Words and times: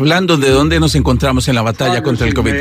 hablando 0.00 0.38
de 0.38 0.48
dónde 0.48 0.80
nos 0.80 0.94
encontramos 0.94 1.46
en 1.48 1.54
la 1.54 1.60
batalla 1.60 2.02
contra 2.02 2.26
el 2.26 2.32
COVID. 2.32 2.54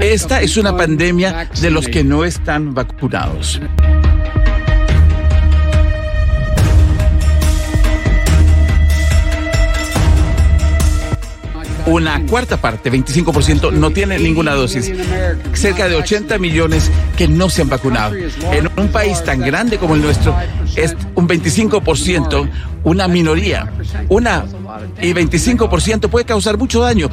Esta 0.00 0.42
es 0.42 0.58
una 0.58 0.76
pandemia 0.76 1.48
de 1.58 1.70
los 1.70 1.88
que 1.88 2.04
no 2.04 2.26
están 2.26 2.74
vacunados. 2.74 3.58
Una 11.86 12.20
cuarta 12.26 12.58
parte, 12.58 12.92
25%, 12.92 13.72
no 13.72 13.90
tiene 13.92 14.18
ninguna 14.18 14.52
dosis. 14.52 14.92
Cerca 15.54 15.88
de 15.88 15.96
80 15.96 16.36
millones 16.36 16.90
que 17.16 17.28
no 17.28 17.48
se 17.48 17.62
han 17.62 17.70
vacunado. 17.70 18.14
En 18.14 18.68
un 18.76 18.88
país 18.88 19.24
tan 19.24 19.40
grande 19.40 19.78
como 19.78 19.94
el 19.94 20.02
nuestro, 20.02 20.36
es 20.76 20.96
un 21.14 21.28
25%, 21.28 22.50
una 22.84 23.08
minoría. 23.08 23.72
Una 24.08 24.44
y 25.00 25.12
25% 25.12 26.08
puede 26.08 26.24
causar 26.24 26.58
mucho 26.58 26.80
daño 26.80 27.10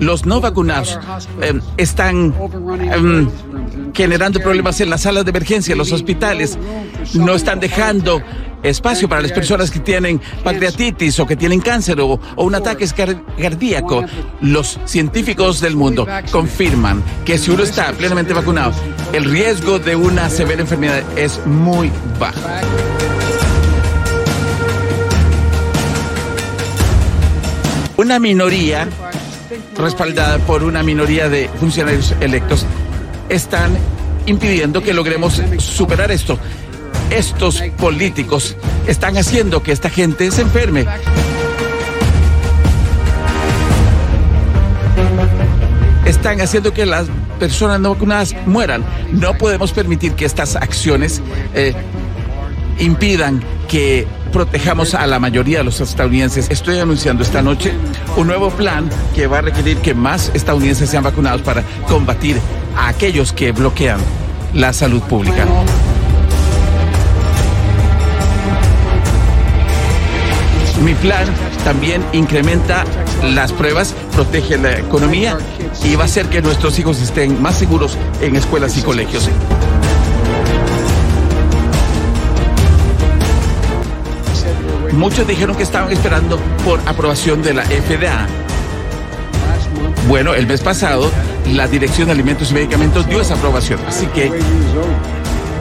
los 0.00 0.26
no 0.26 0.40
vacunados 0.40 0.98
eh, 1.42 1.60
están 1.76 2.34
eh, 2.80 3.28
generando 3.94 4.40
problemas 4.40 4.80
en 4.80 4.90
las 4.90 5.02
salas 5.02 5.24
de 5.24 5.30
emergencia, 5.30 5.72
en 5.72 5.78
los 5.78 5.92
hospitales, 5.92 6.58
no 7.14 7.34
están 7.34 7.60
dejando 7.60 8.22
espacio 8.62 9.08
para 9.08 9.22
las 9.22 9.32
personas 9.32 9.70
que 9.70 9.80
tienen 9.80 10.20
pancreatitis 10.44 11.18
o 11.20 11.26
que 11.26 11.36
tienen 11.36 11.60
cáncer 11.60 12.00
o, 12.00 12.20
o 12.36 12.44
un 12.44 12.54
ataque 12.54 12.86
cardíaco. 13.40 14.04
Los 14.40 14.78
científicos 14.84 15.60
del 15.60 15.76
mundo 15.76 16.06
confirman 16.30 17.02
que 17.24 17.38
si 17.38 17.50
uno 17.50 17.62
está 17.62 17.92
plenamente 17.92 18.32
vacunado, 18.32 18.72
el 19.12 19.24
riesgo 19.24 19.78
de 19.78 19.96
una 19.96 20.28
severa 20.28 20.60
enfermedad 20.60 21.02
es 21.16 21.44
muy 21.46 21.90
bajo. 22.18 22.40
Una 27.96 28.18
minoría 28.18 28.88
respaldada 29.76 30.38
por 30.38 30.62
una 30.62 30.82
minoría 30.82 31.28
de 31.28 31.48
funcionarios 31.58 32.14
electos, 32.20 32.64
están 33.30 33.78
impidiendo 34.26 34.82
que 34.82 34.92
logremos 34.92 35.40
superar 35.58 36.10
esto. 36.10 36.38
Estos 37.10 37.62
políticos 37.78 38.56
están 38.86 39.16
haciendo 39.16 39.62
que 39.62 39.72
esta 39.72 39.88
gente 39.88 40.30
se 40.30 40.42
enferme. 40.42 40.86
Están 46.04 46.40
haciendo 46.40 46.72
que 46.72 46.84
las 46.84 47.06
personas 47.38 47.80
no 47.80 47.94
vacunadas 47.94 48.34
mueran. 48.46 48.84
No 49.12 49.34
podemos 49.38 49.72
permitir 49.72 50.12
que 50.14 50.24
estas 50.24 50.56
acciones 50.56 51.22
eh, 51.54 51.72
impidan 52.78 53.42
que 53.68 54.06
protejamos 54.30 54.94
a 54.94 55.06
la 55.06 55.18
mayoría 55.18 55.58
de 55.58 55.64
los 55.64 55.80
estadounidenses. 55.80 56.48
Estoy 56.50 56.78
anunciando 56.78 57.22
esta 57.22 57.42
noche 57.42 57.72
un 58.16 58.26
nuevo 58.26 58.50
plan 58.50 58.88
que 59.14 59.26
va 59.26 59.38
a 59.38 59.42
requerir 59.42 59.78
que 59.78 59.94
más 59.94 60.30
estadounidenses 60.34 60.90
sean 60.90 61.04
vacunados 61.04 61.42
para 61.42 61.62
combatir 61.88 62.38
a 62.76 62.88
aquellos 62.88 63.32
que 63.32 63.52
bloquean 63.52 64.00
la 64.54 64.72
salud 64.72 65.02
pública. 65.02 65.46
Mi 70.84 70.94
plan 70.94 71.26
también 71.62 72.02
incrementa 72.12 72.84
las 73.22 73.52
pruebas, 73.52 73.94
protege 74.12 74.56
la 74.56 74.78
economía 74.78 75.36
y 75.84 75.94
va 75.94 76.02
a 76.02 76.06
hacer 76.06 76.26
que 76.26 76.40
nuestros 76.40 76.78
hijos 76.78 77.02
estén 77.02 77.40
más 77.42 77.56
seguros 77.56 77.98
en 78.22 78.34
escuelas 78.34 78.78
y 78.78 78.82
colegios. 78.82 79.28
Muchos 84.92 85.26
dijeron 85.26 85.56
que 85.56 85.62
estaban 85.62 85.92
esperando 85.92 86.38
por 86.64 86.80
aprobación 86.86 87.42
de 87.42 87.54
la 87.54 87.64
FDA. 87.64 88.26
Bueno, 90.08 90.34
el 90.34 90.46
mes 90.46 90.60
pasado 90.60 91.10
la 91.46 91.66
Dirección 91.66 92.06
de 92.06 92.12
Alimentos 92.12 92.50
y 92.50 92.54
Medicamentos 92.54 93.06
dio 93.06 93.20
esa 93.20 93.34
aprobación, 93.34 93.80
así 93.86 94.06
que 94.06 94.30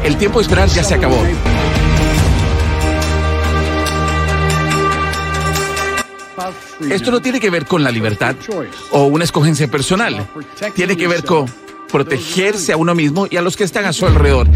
el 0.04 0.18
tiempo 0.18 0.40
de 0.40 0.44
esperar 0.44 0.68
ya 0.70 0.84
se 0.84 0.96
acabó. 0.96 1.24
Esto 6.90 7.12
no 7.12 7.22
tiene 7.22 7.40
que 7.40 7.50
ver 7.50 7.66
con 7.66 7.84
la 7.84 7.92
libertad 7.92 8.36
o 8.92 9.04
una 9.06 9.24
escogencia 9.24 9.68
personal. 9.68 10.28
Tiene 10.74 10.96
que 10.96 11.08
ver 11.08 11.24
con 11.24 11.46
protegerse 11.92 12.72
a 12.72 12.78
uno 12.78 12.96
mismo 12.96 13.28
y 13.30 13.38
a 13.38 13.42
los 13.42 13.58
que 13.58 13.64
están 13.64 13.86
a 13.86 13.94
su 13.94 14.06
alrededor. 14.06 14.48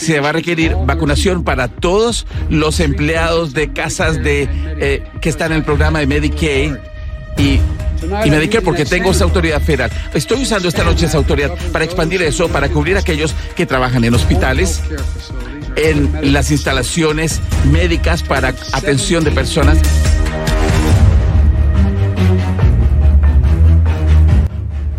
Se 0.00 0.18
va 0.20 0.30
a 0.30 0.32
requerir 0.32 0.74
vacunación 0.86 1.44
para 1.44 1.68
todos 1.68 2.26
los 2.48 2.80
empleados 2.80 3.52
de 3.52 3.72
casas 3.72 4.22
de 4.22 4.48
eh, 4.80 5.04
que 5.20 5.28
están 5.28 5.52
en 5.52 5.58
el 5.58 5.64
programa 5.64 5.98
de 6.00 6.06
Medicaid 6.06 6.74
y 7.36 7.60
y 8.24 8.30
Medicare 8.30 8.64
porque 8.64 8.86
tengo 8.86 9.10
esa 9.10 9.24
autoridad 9.24 9.60
federal. 9.60 9.90
Estoy 10.14 10.42
usando 10.42 10.68
esta 10.68 10.84
noche 10.84 11.04
esa 11.04 11.18
autoridad 11.18 11.54
para 11.70 11.84
expandir 11.84 12.22
eso, 12.22 12.48
para 12.48 12.70
cubrir 12.70 12.96
a 12.96 13.00
aquellos 13.00 13.34
que 13.54 13.66
trabajan 13.66 14.04
en 14.04 14.14
hospitales, 14.14 14.80
en 15.76 16.32
las 16.32 16.50
instalaciones 16.50 17.40
médicas 17.70 18.22
para 18.22 18.54
atención 18.72 19.22
de 19.22 19.32
personas. 19.32 19.78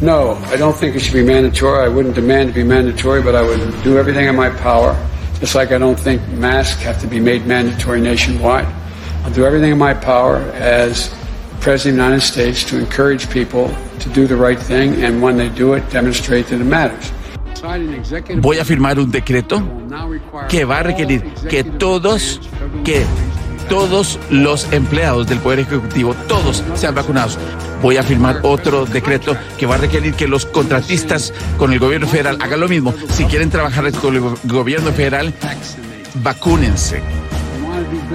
No, 0.02 0.34
I 0.46 0.58
don't 0.58 0.76
think 0.76 0.96
it 0.96 1.02
should 1.02 1.14
be 1.14 1.24
mandatory. 1.24 1.84
I 1.84 1.88
wouldn't 1.88 2.16
demand 2.16 2.50
to 2.50 2.56
be 2.56 2.64
mandatory, 2.64 3.22
but 3.22 3.36
I 3.36 3.44
would 3.44 3.84
do 3.84 4.00
everything 4.00 4.28
in 4.28 4.36
my 4.36 4.50
power. 4.50 4.98
Just 5.40 5.54
like 5.54 5.72
I 5.72 5.78
don't 5.78 6.00
think 6.00 6.28
masks 6.30 6.82
have 6.82 7.00
to 7.02 7.08
be 7.08 7.20
made 7.20 7.46
mandatory 7.46 8.02
nationwide. 8.02 8.66
I'll 9.24 9.32
do 9.32 9.46
everything 9.46 9.72
in 9.72 9.78
my 9.78 9.94
power 9.94 10.38
as 10.56 11.10
President 11.60 11.76
of 11.76 11.84
the 11.84 12.04
United 12.04 12.22
States 12.22 12.64
to 12.64 12.80
encourage 12.80 13.30
people 13.30 13.70
to 14.00 14.10
do 14.10 14.26
the 14.26 14.36
right 14.36 14.58
thing, 14.58 15.04
and 15.04 15.22
when 15.22 15.38
they 15.38 15.50
do 15.50 15.74
it, 15.74 15.88
demonstrate 15.92 16.48
that 16.48 16.60
it 16.60 16.64
matters. 16.64 17.12
Voy 18.42 18.60
a 18.60 18.66
firmar 18.66 18.98
un 18.98 19.12
decreto 19.12 19.62
que 20.50 20.66
va 20.66 20.80
a 20.80 20.84
requerir 20.84 21.22
que 21.48 21.64
todos, 21.64 22.40
que 22.84 23.06
todos 23.72 24.20
los 24.30 24.70
empleados 24.74 25.28
del 25.28 25.40
Poder 25.40 25.60
Ejecutivo, 25.60 26.14
todos 26.28 26.62
sean 26.76 26.94
vacunados. 26.94 27.38
Voy 27.82 27.96
a 27.96 28.04
firmar 28.04 28.42
otro 28.44 28.86
decreto 28.86 29.34
que 29.58 29.66
va 29.66 29.76
a 29.76 29.78
requerir 29.78 30.14
que 30.14 30.28
los 30.28 30.46
contratistas 30.46 31.34
con 31.58 31.72
el 31.72 31.80
gobierno 31.80 32.06
federal 32.06 32.38
hagan 32.42 32.60
lo 32.60 32.68
mismo. 32.68 32.94
Si 33.14 33.24
quieren 33.24 33.50
trabajar 33.50 33.90
con 33.94 34.18
el 34.18 34.22
gobierno 34.44 34.92
federal, 34.92 35.34
vacúnense. 36.16 37.02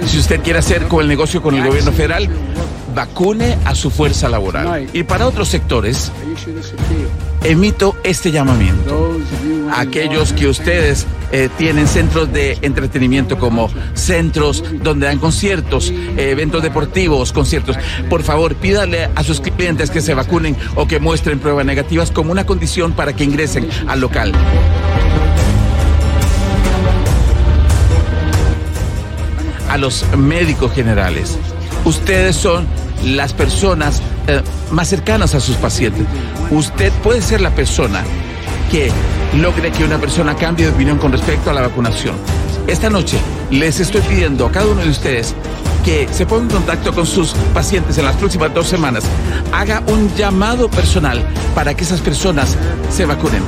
Si 0.05 0.19
usted 0.19 0.41
quiere 0.41 0.59
hacer 0.59 0.87
con 0.87 1.01
el 1.01 1.07
negocio 1.07 1.41
con 1.41 1.55
el 1.55 1.65
gobierno 1.65 1.91
federal, 1.91 2.29
vacune 2.93 3.57
a 3.65 3.73
su 3.73 3.89
fuerza 3.89 4.29
laboral. 4.29 4.87
Y 4.93 5.01
para 5.01 5.25
otros 5.25 5.49
sectores, 5.49 6.11
emito 7.43 7.97
este 8.03 8.31
llamamiento. 8.31 9.17
Aquellos 9.73 10.33
que 10.33 10.47
ustedes 10.47 11.05
eh, 11.31 11.49
tienen 11.57 11.87
centros 11.87 12.31
de 12.31 12.57
entretenimiento 12.61 13.37
como 13.37 13.69
centros 13.93 14.63
donde 14.81 15.07
dan 15.07 15.19
conciertos, 15.19 15.89
eh, 15.91 16.31
eventos 16.31 16.63
deportivos, 16.63 17.33
conciertos, 17.33 17.77
por 18.09 18.23
favor 18.23 18.55
pídale 18.55 19.09
a 19.15 19.23
sus 19.23 19.41
clientes 19.41 19.89
que 19.89 20.01
se 20.01 20.13
vacunen 20.13 20.55
o 20.75 20.87
que 20.87 20.99
muestren 20.99 21.39
pruebas 21.39 21.65
negativas 21.65 22.11
como 22.11 22.31
una 22.31 22.45
condición 22.45 22.93
para 22.93 23.13
que 23.13 23.23
ingresen 23.23 23.67
al 23.87 23.99
local. 23.99 24.31
A 29.69 29.77
los 29.77 30.05
médicos 30.17 30.71
generales, 30.73 31.37
ustedes 31.83 32.35
son 32.35 32.65
las 33.03 33.33
personas 33.33 34.01
eh, 34.27 34.41
más 34.71 34.87
cercanas 34.87 35.35
a 35.35 35.39
sus 35.39 35.55
pacientes. 35.57 36.05
Usted 36.51 36.91
puede 37.03 37.21
ser 37.21 37.41
la 37.41 37.51
persona 37.51 38.03
que 38.71 38.91
logre 39.35 39.71
que 39.71 39.83
una 39.83 39.97
persona 39.97 40.35
cambie 40.35 40.65
de 40.65 40.71
opinión 40.71 40.97
con 40.97 41.11
respecto 41.11 41.49
a 41.49 41.53
la 41.53 41.61
vacunación. 41.61 42.15
Esta 42.67 42.89
noche 42.89 43.17
les 43.49 43.79
estoy 43.79 44.01
pidiendo 44.01 44.45
a 44.45 44.51
cada 44.51 44.67
uno 44.67 44.81
de 44.81 44.89
ustedes 44.89 45.35
que 45.85 46.07
se 46.11 46.25
ponga 46.25 46.43
en 46.43 46.49
contacto 46.49 46.93
con 46.93 47.05
sus 47.05 47.33
pacientes 47.53 47.97
en 47.97 48.05
las 48.05 48.15
próximas 48.17 48.53
dos 48.53 48.67
semanas. 48.67 49.05
Haga 49.53 49.83
un 49.87 50.13
llamado 50.15 50.69
personal 50.69 51.23
para 51.55 51.73
que 51.73 51.83
esas 51.83 52.01
personas 52.01 52.57
se 52.89 53.05
vacunen. 53.05 53.43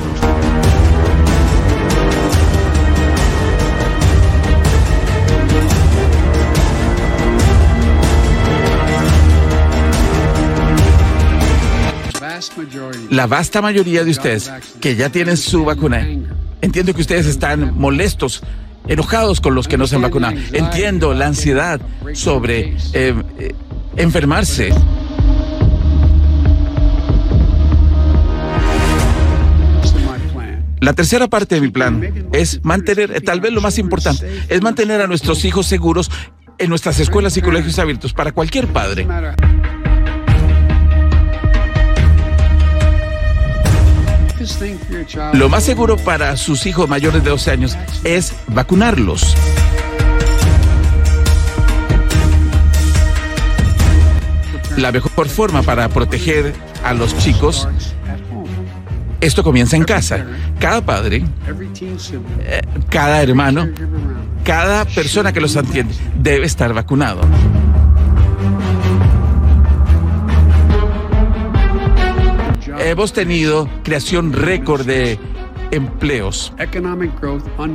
La 13.10 13.26
vasta 13.26 13.60
mayoría 13.60 14.04
de 14.04 14.10
ustedes 14.10 14.50
que 14.80 14.96
ya 14.96 15.10
tienen 15.10 15.36
su 15.36 15.64
vacuna, 15.64 16.06
entiendo 16.62 16.94
que 16.94 17.00
ustedes 17.02 17.26
están 17.26 17.76
molestos, 17.76 18.42
enojados 18.86 19.40
con 19.40 19.54
los 19.54 19.68
que 19.68 19.76
no 19.76 19.86
se 19.86 19.96
han 19.96 20.02
vacunado. 20.02 20.36
Entiendo 20.52 21.12
la 21.12 21.26
ansiedad 21.26 21.80
sobre 22.14 22.76
eh, 22.92 23.14
eh, 23.38 23.54
enfermarse. 23.96 24.70
La 30.80 30.94
tercera 30.94 31.28
parte 31.28 31.56
de 31.56 31.60
mi 31.60 31.68
plan 31.68 32.28
es 32.32 32.64
mantener, 32.64 33.10
eh, 33.10 33.20
tal 33.20 33.40
vez 33.40 33.52
lo 33.52 33.60
más 33.60 33.78
importante, 33.78 34.26
es 34.48 34.62
mantener 34.62 35.02
a 35.02 35.06
nuestros 35.06 35.44
hijos 35.44 35.66
seguros 35.66 36.10
en 36.56 36.70
nuestras 36.70 37.00
escuelas 37.00 37.36
y 37.36 37.42
colegios 37.42 37.78
abiertos 37.78 38.14
para 38.14 38.32
cualquier 38.32 38.66
padre. 38.68 39.06
Lo 45.34 45.48
más 45.48 45.64
seguro 45.64 45.96
para 45.96 46.36
sus 46.36 46.64
hijos 46.66 46.88
mayores 46.88 47.22
de 47.22 47.30
12 47.30 47.50
años 47.50 47.76
es 48.04 48.34
vacunarlos. 48.46 49.36
La 54.76 54.92
mejor 54.92 55.28
forma 55.28 55.62
para 55.62 55.88
proteger 55.90 56.54
a 56.82 56.94
los 56.94 57.16
chicos, 57.18 57.68
esto 59.20 59.42
comienza 59.42 59.76
en 59.76 59.84
casa. 59.84 60.24
Cada 60.58 60.80
padre, 60.80 61.24
eh, 62.40 62.62
cada 62.88 63.22
hermano, 63.22 63.68
cada 64.42 64.86
persona 64.86 65.32
que 65.32 65.40
los 65.40 65.54
entiende 65.56 65.94
debe 66.14 66.46
estar 66.46 66.72
vacunado. 66.72 67.20
Hemos 72.90 73.12
tenido 73.12 73.68
creación 73.84 74.32
récord 74.32 74.84
de 74.84 75.16
empleos. 75.70 76.52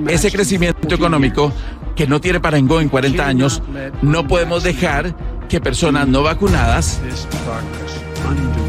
Ese 0.10 0.30
crecimiento 0.30 0.94
económico 0.94 1.54
que 1.96 2.06
no 2.06 2.20
tiene 2.20 2.42
parangón 2.42 2.82
en 2.84 2.90
40 2.90 3.26
años, 3.26 3.62
no 4.02 4.28
podemos 4.28 4.64
dejar 4.64 5.16
que 5.48 5.62
personas 5.62 6.10
no 6.10 6.22
vacunadas 6.22 7.00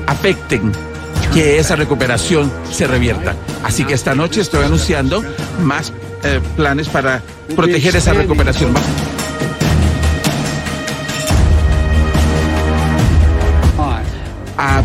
afecten 0.06 0.70
que 1.34 1.58
esa 1.58 1.74
recuperación 1.74 2.52
se 2.70 2.86
revierta. 2.86 3.34
Así 3.64 3.84
que 3.84 3.94
esta 3.94 4.14
noche 4.14 4.40
estoy 4.40 4.64
anunciando 4.66 5.24
más 5.64 5.92
eh, 6.22 6.40
planes 6.54 6.88
para 6.88 7.22
proteger 7.56 7.96
esa 7.96 8.12
recuperación. 8.12 8.72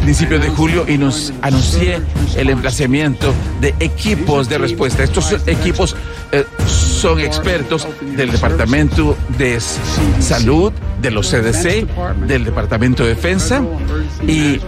Principios 0.02 0.42
de 0.42 0.50
julio 0.50 0.86
y 0.88 0.98
nos 0.98 1.32
anuncié 1.42 2.02
el 2.36 2.50
emplazamiento 2.50 3.34
de 3.60 3.74
equipos 3.80 4.50
de 4.50 4.58
respuesta. 4.58 5.04
Estos 5.04 5.32
equipos 5.48 5.96
eh, 6.32 6.46
son 6.66 7.20
expertos 7.20 7.88
del 8.16 8.32
Departamento 8.32 9.16
de 9.38 9.60
Salud, 10.20 10.72
de 11.02 11.12
los 11.12 11.30
CDC, 11.30 11.88
del 12.28 12.46
Departamento 12.46 13.04
de 13.04 13.10
Defensa 13.10 13.64
y 14.28 14.60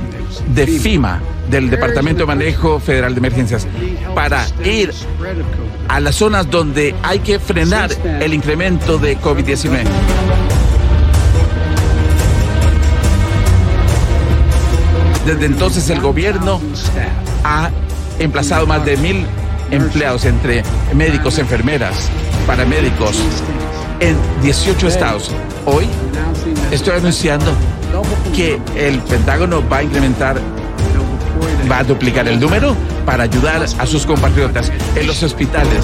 de 0.54 0.68
FIMA, 0.68 1.22
del 1.50 1.70
Departamento 1.70 2.22
de 2.22 2.26
Manejo 2.26 2.80
Federal 2.80 3.14
de 3.14 3.20
Emergencias, 3.20 3.68
para 4.16 4.46
ir 4.64 4.92
a 5.88 6.00
las 6.00 6.16
zonas 6.16 6.50
donde 6.50 6.96
hay 7.04 7.20
que 7.20 7.40
frenar 7.40 7.92
el 8.22 8.34
incremento 8.34 8.98
de 8.98 9.18
COVID-19. 9.20 9.84
Desde 15.25 15.46
entonces 15.46 15.90
el 15.90 16.02
gobierno 16.02 16.60
ha 17.44 17.70
emplazado 18.20 18.68
más 18.68 18.84
de 18.86 18.98
mil 18.98 19.25
empleados 19.72 20.25
entre 20.25 20.64
médicos, 20.94 21.40
enfermeras, 21.40 22.10
paramédicos 22.46 23.18
en 24.00 24.18
18 24.42 24.88
estados. 24.88 25.31
Hoy 25.66 25.88
estoy 26.72 26.98
anunciando 26.98 27.54
que 28.36 28.60
el 28.75 29.00
Pentágono 29.00 29.68
va 29.68 29.78
a 29.78 29.84
incrementar, 29.84 30.38
va 31.72 31.80
a 31.80 31.84
duplicar 31.84 32.28
el 32.28 32.40
número 32.40 32.75
para 33.06 33.24
ayudar 33.24 33.64
a 33.64 33.86
sus 33.86 34.06
compatriotas 34.06 34.72
en 34.96 35.08
los 35.08 35.24
hospitales. 35.24 35.84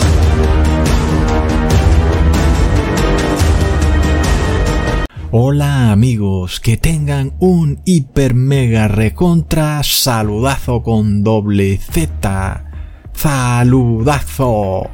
Hola 5.31 5.91
amigos, 5.91 6.59
que 6.59 6.75
tengan 6.75 7.33
un 7.37 7.81
hiper 7.85 8.33
mega 8.33 8.87
recontra 8.87 9.83
saludazo 9.83 10.81
con 10.81 11.23
doble 11.23 11.77
Z. 11.77 12.65
Saludazo 13.13 14.89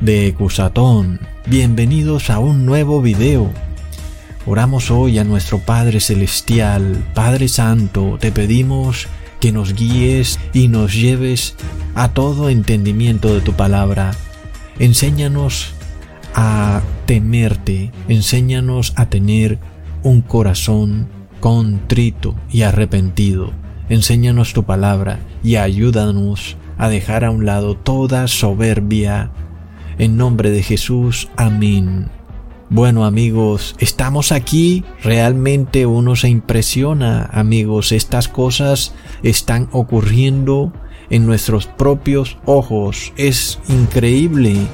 de 0.00 0.34
Cusatón. 0.36 1.20
Bienvenidos 1.46 2.28
a 2.28 2.40
un 2.40 2.66
nuevo 2.66 3.00
video. 3.00 3.52
Oramos 4.46 4.90
hoy 4.90 5.20
a 5.20 5.22
nuestro 5.22 5.60
Padre 5.60 6.00
Celestial, 6.00 7.06
Padre 7.14 7.46
Santo, 7.46 8.18
te 8.18 8.32
pedimos 8.32 9.06
que 9.38 9.52
nos 9.52 9.74
guíes 9.74 10.40
y 10.52 10.66
nos 10.66 10.92
lleves 10.92 11.54
a 11.94 12.08
todo 12.08 12.50
entendimiento 12.50 13.32
de 13.32 13.42
tu 13.42 13.52
palabra. 13.52 14.10
Enséñanos 14.80 15.77
a 16.34 16.82
temerte, 17.06 17.92
enséñanos 18.08 18.92
a 18.96 19.06
tener 19.06 19.58
un 20.02 20.20
corazón 20.20 21.08
contrito 21.40 22.34
y 22.50 22.62
arrepentido. 22.62 23.52
Enséñanos 23.88 24.52
tu 24.52 24.64
palabra 24.64 25.20
y 25.42 25.56
ayúdanos 25.56 26.56
a 26.76 26.88
dejar 26.88 27.24
a 27.24 27.30
un 27.30 27.46
lado 27.46 27.76
toda 27.76 28.28
soberbia. 28.28 29.30
En 29.98 30.16
nombre 30.16 30.50
de 30.50 30.62
Jesús, 30.62 31.28
amén. 31.36 32.08
Bueno 32.70 33.06
amigos, 33.06 33.74
estamos 33.78 34.30
aquí, 34.30 34.84
realmente 35.02 35.86
uno 35.86 36.16
se 36.16 36.28
impresiona 36.28 37.24
amigos, 37.32 37.92
estas 37.92 38.28
cosas 38.28 38.94
están 39.22 39.70
ocurriendo 39.72 40.74
en 41.08 41.24
nuestros 41.24 41.66
propios 41.66 42.36
ojos, 42.44 43.14
es 43.16 43.58
increíble 43.70 44.66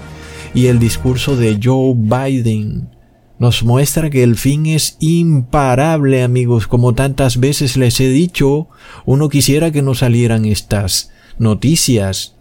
y 0.54 0.66
el 0.66 0.78
discurso 0.78 1.36
de 1.36 1.58
Joe 1.62 1.94
Biden 1.96 2.88
nos 3.38 3.64
muestra 3.64 4.08
que 4.08 4.22
el 4.22 4.36
fin 4.36 4.66
es 4.66 4.96
imparable, 5.00 6.22
amigos. 6.22 6.68
Como 6.68 6.94
tantas 6.94 7.40
veces 7.40 7.76
les 7.76 7.98
he 8.00 8.08
dicho, 8.08 8.68
uno 9.04 9.28
quisiera 9.28 9.72
que 9.72 9.82
no 9.82 9.94
salieran 9.94 10.44
estas 10.44 11.10
noticias. 11.38 12.36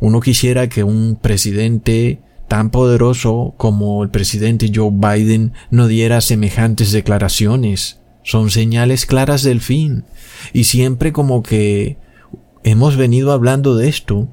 Uno 0.00 0.20
quisiera 0.20 0.68
que 0.68 0.82
un 0.82 1.16
presidente 1.20 2.20
tan 2.48 2.70
poderoso 2.70 3.54
como 3.56 4.02
el 4.02 4.10
presidente 4.10 4.72
Joe 4.74 4.90
Biden 4.92 5.52
no 5.70 5.86
diera 5.86 6.20
semejantes 6.20 6.90
declaraciones. 6.90 8.00
Son 8.24 8.50
señales 8.50 9.06
claras 9.06 9.44
del 9.44 9.60
fin. 9.60 10.04
Y 10.52 10.64
siempre 10.64 11.12
como 11.12 11.44
que 11.44 11.96
hemos 12.64 12.96
venido 12.96 13.32
hablando 13.32 13.76
de 13.76 13.88
esto 13.88 14.28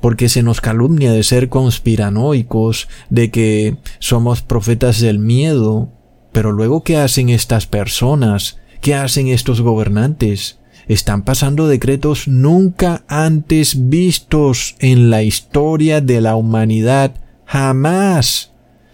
porque 0.00 0.28
se 0.28 0.42
nos 0.42 0.60
calumnia 0.60 1.12
de 1.12 1.22
ser 1.22 1.48
conspiranoicos, 1.48 2.88
de 3.10 3.30
que 3.30 3.76
somos 3.98 4.42
profetas 4.42 5.00
del 5.00 5.18
miedo. 5.18 5.90
Pero 6.32 6.52
luego, 6.52 6.82
¿qué 6.82 6.96
hacen 6.96 7.28
estas 7.28 7.66
personas? 7.66 8.58
¿Qué 8.80 8.94
hacen 8.94 9.28
estos 9.28 9.60
gobernantes? 9.60 10.58
Están 10.88 11.22
pasando 11.22 11.68
decretos 11.68 12.26
nunca 12.26 13.04
antes 13.08 13.88
vistos 13.90 14.76
en 14.78 15.10
la 15.10 15.22
historia 15.22 16.00
de 16.00 16.20
la 16.20 16.34
humanidad. 16.36 17.14
Jamás 17.44 18.52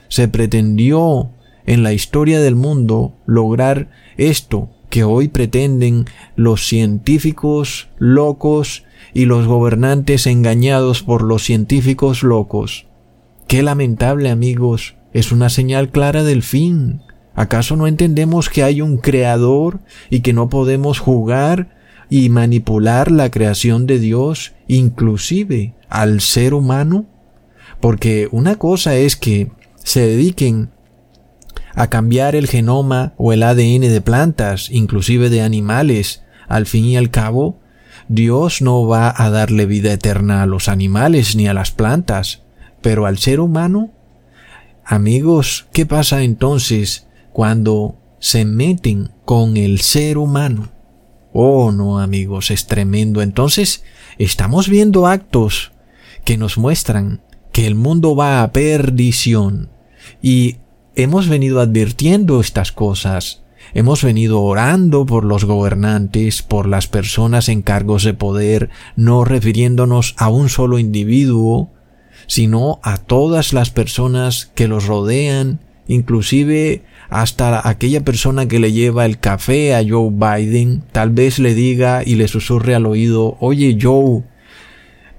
se 0.08 0.28
pretendió 0.28 1.30
en 1.66 1.82
la 1.82 1.92
historia 1.92 2.40
del 2.40 2.54
mundo 2.54 3.16
lograr 3.26 3.90
esto 4.16 4.70
que 4.90 5.04
hoy 5.04 5.28
pretenden 5.28 6.06
los 6.36 6.66
científicos 6.66 7.88
locos 7.98 8.84
y 9.14 9.24
los 9.24 9.46
gobernantes 9.46 10.26
engañados 10.26 11.02
por 11.02 11.22
los 11.22 11.42
científicos 11.42 12.22
locos. 12.22 12.86
Qué 13.46 13.62
lamentable, 13.62 14.30
amigos, 14.30 14.96
es 15.12 15.32
una 15.32 15.48
señal 15.48 15.90
clara 15.90 16.24
del 16.24 16.42
fin. 16.42 17.00
¿Acaso 17.34 17.76
no 17.76 17.86
entendemos 17.86 18.50
que 18.50 18.62
hay 18.62 18.80
un 18.80 18.98
creador 18.98 19.80
y 20.10 20.20
que 20.20 20.32
no 20.32 20.48
podemos 20.48 20.98
jugar 20.98 21.76
y 22.08 22.28
manipular 22.28 23.10
la 23.10 23.30
creación 23.30 23.86
de 23.86 23.98
Dios, 23.98 24.54
inclusive 24.68 25.74
al 25.88 26.20
ser 26.20 26.54
humano? 26.54 27.06
Porque 27.80 28.28
una 28.32 28.56
cosa 28.56 28.96
es 28.96 29.16
que 29.16 29.50
se 29.76 30.00
dediquen 30.00 30.70
a 31.74 31.88
cambiar 31.88 32.34
el 32.34 32.48
genoma 32.48 33.12
o 33.18 33.32
el 33.32 33.42
ADN 33.42 33.82
de 33.82 34.00
plantas, 34.00 34.70
inclusive 34.70 35.28
de 35.28 35.42
animales, 35.42 36.24
al 36.48 36.66
fin 36.66 36.86
y 36.86 36.96
al 36.96 37.10
cabo, 37.10 37.60
Dios 38.08 38.62
no 38.62 38.86
va 38.86 39.12
a 39.16 39.30
darle 39.30 39.66
vida 39.66 39.92
eterna 39.92 40.42
a 40.42 40.46
los 40.46 40.68
animales 40.68 41.34
ni 41.34 41.48
a 41.48 41.54
las 41.54 41.72
plantas, 41.72 42.42
pero 42.80 43.06
al 43.06 43.18
ser 43.18 43.40
humano, 43.40 43.90
amigos, 44.84 45.66
¿qué 45.72 45.86
pasa 45.86 46.22
entonces 46.22 47.08
cuando 47.32 47.96
se 48.20 48.44
meten 48.44 49.10
con 49.24 49.56
el 49.56 49.80
ser 49.80 50.18
humano? 50.18 50.68
Oh, 51.32 51.72
no, 51.72 51.98
amigos, 51.98 52.50
es 52.50 52.66
tremendo. 52.66 53.22
Entonces, 53.22 53.84
estamos 54.18 54.68
viendo 54.68 55.06
actos 55.06 55.72
que 56.24 56.36
nos 56.36 56.58
muestran 56.58 57.22
que 57.52 57.66
el 57.66 57.74
mundo 57.74 58.14
va 58.14 58.42
a 58.42 58.52
perdición 58.52 59.70
y 60.22 60.56
hemos 60.94 61.28
venido 61.28 61.60
advirtiendo 61.60 62.40
estas 62.40 62.72
cosas 62.72 63.42
hemos 63.76 64.02
venido 64.02 64.40
orando 64.40 65.04
por 65.04 65.22
los 65.22 65.44
gobernantes, 65.44 66.40
por 66.40 66.66
las 66.66 66.86
personas 66.86 67.50
en 67.50 67.60
cargos 67.60 68.04
de 68.04 68.14
poder, 68.14 68.70
no 68.96 69.26
refiriéndonos 69.26 70.14
a 70.16 70.30
un 70.30 70.48
solo 70.48 70.78
individuo, 70.78 71.70
sino 72.26 72.80
a 72.82 72.96
todas 72.96 73.52
las 73.52 73.68
personas 73.68 74.50
que 74.54 74.66
los 74.66 74.86
rodean, 74.86 75.60
inclusive 75.88 76.84
hasta 77.10 77.68
aquella 77.68 78.02
persona 78.02 78.48
que 78.48 78.60
le 78.60 78.72
lleva 78.72 79.04
el 79.04 79.18
café 79.18 79.74
a 79.74 79.84
Joe 79.86 80.10
Biden, 80.10 80.82
tal 80.90 81.10
vez 81.10 81.38
le 81.38 81.52
diga 81.52 82.02
y 82.02 82.14
le 82.14 82.28
susurre 82.28 82.74
al 82.74 82.86
oído, 82.86 83.36
oye 83.40 83.76
Joe, 83.78 84.22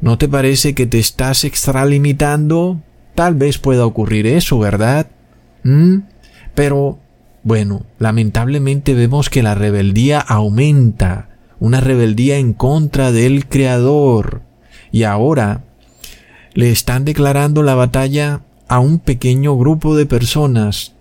¿no 0.02 0.18
te 0.18 0.28
parece 0.28 0.74
que 0.74 0.88
te 0.88 0.98
estás 0.98 1.44
extralimitando? 1.44 2.82
Tal 3.14 3.36
vez 3.36 3.60
pueda 3.60 3.86
ocurrir 3.86 4.26
eso, 4.26 4.58
¿verdad? 4.58 5.12
¿Mm? 5.62 6.00
Pero, 6.56 6.98
bueno, 7.48 7.86
lamentablemente 7.98 8.94
vemos 8.94 9.30
que 9.30 9.42
la 9.42 9.56
rebeldía 9.56 10.20
aumenta, 10.20 11.30
una 11.62 11.80
rebeldía 11.80 12.40
en 12.40 12.52
contra 12.52 13.14
del 13.14 13.48
Creador. 13.48 14.42
Y 14.92 15.04
ahora 15.04 15.64
le 16.56 16.72
están 16.72 17.06
declarando 17.06 17.64
la 17.64 17.74
batalla 17.74 18.42
a 18.68 18.80
un 18.80 19.00
pequeño 19.00 19.58
grupo 19.58 19.96
de 19.96 20.06
personas 20.06 20.94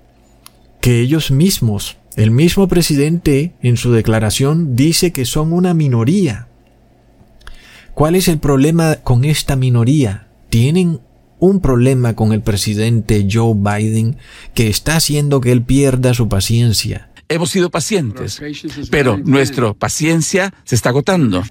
que 0.80 1.00
ellos 1.00 1.32
mismos, 1.32 1.96
el 2.14 2.30
mismo 2.30 2.68
presidente 2.68 3.54
en 3.60 3.76
su 3.76 3.90
declaración 3.90 4.76
dice 4.76 5.12
que 5.12 5.24
son 5.24 5.52
una 5.52 5.74
minoría. 5.74 6.46
¿Cuál 7.92 8.14
es 8.14 8.28
el 8.28 8.38
problema 8.38 8.98
con 9.02 9.24
esta 9.24 9.56
minoría? 9.56 10.28
Tienen 10.48 11.00
un 11.38 11.60
problema 11.60 12.14
con 12.14 12.32
el 12.32 12.42
presidente 12.42 13.26
Joe 13.30 13.54
Biden 13.54 14.16
que 14.54 14.68
está 14.68 14.96
haciendo 14.96 15.40
que 15.40 15.52
él 15.52 15.62
pierda 15.62 16.14
su 16.14 16.28
paciencia. 16.28 17.10
Hemos 17.28 17.50
sido 17.50 17.70
pacientes, 17.70 18.40
pero 18.90 19.18
nuestra 19.18 19.74
paciencia 19.74 20.54
se 20.64 20.76
está 20.76 20.90
agotando. 20.90 21.42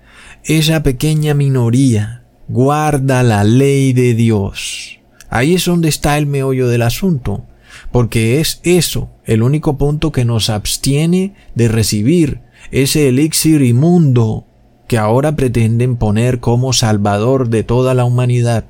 Esa 0.43 0.83
pequeña 0.83 1.33
minoría 1.33 2.23
guarda 2.47 3.23
la 3.23 3.43
ley 3.43 3.91
de 3.91 4.13
Dios. 4.13 4.99
Ahí 5.29 5.55
es 5.55 5.65
donde 5.65 5.89
está 5.89 6.17
el 6.17 6.27
meollo 6.27 6.67
del 6.69 6.83
asunto 6.83 7.45
porque 7.91 8.39
es 8.39 8.59
eso 8.63 9.09
el 9.25 9.41
único 9.41 9.77
punto 9.77 10.11
que 10.11 10.25
nos 10.25 10.49
abstiene 10.49 11.33
de 11.55 11.67
recibir 11.67 12.41
ese 12.71 13.07
elixir 13.07 13.61
inmundo 13.61 14.47
que 14.87 14.97
ahora 14.97 15.35
pretenden 15.35 15.95
poner 15.95 16.39
como 16.39 16.73
salvador 16.73 17.49
de 17.49 17.63
toda 17.63 17.93
la 17.93 18.05
humanidad. 18.05 18.65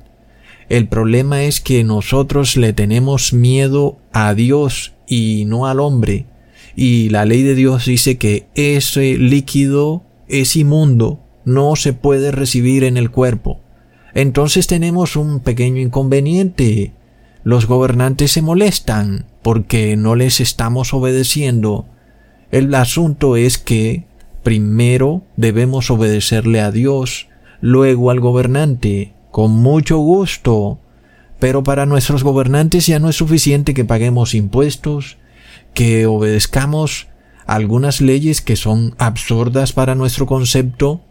El 0.68 0.88
problema 0.88 1.44
es 1.44 1.60
que 1.60 1.84
nosotros 1.84 2.56
le 2.56 2.72
tenemos 2.72 3.32
miedo 3.32 3.98
a 4.12 4.34
Dios 4.34 4.94
y 5.06 5.44
no 5.46 5.66
al 5.66 5.78
hombre, 5.78 6.26
y 6.74 7.08
la 7.08 7.24
ley 7.24 7.42
de 7.42 7.54
Dios 7.54 7.86
dice 7.86 8.18
que 8.18 8.46
ese 8.54 9.16
líquido 9.16 10.02
es 10.28 10.56
inmundo, 10.56 11.20
no 11.44 11.76
se 11.76 11.92
puede 11.92 12.32
recibir 12.32 12.82
en 12.84 12.96
el 12.96 13.10
cuerpo. 13.10 13.60
Entonces 14.14 14.66
tenemos 14.66 15.14
un 15.16 15.40
pequeño 15.40 15.80
inconveniente, 15.80 16.92
los 17.44 17.66
gobernantes 17.66 18.32
se 18.32 18.42
molestan 18.42 19.26
porque 19.42 19.96
no 19.96 20.16
les 20.16 20.40
estamos 20.40 20.92
obedeciendo. 20.92 21.86
El 22.50 22.74
asunto 22.74 23.36
es 23.36 23.58
que 23.58 24.04
primero 24.42 25.22
debemos 25.36 25.90
obedecerle 25.90 26.60
a 26.60 26.72
Dios, 26.72 27.28
luego 27.60 28.10
al 28.10 28.20
gobernante, 28.20 29.12
con 29.36 29.50
mucho 29.50 29.98
gusto. 29.98 30.80
Pero 31.38 31.62
para 31.62 31.84
nuestros 31.84 32.24
gobernantes 32.24 32.86
ya 32.86 32.98
no 32.98 33.10
es 33.10 33.16
suficiente 33.16 33.74
que 33.74 33.84
paguemos 33.84 34.34
impuestos, 34.34 35.18
que 35.74 36.06
obedezcamos 36.06 37.08
algunas 37.44 38.00
leyes 38.00 38.40
que 38.40 38.56
son 38.56 38.94
absurdas 38.96 39.74
para 39.74 39.94
nuestro 39.94 40.24
concepto. 40.24 41.02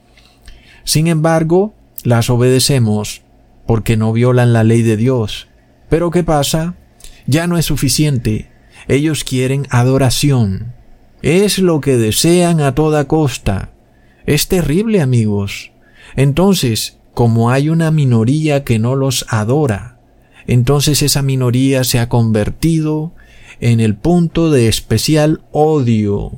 Sin 0.84 1.06
embargo, 1.06 1.76
las 2.02 2.32
obedecemos 2.32 3.22
porque 3.68 3.96
no 3.96 4.12
violan 4.12 4.54
la 4.54 4.64
ley 4.64 4.82
de 4.82 4.98
Dios 4.98 5.48
pero 5.88 6.10
¿qué 6.10 6.24
pasa? 6.24 6.74
Ya 7.28 7.46
no 7.46 7.60
es 7.60 7.66
suficiente. 7.66 8.50
Ellos 8.88 9.24
quieren 9.24 9.68
adoración. 9.70 10.74
Es 11.22 11.60
lo 11.60 11.80
que 11.80 11.96
desean 11.96 12.60
a 12.60 12.74
toda 12.74 13.08
costa. 13.08 13.70
Es 14.26 14.48
terrible, 14.48 15.00
amigos. 15.00 15.72
Entonces, 16.16 16.98
como 17.16 17.50
hay 17.50 17.70
una 17.70 17.90
minoría 17.90 18.64
que 18.64 18.78
no 18.78 18.96
los 18.96 19.26
adora, 19.30 19.98
entonces 20.46 21.02
esa 21.02 21.24
minoría 21.24 21.84
se 21.84 21.98
ha 21.98 22.08
convertido 22.08 23.14
en 23.60 23.80
el 23.80 23.96
punto 23.96 24.52
de 24.52 24.68
especial 24.68 25.42
odio. 25.52 26.34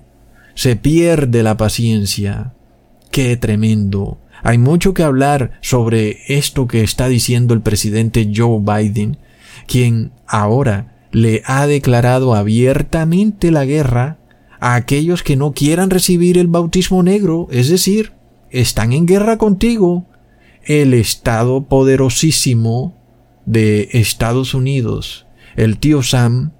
Se 0.56 0.78
pierde 0.78 1.44
la 1.44 1.58
paciencia. 1.58 2.54
Qué 3.12 3.36
tremendo. 3.36 4.20
Hay 4.44 4.58
mucho 4.58 4.94
que 4.94 5.04
hablar 5.04 5.60
sobre 5.62 6.20
esto 6.28 6.68
que 6.68 6.84
está 6.84 7.10
diciendo 7.10 7.54
el 7.54 7.62
presidente 7.62 8.32
Joe 8.34 8.62
Biden 8.62 9.18
quien 9.68 10.12
ahora 10.26 10.96
le 11.12 11.44
ha 11.46 11.68
declarado 11.68 12.34
abiertamente 12.34 13.52
la 13.52 13.66
guerra 13.66 14.18
a 14.60 14.76
aquellos 14.76 15.22
que 15.22 15.36
no 15.36 15.52
quieran 15.52 15.92
recibir 15.92 16.38
el 16.38 16.48
bautismo 16.48 17.04
negro, 17.04 17.48
es 17.52 17.70
decir, 17.70 18.14
están 18.50 18.94
en 18.94 19.06
guerra 19.06 19.38
contigo. 19.38 20.06
El 20.68 20.94
Estado 20.94 21.64
poderosísimo 21.64 22.94
de 23.46 23.88
Estados 23.94 24.54
Unidos, 24.54 25.26
el 25.56 25.78
tío 25.78 26.04
Sam, 26.04 26.52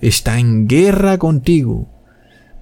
está 0.00 0.38
en 0.38 0.68
guerra 0.68 1.18
contigo. 1.18 1.88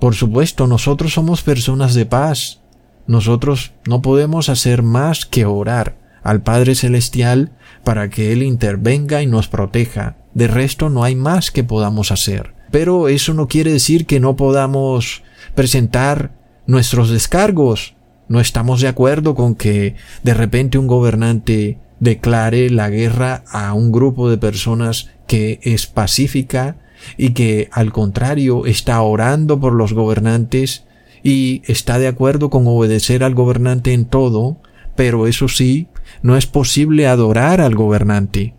Por 0.01 0.15
supuesto, 0.15 0.67
nosotros 0.67 1.13
somos 1.13 1.43
personas 1.43 1.93
de 1.93 2.07
paz. 2.07 2.63
Nosotros 3.07 3.75
no 3.87 4.01
podemos 4.01 4.49
hacer 4.49 4.83
más 4.83 5.27
que 5.27 5.45
orar 5.45 5.99
al 6.23 6.41
Padre 6.43 6.75
Celestial 6.75 7.53
para 7.85 8.09
que 8.09 8.33
Él 8.33 8.43
intervenga 8.43 9.21
y 9.21 9.27
nos 9.27 9.47
proteja. 9.47 10.17
De 10.33 10.49
resto 10.49 10.89
no 10.89 11.05
hay 11.05 11.17
más 11.17 11.51
que 11.51 11.65
podamos 11.65 12.13
hacer. 12.13 12.55
Pero 12.71 13.09
eso 13.09 13.35
no 13.35 13.47
quiere 13.47 13.73
decir 13.73 14.07
que 14.07 14.21
no 14.21 14.37
podamos 14.37 15.23
presentar 15.55 16.33
nuestros 16.67 17.11
descargos. 17.11 17.94
No 18.29 18.41
estamos 18.41 18.81
de 18.81 18.89
acuerdo 18.89 19.35
con 19.35 19.55
que 19.55 19.97
de 20.23 20.35
repente 20.35 20.79
un 20.79 20.87
gobernante 20.87 21.79
declare 22.01 22.71
la 22.71 22.91
guerra 22.91 23.45
a 23.51 23.73
un 23.75 23.93
grupo 23.93 24.31
de 24.31 24.39
personas 24.39 25.11
que 25.27 25.61
es 25.63 25.87
pacífica 25.87 26.77
y 27.17 27.31
que 27.31 27.69
al 27.73 27.93
contrario 27.93 28.67
está 28.67 29.01
orando 29.03 29.61
por 29.61 29.73
los 29.73 29.93
gobernantes 29.93 30.85
y 31.23 31.63
está 31.67 31.99
de 31.99 32.09
acuerdo 32.09 32.51
con 32.51 32.67
obedecer 32.67 33.25
al 33.25 33.35
gobernante 33.35 33.93
en 33.93 34.05
todo, 34.05 34.59
pero 34.97 35.27
eso 35.27 35.49
sí, 35.49 35.89
no 36.23 36.37
es 36.37 36.47
posible 36.47 37.07
adorar 37.07 37.61
al 37.61 37.75
gobernante. 37.75 38.55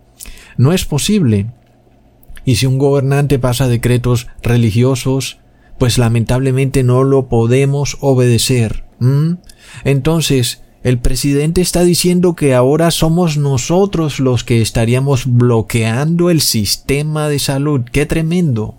No 0.56 0.72
es 0.72 0.84
posible. 0.84 1.46
Y 2.44 2.56
si 2.56 2.66
un 2.66 2.78
gobernante 2.78 3.38
pasa 3.38 3.68
decretos 3.68 4.26
religiosos, 4.42 5.38
pues 5.78 5.98
lamentablemente 5.98 6.82
no 6.82 7.04
lo 7.04 7.28
podemos 7.28 7.98
obedecer. 8.00 8.85
Entonces, 9.84 10.62
el 10.82 10.98
presidente 10.98 11.60
está 11.60 11.82
diciendo 11.82 12.36
que 12.36 12.54
ahora 12.54 12.90
somos 12.90 13.36
nosotros 13.36 14.20
los 14.20 14.44
que 14.44 14.62
estaríamos 14.62 15.26
bloqueando 15.26 16.30
el 16.30 16.40
sistema 16.40 17.28
de 17.28 17.38
salud. 17.38 17.82
¡Qué 17.90 18.06
tremendo! 18.06 18.78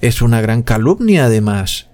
Es 0.00 0.22
una 0.22 0.40
gran 0.40 0.62
calumnia 0.62 1.26
además. 1.26 1.88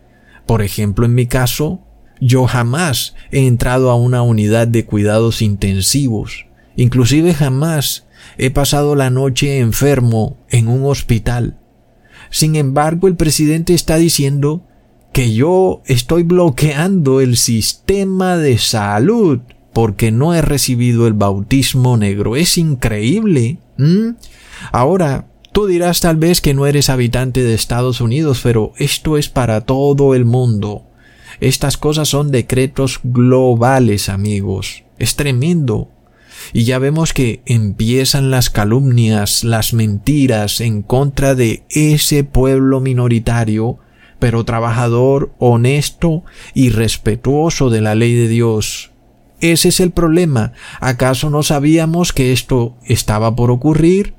Por 0.47 0.62
ejemplo, 0.62 1.05
en 1.05 1.14
mi 1.14 1.26
caso, 1.26 1.81
yo 2.21 2.47
jamás 2.47 3.14
he 3.33 3.47
entrado 3.47 3.90
a 3.90 3.97
una 3.97 4.23
unidad 4.23 4.69
de 4.69 4.85
cuidados 4.85 5.43
intensivos. 5.43 6.47
Inclusive 6.76 7.35
jamás 7.35 8.07
he 8.38 8.50
pasado 8.50 8.95
la 8.95 9.11
noche 9.11 9.59
enfermo 9.59 10.38
en 10.49 10.69
un 10.69 10.85
hospital. 10.85 11.59
Sin 12.31 12.55
embargo, 12.55 13.09
el 13.09 13.17
presidente 13.17 13.75
está 13.75 13.97
diciendo 13.97 14.62
que 15.12 15.33
yo 15.35 15.83
estoy 15.87 16.23
bloqueando 16.23 17.21
el 17.21 17.37
sistema 17.37 18.37
de 18.37 18.59
salud 18.59 19.40
porque 19.73 20.11
no 20.12 20.35
he 20.35 20.43
recibido 20.43 21.07
el 21.07 21.14
bautismo 21.14 21.97
negro. 21.97 22.37
Es 22.37 22.59
increíble. 22.59 23.59
Ahora, 24.73 25.26
tú 25.52 25.67
dirás 25.67 26.00
tal 26.00 26.17
vez 26.17 26.40
que 26.40 26.55
no 26.55 26.67
eres 26.67 26.90
habitante 26.90 27.43
de 27.43 27.55
Estados 27.55 28.00
Unidos, 28.00 28.40
pero 28.43 28.73
esto 28.76 29.17
es 29.17 29.29
para 29.29 29.62
todo 29.62 30.14
el 30.14 30.25
mundo. 30.25 30.87
Estas 31.40 31.76
cosas 31.76 32.09
son 32.09 32.31
decretos 32.31 33.00
globales, 33.02 34.09
amigos. 34.09 34.85
Es 34.99 35.17
tremendo. 35.17 35.88
Y 36.52 36.64
ya 36.64 36.79
vemos 36.79 37.12
que 37.12 37.43
empiezan 37.47 38.31
las 38.31 38.50
calumnias, 38.50 39.45
las 39.45 39.73
mentiras 39.73 40.61
en 40.61 40.83
contra 40.83 41.35
de 41.35 41.64
ese 41.71 42.25
pueblo 42.25 42.81
minoritario, 42.81 43.79
pero 44.21 44.45
trabajador, 44.45 45.33
honesto 45.39 46.23
y 46.55 46.69
respetuoso 46.69 47.71
de 47.71 47.81
la 47.81 47.97
ley 47.97 48.15
de 48.15 48.29
Dios. 48.29 48.93
Ese 49.41 49.71
es 49.71 49.81
el 49.81 49.91
problema. 49.91 50.53
¿Acaso 50.81 51.31
no 51.31 51.43
sabíamos 51.43 52.12
que 52.12 52.33
esto 52.33 52.77
estaba 52.85 53.35
por 53.35 53.50
ocurrir? 53.50 54.15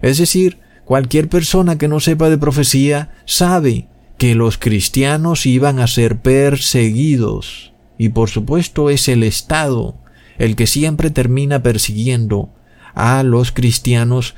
Es 0.00 0.18
decir, 0.18 0.58
cualquier 0.84 1.28
persona 1.28 1.78
que 1.78 1.88
no 1.88 2.00
sepa 2.00 2.30
de 2.30 2.38
profecía 2.38 3.14
sabe 3.26 3.86
que 4.18 4.34
los 4.34 4.58
cristianos 4.58 5.46
iban 5.46 5.78
a 5.78 5.86
ser 5.86 6.16
perseguidos. 6.16 7.72
Y 7.98 8.08
por 8.08 8.30
supuesto 8.30 8.90
es 8.90 9.08
el 9.08 9.22
Estado 9.22 9.96
el 10.38 10.56
que 10.56 10.66
siempre 10.66 11.10
termina 11.10 11.62
persiguiendo 11.62 12.50
a 12.94 13.22
los 13.22 13.52
cristianos 13.52 14.34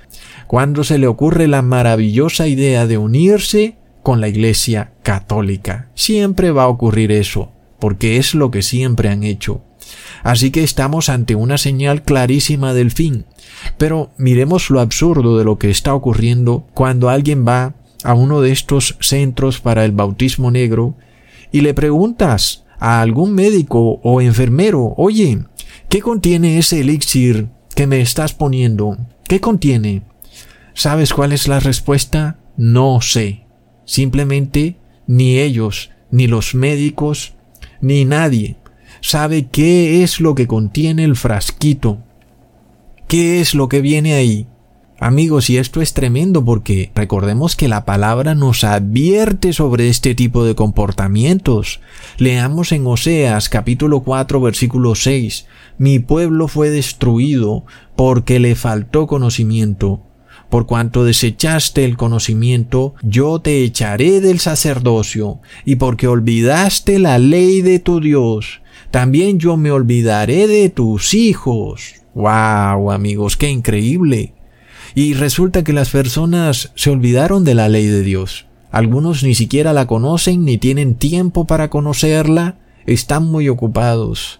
cuando 0.47 0.85
se 0.85 0.99
le 0.99 1.06
ocurre 1.06 1.49
la 1.49 1.62
maravillosa 1.62 2.47
idea 2.47 2.87
de 2.87 2.99
unirse 2.99 3.76
con 4.04 4.20
la 4.20 4.28
Iglesia 4.28 4.92
Católica. 5.02 5.88
Siempre 5.94 6.52
va 6.52 6.64
a 6.64 6.68
ocurrir 6.68 7.11
eso, 7.11 7.50
porque 7.80 8.18
es 8.18 8.34
lo 8.34 8.52
que 8.52 8.62
siempre 8.62 9.08
han 9.08 9.25
hecho. 9.25 9.62
Así 10.23 10.50
que 10.50 10.62
estamos 10.62 11.08
ante 11.08 11.34
una 11.34 11.58
señal 11.58 12.02
clarísima 12.02 12.75
del 12.75 12.90
fin. 12.90 13.25
Pero 13.78 14.12
miremos 14.18 14.70
lo 14.70 14.80
absurdo 14.80 15.38
de 15.38 15.44
lo 15.44 15.58
que 15.58 15.70
está 15.70 15.94
ocurriendo 15.94 16.66
cuando 16.75 17.08
alguien 17.08 17.46
va 17.46 17.75
a 18.04 18.12
uno 18.14 18.42
de 18.42 18.52
estos 18.52 18.96
centros 19.00 19.61
para 19.61 19.84
el 19.84 19.92
bautismo 19.92 20.50
negro 20.50 20.96
y 21.50 21.62
le 21.62 21.73
preguntas 21.73 22.66
a 22.78 23.00
algún 23.00 23.34
médico 23.34 24.00
o 24.02 24.20
enfermero, 24.20 24.92
oye, 24.99 25.38
¿qué 25.88 26.02
contiene 26.02 26.58
ese 26.58 26.80
elixir 26.80 27.49
que 27.75 27.87
me 27.87 28.02
estás 28.02 28.34
poniendo? 28.34 28.99
¿Qué 29.26 29.40
contiene? 29.40 30.02
¿Sabes 30.75 31.14
cuál 31.14 31.32
es 31.32 31.49
la 31.49 31.61
respuesta? 31.61 32.38
No 32.58 33.00
sé. 33.00 33.43
Simplemente 33.84 34.76
ni 35.06 35.38
ellos, 35.38 35.90
ni 36.10 36.26
los 36.26 36.54
médicos, 36.54 37.34
ni 37.80 38.04
nadie 38.04 38.56
sabe 39.04 39.48
qué 39.48 40.02
es 40.02 40.18
lo 40.18 40.34
que 40.34 40.46
contiene 40.46 41.04
el 41.04 41.14
frasquito, 41.14 41.98
qué 43.06 43.40
es 43.40 43.54
lo 43.54 43.68
que 43.68 43.82
viene 43.82 44.14
ahí. 44.14 44.46
Amigos, 44.98 45.50
y 45.50 45.58
esto 45.58 45.82
es 45.82 45.92
tremendo 45.92 46.42
porque 46.42 46.90
recordemos 46.94 47.54
que 47.54 47.68
la 47.68 47.84
palabra 47.84 48.34
nos 48.34 48.64
advierte 48.64 49.52
sobre 49.52 49.90
este 49.90 50.14
tipo 50.14 50.44
de 50.44 50.54
comportamientos. 50.54 51.80
Leamos 52.16 52.72
en 52.72 52.86
Oseas 52.86 53.50
capítulo 53.50 54.00
4 54.00 54.40
versículo 54.40 54.94
6. 54.94 55.46
Mi 55.76 55.98
pueblo 55.98 56.48
fue 56.48 56.70
destruido 56.70 57.66
porque 57.96 58.40
le 58.40 58.54
faltó 58.54 59.06
conocimiento. 59.06 60.00
Por 60.54 60.66
cuanto 60.66 61.04
desechaste 61.04 61.84
el 61.84 61.96
conocimiento, 61.96 62.94
yo 63.02 63.40
te 63.40 63.64
echaré 63.64 64.20
del 64.20 64.38
sacerdocio, 64.38 65.40
y 65.64 65.75
porque 65.75 66.06
olvidaste 66.06 67.00
la 67.00 67.18
ley 67.18 67.61
de 67.61 67.80
tu 67.80 67.99
Dios, 67.99 68.61
también 68.92 69.40
yo 69.40 69.56
me 69.56 69.73
olvidaré 69.73 70.46
de 70.46 70.68
tus 70.68 71.12
hijos. 71.12 71.94
¡Wow, 72.14 72.92
amigos! 72.92 73.37
¡Qué 73.37 73.50
increíble! 73.50 74.34
Y 74.94 75.14
resulta 75.14 75.64
que 75.64 75.73
las 75.73 75.90
personas 75.90 76.70
se 76.76 76.90
olvidaron 76.90 77.42
de 77.42 77.56
la 77.56 77.68
ley 77.68 77.87
de 77.87 78.02
Dios. 78.02 78.46
Algunos 78.70 79.25
ni 79.25 79.34
siquiera 79.34 79.73
la 79.73 79.88
conocen 79.88 80.44
ni 80.44 80.56
tienen 80.56 80.94
tiempo 80.94 81.49
para 81.49 81.68
conocerla. 81.68 82.58
Están 82.87 83.25
muy 83.25 83.49
ocupados, 83.49 84.38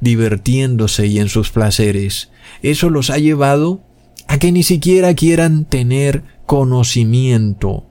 divirtiéndose 0.00 1.08
y 1.08 1.18
en 1.18 1.28
sus 1.28 1.50
placeres. 1.50 2.30
Eso 2.62 2.88
los 2.88 3.10
ha 3.10 3.18
llevado 3.18 3.80
a 4.26 4.38
que 4.38 4.52
ni 4.52 4.62
siquiera 4.62 5.14
quieran 5.14 5.64
tener 5.64 6.22
conocimiento. 6.46 7.84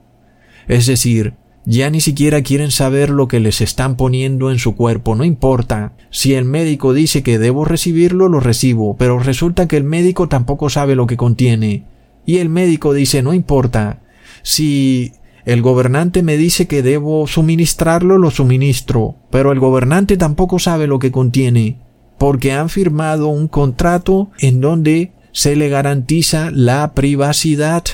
Es 0.68 0.86
decir, 0.86 1.34
ya 1.64 1.90
ni 1.90 2.00
siquiera 2.00 2.42
quieren 2.42 2.70
saber 2.70 3.10
lo 3.10 3.26
que 3.26 3.40
les 3.40 3.60
están 3.60 3.96
poniendo 3.96 4.52
en 4.52 4.58
su 4.58 4.76
cuerpo, 4.76 5.16
no 5.16 5.24
importa. 5.24 5.94
Si 6.10 6.34
el 6.34 6.44
médico 6.44 6.92
dice 6.92 7.22
que 7.24 7.38
debo 7.38 7.64
recibirlo, 7.64 8.28
lo 8.28 8.38
recibo, 8.38 8.96
pero 8.96 9.18
resulta 9.18 9.66
que 9.66 9.76
el 9.76 9.84
médico 9.84 10.28
tampoco 10.28 10.70
sabe 10.70 10.94
lo 10.94 11.06
que 11.06 11.16
contiene. 11.16 11.84
Y 12.24 12.38
el 12.38 12.48
médico 12.48 12.92
dice 12.92 13.22
no 13.22 13.34
importa. 13.34 14.02
Si 14.42 15.12
el 15.44 15.60
gobernante 15.62 16.22
me 16.22 16.36
dice 16.36 16.68
que 16.68 16.82
debo 16.82 17.26
suministrarlo, 17.26 18.18
lo 18.18 18.30
suministro, 18.30 19.16
pero 19.30 19.50
el 19.50 19.58
gobernante 19.58 20.16
tampoco 20.16 20.60
sabe 20.60 20.86
lo 20.86 21.00
que 21.00 21.10
contiene, 21.10 21.78
porque 22.18 22.52
han 22.52 22.68
firmado 22.68 23.28
un 23.28 23.48
contrato 23.48 24.30
en 24.38 24.60
donde 24.60 25.12
se 25.36 25.54
le 25.54 25.68
garantiza 25.68 26.50
la 26.50 26.94
privacidad 26.94 27.84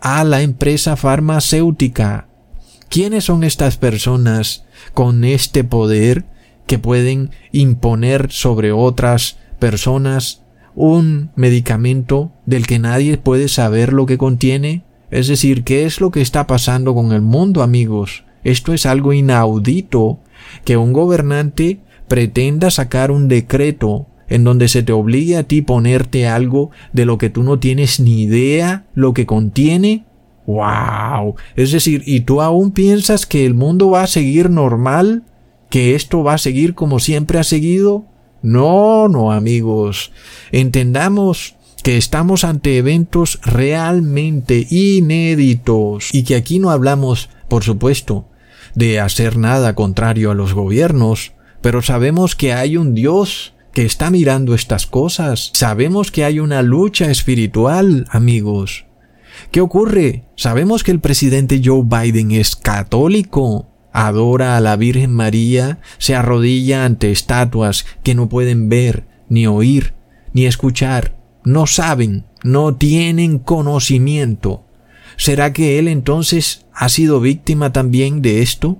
a 0.00 0.24
la 0.24 0.40
empresa 0.40 0.96
farmacéutica. 0.96 2.26
¿Quiénes 2.88 3.24
son 3.24 3.44
estas 3.44 3.76
personas 3.76 4.64
con 4.94 5.22
este 5.24 5.62
poder 5.62 6.24
que 6.66 6.78
pueden 6.78 7.32
imponer 7.52 8.32
sobre 8.32 8.72
otras 8.72 9.36
personas 9.58 10.42
un 10.74 11.32
medicamento 11.36 12.32
del 12.46 12.66
que 12.66 12.78
nadie 12.78 13.18
puede 13.18 13.48
saber 13.48 13.92
lo 13.92 14.06
que 14.06 14.16
contiene? 14.16 14.82
Es 15.10 15.28
decir, 15.28 15.64
¿qué 15.64 15.84
es 15.84 16.00
lo 16.00 16.10
que 16.10 16.22
está 16.22 16.46
pasando 16.46 16.94
con 16.94 17.12
el 17.12 17.20
mundo, 17.20 17.62
amigos? 17.62 18.24
Esto 18.42 18.72
es 18.72 18.86
algo 18.86 19.12
inaudito 19.12 20.20
que 20.64 20.78
un 20.78 20.94
gobernante 20.94 21.78
pretenda 22.08 22.70
sacar 22.70 23.10
un 23.10 23.28
decreto 23.28 24.06
en 24.28 24.44
donde 24.44 24.68
se 24.68 24.82
te 24.82 24.92
obligue 24.92 25.36
a 25.36 25.44
ti 25.44 25.62
ponerte 25.62 26.26
algo 26.26 26.70
de 26.92 27.06
lo 27.06 27.18
que 27.18 27.30
tú 27.30 27.42
no 27.42 27.58
tienes 27.58 28.00
ni 28.00 28.22
idea 28.22 28.86
lo 28.94 29.14
que 29.14 29.26
contiene 29.26 30.04
¡Wow! 30.46 31.34
Es 31.56 31.72
decir, 31.72 32.02
¿y 32.06 32.20
tú 32.20 32.40
aún 32.40 32.70
piensas 32.70 33.26
que 33.26 33.44
el 33.44 33.54
mundo 33.54 33.90
va 33.90 34.04
a 34.04 34.06
seguir 34.06 34.48
normal? 34.48 35.24
¿Que 35.68 35.96
esto 35.96 36.22
va 36.22 36.34
a 36.34 36.38
seguir 36.38 36.74
como 36.74 37.00
siempre 37.00 37.38
ha 37.38 37.44
seguido? 37.44 38.04
No, 38.42 39.08
no, 39.08 39.32
amigos. 39.32 40.12
Entendamos 40.52 41.56
que 41.82 41.96
estamos 41.96 42.44
ante 42.44 42.78
eventos 42.78 43.40
realmente 43.42 44.66
inéditos 44.70 46.10
y 46.12 46.22
que 46.22 46.36
aquí 46.36 46.60
no 46.60 46.70
hablamos, 46.70 47.28
por 47.48 47.64
supuesto, 47.64 48.28
de 48.74 49.00
hacer 49.00 49.36
nada 49.36 49.74
contrario 49.74 50.30
a 50.30 50.34
los 50.34 50.54
gobiernos, 50.54 51.32
pero 51.60 51.82
sabemos 51.82 52.36
que 52.36 52.52
hay 52.52 52.76
un 52.76 52.94
Dios 52.94 53.54
que 53.76 53.84
está 53.84 54.10
mirando 54.10 54.54
estas 54.54 54.86
cosas. 54.86 55.50
Sabemos 55.52 56.10
que 56.10 56.24
hay 56.24 56.40
una 56.40 56.62
lucha 56.62 57.10
espiritual, 57.10 58.06
amigos. 58.08 58.86
¿Qué 59.50 59.60
ocurre? 59.60 60.24
Sabemos 60.34 60.82
que 60.82 60.92
el 60.92 61.00
presidente 61.00 61.60
Joe 61.62 61.82
Biden 61.84 62.30
es 62.30 62.56
católico, 62.56 63.68
adora 63.92 64.56
a 64.56 64.62
la 64.62 64.76
Virgen 64.76 65.12
María, 65.12 65.80
se 65.98 66.14
arrodilla 66.14 66.86
ante 66.86 67.12
estatuas 67.12 67.84
que 68.02 68.14
no 68.14 68.30
pueden 68.30 68.70
ver, 68.70 69.04
ni 69.28 69.46
oír, 69.46 69.92
ni 70.32 70.46
escuchar, 70.46 71.14
no 71.44 71.66
saben, 71.66 72.24
no 72.42 72.76
tienen 72.76 73.38
conocimiento. 73.38 74.64
¿Será 75.18 75.52
que 75.52 75.78
él 75.78 75.88
entonces 75.88 76.64
ha 76.72 76.88
sido 76.88 77.20
víctima 77.20 77.74
también 77.74 78.22
de 78.22 78.40
esto? 78.40 78.78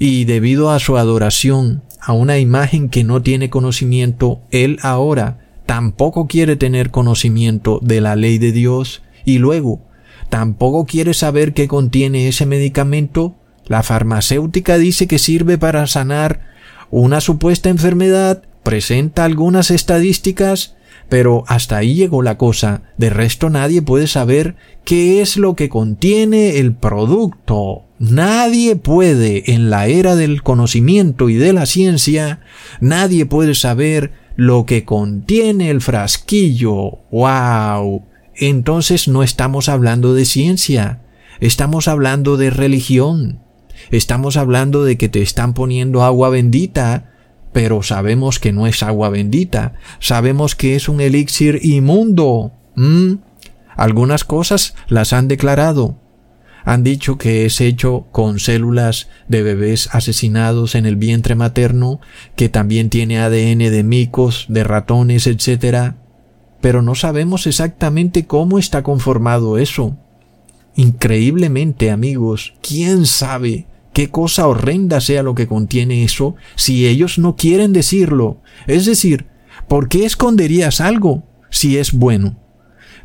Y 0.00 0.24
debido 0.24 0.72
a 0.72 0.80
su 0.80 0.96
adoración 0.96 1.84
a 2.04 2.12
una 2.12 2.38
imagen 2.38 2.88
que 2.88 3.04
no 3.04 3.22
tiene 3.22 3.48
conocimiento, 3.48 4.40
él 4.50 4.78
ahora 4.82 5.38
tampoco 5.66 6.26
quiere 6.26 6.56
tener 6.56 6.90
conocimiento 6.90 7.78
de 7.80 8.00
la 8.00 8.16
ley 8.16 8.38
de 8.38 8.50
Dios 8.50 9.02
y 9.24 9.38
luego 9.38 9.80
tampoco 10.28 10.84
quiere 10.84 11.14
saber 11.14 11.54
qué 11.54 11.68
contiene 11.68 12.26
ese 12.26 12.44
medicamento. 12.44 13.36
La 13.66 13.84
farmacéutica 13.84 14.78
dice 14.78 15.06
que 15.06 15.20
sirve 15.20 15.58
para 15.58 15.86
sanar 15.86 16.50
una 16.90 17.20
supuesta 17.20 17.68
enfermedad, 17.68 18.42
presenta 18.64 19.24
algunas 19.24 19.70
estadísticas, 19.70 20.74
pero 21.12 21.44
hasta 21.46 21.76
ahí 21.76 21.92
llegó 21.92 22.22
la 22.22 22.38
cosa. 22.38 22.84
De 22.96 23.10
resto 23.10 23.50
nadie 23.50 23.82
puede 23.82 24.06
saber 24.06 24.56
qué 24.82 25.20
es 25.20 25.36
lo 25.36 25.56
que 25.56 25.68
contiene 25.68 26.56
el 26.56 26.72
producto. 26.72 27.82
Nadie 27.98 28.76
puede, 28.76 29.52
en 29.52 29.68
la 29.68 29.88
era 29.88 30.16
del 30.16 30.42
conocimiento 30.42 31.28
y 31.28 31.34
de 31.34 31.52
la 31.52 31.66
ciencia, 31.66 32.40
nadie 32.80 33.26
puede 33.26 33.54
saber 33.54 34.12
lo 34.36 34.64
que 34.64 34.86
contiene 34.86 35.68
el 35.68 35.82
frasquillo. 35.82 37.00
¡Wow! 37.10 38.06
entonces 38.34 39.06
no 39.06 39.22
estamos 39.22 39.68
hablando 39.68 40.14
de 40.14 40.24
ciencia, 40.24 41.02
estamos 41.40 41.88
hablando 41.88 42.38
de 42.38 42.48
religión, 42.48 43.40
estamos 43.90 44.38
hablando 44.38 44.82
de 44.82 44.96
que 44.96 45.10
te 45.10 45.20
están 45.20 45.52
poniendo 45.52 46.04
agua 46.04 46.30
bendita, 46.30 47.11
pero 47.52 47.82
sabemos 47.82 48.38
que 48.38 48.52
no 48.52 48.66
es 48.66 48.82
agua 48.82 49.10
bendita, 49.10 49.74
sabemos 49.98 50.56
que 50.56 50.76
es 50.76 50.88
un 50.88 51.00
elixir 51.00 51.60
inmundo. 51.62 52.52
Algunas 53.76 54.24
cosas 54.24 54.74
las 54.88 55.12
han 55.12 55.28
declarado. 55.28 55.98
Han 56.64 56.84
dicho 56.84 57.18
que 57.18 57.44
es 57.44 57.60
hecho 57.60 58.06
con 58.12 58.38
células 58.38 59.08
de 59.26 59.42
bebés 59.42 59.88
asesinados 59.92 60.76
en 60.76 60.86
el 60.86 60.94
vientre 60.94 61.34
materno, 61.34 62.00
que 62.36 62.48
también 62.48 62.88
tiene 62.88 63.18
ADN 63.18 63.58
de 63.58 63.82
micos, 63.82 64.46
de 64.48 64.62
ratones, 64.62 65.26
etc 65.26 65.94
pero 66.62 66.80
no 66.80 66.94
sabemos 66.94 67.46
exactamente 67.48 68.24
cómo 68.26 68.58
está 68.58 68.82
conformado 68.84 69.58
eso. 69.58 69.98
Increíblemente, 70.76 71.90
amigos, 71.90 72.54
¿quién 72.62 73.04
sabe 73.04 73.66
qué 73.92 74.10
cosa 74.10 74.46
horrenda 74.46 75.00
sea 75.00 75.22
lo 75.22 75.34
que 75.34 75.46
contiene 75.46 76.04
eso 76.04 76.34
si 76.56 76.86
ellos 76.86 77.18
no 77.18 77.36
quieren 77.36 77.72
decirlo? 77.72 78.40
Es 78.66 78.86
decir, 78.86 79.26
¿por 79.68 79.88
qué 79.88 80.04
esconderías 80.04 80.80
algo 80.80 81.24
si 81.50 81.78
es 81.78 81.92
bueno? 81.92 82.38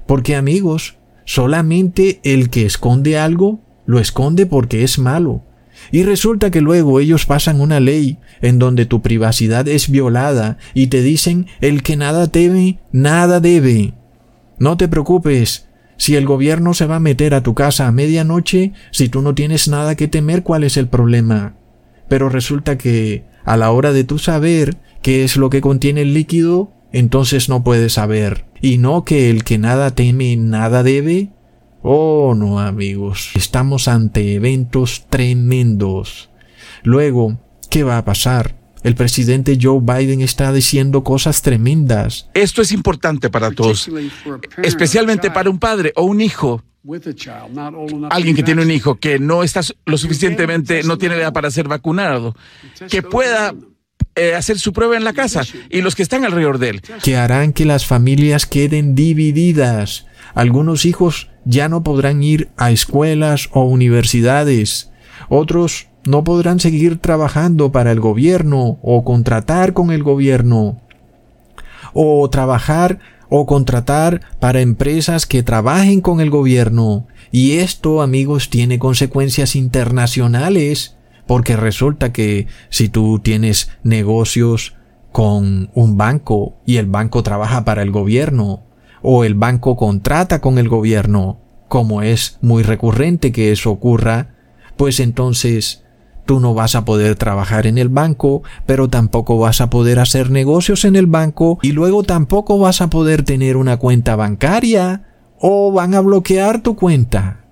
Porque, 0.05 0.35
amigos, 0.35 0.97
solamente 1.25 2.19
el 2.23 2.49
que 2.49 2.65
esconde 2.65 3.17
algo 3.17 3.59
lo 3.85 3.99
esconde 3.99 4.45
porque 4.45 4.83
es 4.83 4.99
malo. 4.99 5.43
Y 5.91 6.03
resulta 6.03 6.51
que 6.51 6.61
luego 6.61 6.99
ellos 6.99 7.25
pasan 7.25 7.61
una 7.61 7.79
ley 7.79 8.17
en 8.41 8.59
donde 8.59 8.85
tu 8.85 9.01
privacidad 9.01 9.67
es 9.67 9.89
violada 9.89 10.57
y 10.73 10.87
te 10.87 11.01
dicen 11.01 11.47
el 11.61 11.83
que 11.83 11.95
nada 11.95 12.27
teme, 12.27 12.79
nada 12.91 13.39
debe. 13.39 13.93
No 14.59 14.75
te 14.77 14.87
preocupes. 14.87 15.66
Si 15.97 16.15
el 16.15 16.25
gobierno 16.25 16.73
se 16.73 16.85
va 16.85 16.97
a 16.97 17.01
meter 17.01 17.33
a 17.33 17.43
tu 17.43 17.53
casa 17.55 17.87
a 17.87 17.91
medianoche, 17.91 18.73
si 18.91 19.09
tú 19.09 19.21
no 19.21 19.35
tienes 19.35 19.67
nada 19.67 19.95
que 19.95 20.07
temer, 20.07 20.43
¿cuál 20.43 20.63
es 20.63 20.77
el 20.77 20.87
problema? 20.87 21.55
Pero 22.07 22.29
resulta 22.29 22.77
que 22.77 23.25
a 23.43 23.57
la 23.57 23.71
hora 23.71 23.93
de 23.93 24.03
tú 24.03 24.19
saber 24.19 24.77
qué 25.01 25.23
es 25.23 25.37
lo 25.37 25.49
que 25.49 25.61
contiene 25.61 26.01
el 26.01 26.13
líquido, 26.13 26.71
entonces 26.91 27.49
no 27.49 27.63
puedes 27.63 27.93
saber. 27.93 28.45
Y 28.61 28.77
no 28.77 29.03
que 29.03 29.29
el 29.29 29.43
que 29.43 29.57
nada 29.57 29.91
teme, 29.91 30.35
nada 30.35 30.83
debe. 30.83 31.29
Oh, 31.81 32.33
no, 32.35 32.59
amigos. 32.59 33.31
Estamos 33.35 33.87
ante 33.87 34.35
eventos 34.35 35.05
tremendos. 35.09 36.29
Luego, 36.83 37.39
¿qué 37.69 37.83
va 37.83 37.97
a 37.97 38.05
pasar? 38.05 38.56
El 38.83 38.95
presidente 38.95 39.57
Joe 39.61 39.79
Biden 39.81 40.21
está 40.21 40.51
diciendo 40.53 41.03
cosas 41.03 41.41
tremendas. 41.41 42.29
Esto 42.33 42.61
es 42.61 42.71
importante 42.71 43.29
para 43.29 43.51
todos, 43.51 43.89
especialmente 44.63 45.31
para 45.31 45.49
un 45.49 45.59
padre 45.59 45.93
o 45.95 46.03
un 46.03 46.21
hijo. 46.21 46.63
Alguien 48.09 48.35
que 48.35 48.43
tiene 48.43 48.61
un 48.61 48.71
hijo 48.71 48.95
que 48.95 49.19
no 49.19 49.43
está 49.43 49.61
lo 49.85 49.97
suficientemente, 49.97 50.83
no 50.83 50.97
tiene 50.97 51.15
edad 51.15 51.33
para 51.33 51.51
ser 51.51 51.67
vacunado, 51.67 52.35
que 52.89 53.03
pueda 53.03 53.53
eh, 54.15 54.33
hacer 54.33 54.57
su 54.57 54.73
prueba 54.73 54.95
en 54.95 55.03
la 55.03 55.13
casa 55.13 55.43
y 55.69 55.81
los 55.81 55.95
que 55.95 56.03
están 56.03 56.23
alrededor 56.23 56.59
de 56.59 56.69
él. 56.69 56.81
Que 57.03 57.17
harán 57.17 57.53
que 57.53 57.65
las 57.65 57.85
familias 57.85 58.45
queden 58.45 58.95
divididas. 58.95 60.07
Algunos 60.33 60.85
hijos 60.85 61.29
ya 61.45 61.69
no 61.69 61.83
podrán 61.83 62.23
ir 62.23 62.49
a 62.57 62.71
escuelas 62.71 63.49
o 63.51 63.63
universidades. 63.63 64.91
Otros 65.29 65.87
no 66.07 66.23
podrán 66.23 66.59
seguir 66.59 66.99
trabajando 66.99 67.71
para 67.71 67.91
el 67.91 67.99
gobierno 67.99 68.79
o 68.81 69.03
contratar 69.03 69.73
con 69.73 69.91
el 69.91 70.03
gobierno. 70.03 70.81
O 71.93 72.29
trabajar 72.29 72.99
o 73.29 73.45
contratar 73.45 74.21
para 74.39 74.61
empresas 74.61 75.25
que 75.25 75.43
trabajen 75.43 76.01
con 76.01 76.21
el 76.21 76.29
gobierno. 76.29 77.07
Y 77.31 77.53
esto, 77.53 78.01
amigos, 78.01 78.49
tiene 78.49 78.79
consecuencias 78.79 79.55
internacionales, 79.55 80.95
porque 81.25 81.57
resulta 81.57 82.13
que 82.13 82.47
si 82.69 82.87
tú 82.87 83.19
tienes 83.19 83.69
negocios 83.83 84.75
con 85.11 85.69
un 85.73 85.97
banco 85.97 86.55
y 86.65 86.77
el 86.77 86.85
banco 86.85 87.21
trabaja 87.21 87.65
para 87.65 87.81
el 87.81 87.91
gobierno, 87.91 88.63
o 89.01 89.23
el 89.23 89.35
banco 89.35 89.75
contrata 89.75 90.39
con 90.39 90.57
el 90.57 90.69
gobierno, 90.69 91.39
como 91.67 92.01
es 92.01 92.37
muy 92.41 92.63
recurrente 92.63 93.31
que 93.31 93.51
eso 93.51 93.71
ocurra, 93.71 94.35
pues 94.77 94.99
entonces 94.99 95.83
tú 96.27 96.39
no 96.39 96.53
vas 96.53 96.75
a 96.75 96.85
poder 96.85 97.15
trabajar 97.15 97.65
en 97.65 97.79
el 97.79 97.89
banco, 97.89 98.43
pero 98.67 98.89
tampoco 98.89 99.39
vas 99.39 99.61
a 99.61 99.71
poder 99.71 99.97
hacer 99.97 100.29
negocios 100.29 100.85
en 100.85 100.95
el 100.95 101.07
banco 101.07 101.57
y 101.63 101.71
luego 101.71 102.03
tampoco 102.03 102.59
vas 102.59 102.81
a 102.81 102.91
poder 102.91 103.23
tener 103.23 103.57
una 103.57 103.77
cuenta 103.77 104.15
bancaria 104.15 105.07
o 105.39 105.71
van 105.71 105.95
a 105.95 106.01
bloquear 106.01 106.61
tu 106.61 106.75
cuenta. 106.75 107.45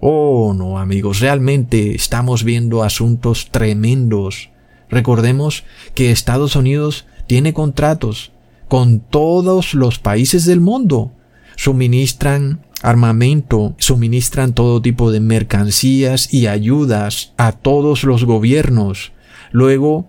Oh, 0.00 0.54
no, 0.56 0.78
amigos, 0.78 1.20
realmente 1.20 1.94
estamos 1.94 2.44
viendo 2.44 2.82
asuntos 2.82 3.48
tremendos. 3.50 4.50
Recordemos 4.88 5.64
que 5.94 6.10
Estados 6.10 6.56
Unidos 6.56 7.06
tiene 7.26 7.52
contratos 7.52 8.32
con 8.68 9.00
todos 9.00 9.74
los 9.74 9.98
países 9.98 10.44
del 10.44 10.60
mundo. 10.60 11.12
Suministran 11.56 12.60
armamento, 12.84 13.74
suministran 13.78 14.52
todo 14.52 14.82
tipo 14.82 15.10
de 15.10 15.20
mercancías 15.20 16.32
y 16.32 16.46
ayudas 16.46 17.32
a 17.36 17.52
todos 17.52 18.04
los 18.04 18.24
gobiernos. 18.24 19.12
Luego, 19.50 20.06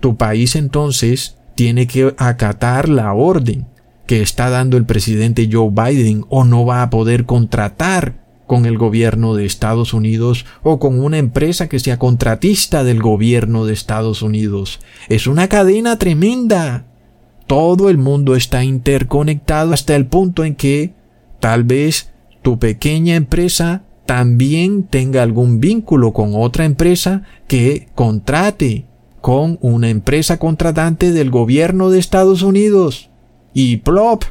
tu 0.00 0.16
país 0.16 0.56
entonces 0.56 1.36
tiene 1.54 1.86
que 1.86 2.14
acatar 2.16 2.88
la 2.88 3.12
orden 3.12 3.66
que 4.06 4.22
está 4.22 4.50
dando 4.50 4.76
el 4.76 4.84
presidente 4.84 5.48
Joe 5.50 5.70
Biden 5.70 6.24
o 6.28 6.44
no 6.44 6.64
va 6.64 6.82
a 6.82 6.90
poder 6.90 7.24
contratar 7.24 8.22
con 8.46 8.66
el 8.66 8.76
gobierno 8.76 9.34
de 9.34 9.46
Estados 9.46 9.94
Unidos 9.94 10.44
o 10.62 10.78
con 10.78 11.00
una 11.00 11.18
empresa 11.18 11.68
que 11.68 11.80
sea 11.80 11.98
contratista 11.98 12.84
del 12.84 13.00
gobierno 13.00 13.64
de 13.64 13.72
Estados 13.72 14.22
Unidos. 14.22 14.80
Es 15.08 15.26
una 15.26 15.48
cadena 15.48 15.98
tremenda. 15.98 16.84
Todo 17.46 17.88
el 17.88 17.98
mundo 17.98 18.36
está 18.36 18.62
interconectado 18.62 19.72
hasta 19.72 19.96
el 19.96 20.06
punto 20.06 20.44
en 20.44 20.54
que 20.54 20.92
tal 21.40 21.64
vez 21.64 22.11
tu 22.42 22.58
pequeña 22.58 23.14
empresa 23.14 23.84
también 24.06 24.84
tenga 24.84 25.22
algún 25.22 25.60
vínculo 25.60 26.12
con 26.12 26.32
otra 26.34 26.64
empresa 26.64 27.22
que 27.46 27.88
contrate 27.94 28.86
con 29.20 29.58
una 29.60 29.88
empresa 29.88 30.38
contratante 30.38 31.12
del 31.12 31.30
gobierno 31.30 31.90
de 31.90 32.00
Estados 32.00 32.42
Unidos. 32.42 33.10
Y 33.54 33.78
plop, 33.78 34.24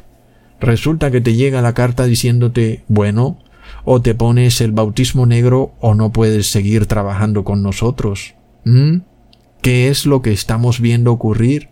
resulta 0.60 1.10
que 1.10 1.22
te 1.22 1.36
llega 1.36 1.62
la 1.62 1.74
carta 1.74 2.06
diciéndote, 2.06 2.84
bueno, 2.90 3.38
o 3.86 4.02
te 4.02 4.14
pones 4.14 4.60
el 4.62 4.74
bautismo 4.74 5.26
negro 5.26 5.74
o 5.80 5.96
no 5.96 6.12
puedes 6.12 6.48
seguir 6.48 6.86
trabajando 6.86 7.44
con 7.46 7.64
nosotros. 7.64 8.36
¿Mm? 8.66 8.98
¿Qué 9.62 9.88
es 9.88 10.06
lo 10.06 10.22
que 10.22 10.34
estamos 10.34 10.82
viendo 10.82 11.12
ocurrir? 11.12 11.70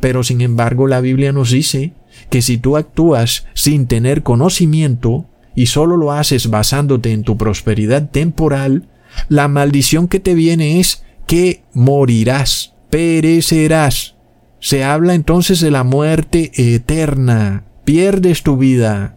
Pero 0.00 0.24
sin 0.24 0.40
embargo 0.40 0.86
la 0.86 1.00
Biblia 1.00 1.32
nos 1.32 1.50
dice 1.50 1.92
que 2.30 2.42
si 2.42 2.58
tú 2.58 2.76
actúas 2.76 3.46
sin 3.54 3.86
tener 3.86 4.22
conocimiento, 4.22 5.26
y 5.54 5.66
solo 5.66 5.96
lo 5.96 6.12
haces 6.12 6.50
basándote 6.50 7.12
en 7.12 7.22
tu 7.22 7.36
prosperidad 7.36 8.10
temporal, 8.10 8.88
la 9.28 9.48
maldición 9.48 10.08
que 10.08 10.20
te 10.20 10.34
viene 10.34 10.80
es 10.80 11.04
que 11.26 11.62
morirás, 11.72 12.74
perecerás. 12.90 14.16
Se 14.58 14.82
habla 14.82 15.14
entonces 15.14 15.60
de 15.60 15.70
la 15.70 15.84
muerte 15.84 16.50
eterna, 16.54 17.64
pierdes 17.84 18.42
tu 18.42 18.56
vida. 18.56 19.16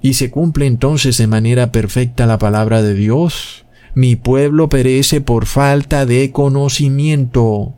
Y 0.00 0.14
se 0.14 0.30
cumple 0.30 0.66
entonces 0.66 1.16
de 1.18 1.26
manera 1.26 1.72
perfecta 1.72 2.26
la 2.26 2.38
palabra 2.38 2.82
de 2.82 2.94
Dios. 2.94 3.64
Mi 3.94 4.16
pueblo 4.16 4.68
perece 4.68 5.20
por 5.20 5.46
falta 5.46 6.06
de 6.06 6.30
conocimiento. 6.30 7.74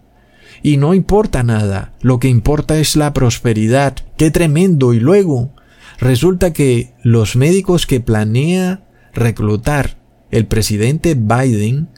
Y 0.62 0.76
no 0.78 0.94
importa 0.94 1.42
nada, 1.42 1.92
lo 2.00 2.18
que 2.18 2.28
importa 2.28 2.78
es 2.78 2.96
la 2.96 3.12
prosperidad. 3.12 3.94
¡Qué 4.16 4.30
tremendo! 4.30 4.94
Y 4.94 5.00
luego, 5.00 5.52
Resulta 5.98 6.52
que 6.52 6.92
los 7.02 7.36
médicos 7.36 7.86
que 7.86 8.00
planea 8.00 8.82
reclutar 9.14 9.96
el 10.30 10.46
presidente 10.46 11.14
Biden 11.14 11.88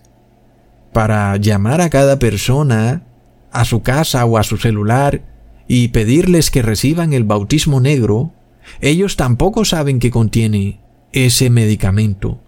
para 0.93 1.37
llamar 1.37 1.81
a 1.81 1.91
cada 1.91 2.19
persona 2.19 3.03
a 3.51 3.65
su 3.65 3.83
casa 3.83 4.25
o 4.25 4.39
a 4.39 4.43
su 4.43 4.57
celular 4.57 5.23
y 5.67 5.89
pedirles 5.89 6.51
que 6.51 6.63
reciban 6.63 7.13
el 7.13 7.25
bautismo 7.25 7.81
negro, 7.81 8.33
ellos 8.81 9.17
tampoco 9.17 9.65
saben 9.65 9.99
que 9.99 10.11
contiene 10.11 10.81
ese 11.13 11.51
medicamento. 11.51 12.41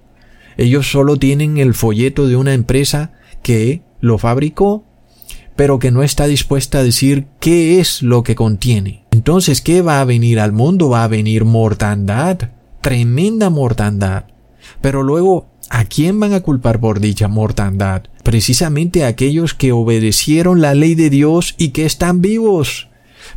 Ellos 0.56 0.90
solo 0.90 1.16
tienen 1.16 1.58
el 1.58 1.74
folleto 1.74 2.28
de 2.28 2.36
una 2.36 2.54
empresa 2.54 3.12
que 3.42 3.82
lo 4.00 4.18
fabricó, 4.18 4.84
pero 5.56 5.78
que 5.78 5.90
no 5.90 6.02
está 6.02 6.26
dispuesta 6.26 6.78
a 6.78 6.82
decir 6.82 7.26
qué 7.40 7.80
es 7.80 8.02
lo 8.02 8.22
que 8.22 8.34
contiene. 8.34 9.04
Entonces, 9.20 9.60
¿qué 9.60 9.82
va 9.82 10.00
a 10.00 10.06
venir 10.06 10.40
al 10.40 10.52
mundo? 10.52 10.88
Va 10.88 11.04
a 11.04 11.08
venir 11.08 11.44
mortandad, 11.44 12.38
tremenda 12.80 13.50
mortandad. 13.50 14.24
Pero 14.80 15.02
luego, 15.02 15.50
¿a 15.68 15.84
quién 15.84 16.18
van 16.18 16.32
a 16.32 16.40
culpar 16.40 16.80
por 16.80 17.00
dicha 17.00 17.28
mortandad? 17.28 18.04
Precisamente 18.22 19.04
a 19.04 19.08
aquellos 19.08 19.52
que 19.52 19.72
obedecieron 19.72 20.62
la 20.62 20.72
ley 20.72 20.94
de 20.94 21.10
Dios 21.10 21.54
y 21.58 21.68
que 21.68 21.84
están 21.84 22.22
vivos. 22.22 22.88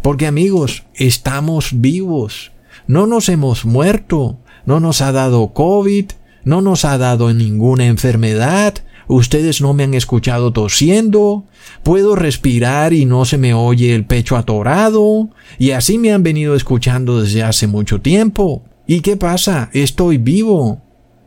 Porque 0.02 0.26
amigos, 0.26 0.84
estamos 0.96 1.72
vivos. 1.82 2.54
No 2.88 3.06
nos 3.06 3.28
hemos 3.28 3.66
muerto. 3.66 4.38
No 4.66 4.80
nos 4.80 5.02
ha 5.02 5.12
dado 5.12 5.52
COVID. 5.52 6.12
No 6.46 6.62
nos 6.62 6.86
ha 6.86 6.98
dado 6.98 7.34
ninguna 7.34 7.88
enfermedad. 7.88 8.76
Ustedes 9.08 9.62
no 9.62 9.74
me 9.74 9.84
han 9.84 9.94
escuchado 9.94 10.54
tosiendo. 10.54 11.46
Puedo 11.84 12.16
respirar 12.16 12.94
y 12.94 13.06
no 13.06 13.26
se 13.26 13.38
me 13.38 13.54
oye 13.54 13.94
el 13.96 14.06
pecho 14.06 14.38
atorado. 14.38 15.30
Y 15.58 15.72
así 15.72 15.98
me 15.98 16.12
han 16.12 16.24
venido 16.24 16.56
escuchando 16.56 17.22
desde 17.22 17.44
hace 17.44 17.68
mucho 17.68 18.02
tiempo. 18.02 18.64
¿Y 18.88 19.02
qué 19.02 19.18
pasa? 19.18 19.70
Estoy 19.74 20.18
vivo. 20.18 20.82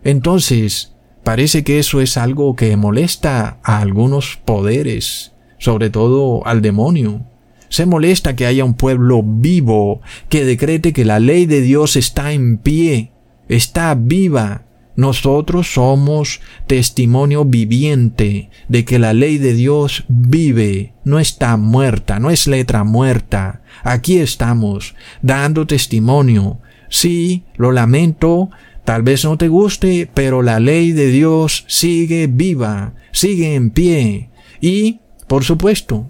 Entonces, 0.05 0.95
parece 1.25 1.65
que 1.65 1.79
eso 1.79 2.01
es 2.01 2.17
algo 2.17 2.55
que 2.55 2.77
molesta 2.77 3.59
a 3.63 3.81
algunos 3.81 4.39
poderes, 4.45 5.33
sobre 5.59 5.91
todo 5.91 6.47
al 6.47 6.63
demonio. 6.63 7.23
Se 7.69 7.87
molesta 7.87 8.37
que 8.37 8.47
haya 8.47 8.65
un 8.65 8.75
pueblo 8.75 9.23
vivo 9.25 10.01
que 10.29 10.45
decrete 10.45 10.93
que 10.93 11.05
la 11.05 11.19
ley 11.19 11.47
de 11.47 11.61
Dios 11.63 11.97
está 11.97 12.33
en 12.33 12.59
pie, 12.59 13.13
está 13.49 13.95
viva, 13.95 14.66
nosotros 14.97 15.73
somos 15.73 16.41
testimonio 16.67 17.45
viviente 17.45 18.51
de 18.69 18.85
que 18.85 18.99
la 18.99 19.13
ley 19.13 19.39
de 19.39 19.55
Dios 19.55 20.05
vive, 20.09 20.95
no 21.05 21.19
está 21.19 21.57
muerta, 21.57 22.19
no 22.19 22.31
es 22.31 22.47
letra 22.47 22.83
muerta. 22.83 23.63
Aquí 23.85 24.19
estamos, 24.19 24.95
dando 25.23 25.67
testimonio. 25.67 26.59
Sí, 26.89 27.45
lo 27.57 27.73
lamento, 27.73 28.51
Tal 28.87 29.03
vez 29.03 29.25
no 29.25 29.37
te 29.37 29.49
guste, 29.49 30.09
pero 30.15 30.43
la 30.43 30.61
ley 30.61 30.93
de 30.93 31.09
Dios 31.09 31.65
sigue 31.67 32.29
viva, 32.29 32.95
sigue 33.11 33.57
en 33.57 33.71
pie. 33.71 34.31
Y, 34.61 35.01
por 35.27 35.43
supuesto, 35.43 36.09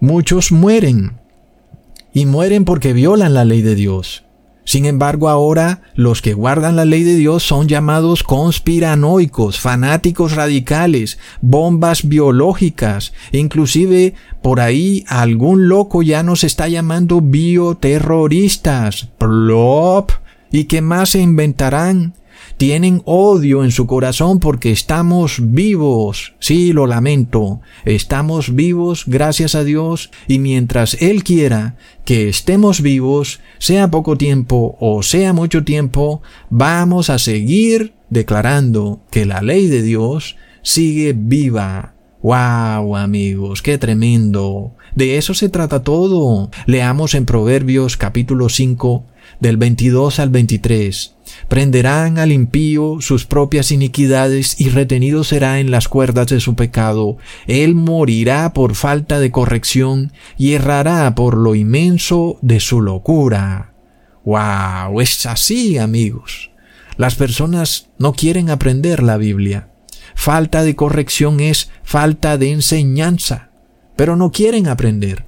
muchos 0.00 0.50
mueren. 0.50 1.20
Y 2.12 2.26
mueren 2.26 2.64
porque 2.64 2.92
violan 2.92 3.32
la 3.32 3.44
ley 3.44 3.62
de 3.62 3.76
Dios. 3.76 4.23
Sin 4.64 4.86
embargo, 4.86 5.28
ahora 5.28 5.82
los 5.94 6.22
que 6.22 6.32
guardan 6.32 6.76
la 6.76 6.84
ley 6.84 7.02
de 7.04 7.16
Dios 7.16 7.42
son 7.42 7.68
llamados 7.68 8.22
conspiranoicos, 8.22 9.60
fanáticos 9.60 10.34
radicales, 10.34 11.18
bombas 11.42 12.08
biológicas, 12.08 13.12
inclusive 13.32 14.14
por 14.42 14.60
ahí 14.60 15.04
algún 15.06 15.68
loco 15.68 16.02
ya 16.02 16.22
nos 16.22 16.44
está 16.44 16.68
llamando 16.68 17.20
bioterroristas. 17.20 19.08
Plop. 19.18 20.10
¿Y 20.50 20.64
qué 20.64 20.80
más 20.80 21.10
se 21.10 21.20
inventarán? 21.20 22.14
Tienen 22.56 23.02
odio 23.04 23.64
en 23.64 23.72
su 23.72 23.86
corazón 23.86 24.38
porque 24.38 24.70
estamos 24.70 25.38
vivos. 25.40 26.34
Sí, 26.38 26.72
lo 26.72 26.86
lamento. 26.86 27.60
Estamos 27.84 28.54
vivos 28.54 29.04
gracias 29.06 29.54
a 29.54 29.64
Dios 29.64 30.10
y 30.28 30.38
mientras 30.38 30.94
Él 31.02 31.24
quiera 31.24 31.76
que 32.04 32.28
estemos 32.28 32.80
vivos, 32.80 33.40
sea 33.58 33.90
poco 33.90 34.16
tiempo 34.16 34.76
o 34.78 35.02
sea 35.02 35.32
mucho 35.32 35.64
tiempo, 35.64 36.22
vamos 36.48 37.10
a 37.10 37.18
seguir 37.18 37.94
declarando 38.08 39.00
que 39.10 39.26
la 39.26 39.42
ley 39.42 39.66
de 39.66 39.82
Dios 39.82 40.36
sigue 40.62 41.12
viva. 41.16 41.94
¡Wow, 42.22 42.96
amigos! 42.96 43.60
¡Qué 43.60 43.76
tremendo! 43.76 44.72
De 44.94 45.18
eso 45.18 45.34
se 45.34 45.48
trata 45.48 45.82
todo. 45.82 46.50
Leamos 46.66 47.14
en 47.14 47.26
Proverbios 47.26 47.96
capítulo 47.96 48.48
5 48.48 49.04
del 49.40 49.56
22 49.56 50.20
al 50.20 50.30
23. 50.30 51.13
Prenderán 51.48 52.18
al 52.18 52.32
impío 52.32 52.98
sus 53.00 53.26
propias 53.26 53.70
iniquidades 53.72 54.60
y 54.60 54.70
retenido 54.70 55.24
será 55.24 55.60
en 55.60 55.70
las 55.70 55.88
cuerdas 55.88 56.28
de 56.28 56.40
su 56.40 56.54
pecado. 56.54 57.16
Él 57.46 57.74
morirá 57.74 58.52
por 58.52 58.74
falta 58.74 59.20
de 59.20 59.30
corrección 59.30 60.12
y 60.36 60.52
errará 60.52 61.14
por 61.14 61.36
lo 61.36 61.54
inmenso 61.54 62.38
de 62.42 62.60
su 62.60 62.80
locura. 62.80 63.74
¡Wow! 64.24 65.00
Es 65.00 65.26
así, 65.26 65.78
amigos. 65.78 66.50
Las 66.96 67.14
personas 67.14 67.88
no 67.98 68.12
quieren 68.12 68.50
aprender 68.50 69.02
la 69.02 69.16
Biblia. 69.16 69.68
Falta 70.14 70.62
de 70.62 70.76
corrección 70.76 71.40
es 71.40 71.70
falta 71.82 72.38
de 72.38 72.52
enseñanza, 72.52 73.50
pero 73.96 74.16
no 74.16 74.30
quieren 74.30 74.68
aprender. 74.68 75.26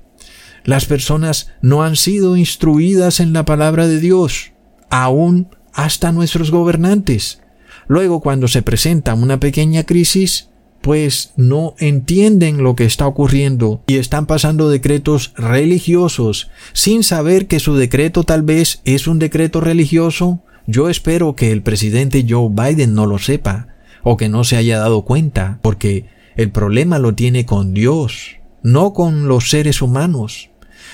Las 0.64 0.86
personas 0.86 1.52
no 1.60 1.82
han 1.82 1.96
sido 1.96 2.36
instruidas 2.36 3.20
en 3.20 3.32
la 3.32 3.44
palabra 3.44 3.86
de 3.86 4.00
Dios, 4.00 4.52
aún 4.90 5.55
hasta 5.76 6.10
nuestros 6.10 6.50
gobernantes. 6.50 7.40
Luego, 7.86 8.20
cuando 8.20 8.48
se 8.48 8.62
presenta 8.62 9.14
una 9.14 9.38
pequeña 9.38 9.84
crisis, 9.84 10.48
pues 10.80 11.32
no 11.36 11.74
entienden 11.78 12.62
lo 12.62 12.74
que 12.74 12.84
está 12.84 13.06
ocurriendo 13.06 13.82
y 13.86 13.96
están 13.96 14.26
pasando 14.26 14.68
decretos 14.68 15.32
religiosos 15.36 16.50
sin 16.72 17.02
saber 17.02 17.46
que 17.46 17.60
su 17.60 17.76
decreto 17.76 18.24
tal 18.24 18.42
vez 18.42 18.80
es 18.84 19.06
un 19.06 19.18
decreto 19.18 19.60
religioso. 19.60 20.40
Yo 20.66 20.88
espero 20.88 21.34
que 21.34 21.52
el 21.52 21.62
presidente 21.62 22.24
Joe 22.28 22.50
Biden 22.50 22.94
no 22.94 23.06
lo 23.06 23.18
sepa 23.18 23.68
o 24.02 24.16
que 24.16 24.28
no 24.28 24.44
se 24.44 24.56
haya 24.56 24.78
dado 24.78 25.02
cuenta, 25.02 25.58
porque 25.62 26.06
el 26.36 26.50
problema 26.50 26.98
lo 26.98 27.14
tiene 27.14 27.46
con 27.46 27.74
Dios, 27.74 28.36
no 28.62 28.92
con 28.92 29.26
los 29.26 29.50
seres 29.50 29.82
humanos. 29.82 30.50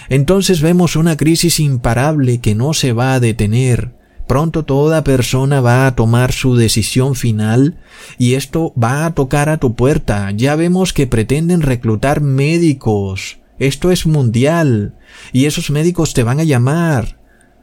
Entonces 0.08 0.62
vemos 0.62 0.96
una 0.96 1.16
crisis 1.16 1.60
imparable 1.60 2.38
que 2.40 2.54
no 2.54 2.72
se 2.74 2.92
va 2.92 3.14
a 3.14 3.20
detener. 3.20 3.94
Pronto 4.26 4.64
toda 4.64 5.04
persona 5.04 5.60
va 5.60 5.86
a 5.86 5.94
tomar 5.94 6.32
su 6.32 6.56
decisión 6.56 7.14
final 7.14 7.78
y 8.18 8.34
esto 8.34 8.72
va 8.82 9.04
a 9.04 9.14
tocar 9.14 9.48
a 9.48 9.58
tu 9.58 9.74
puerta. 9.74 10.30
Ya 10.30 10.56
vemos 10.56 10.92
que 10.92 11.06
pretenden 11.06 11.60
reclutar 11.60 12.20
médicos. 12.20 13.38
Esto 13.58 13.90
es 13.90 14.06
mundial. 14.06 14.94
Y 15.32 15.44
esos 15.44 15.70
médicos 15.70 16.14
te 16.14 16.22
van 16.22 16.40
a 16.40 16.44
llamar 16.44 17.18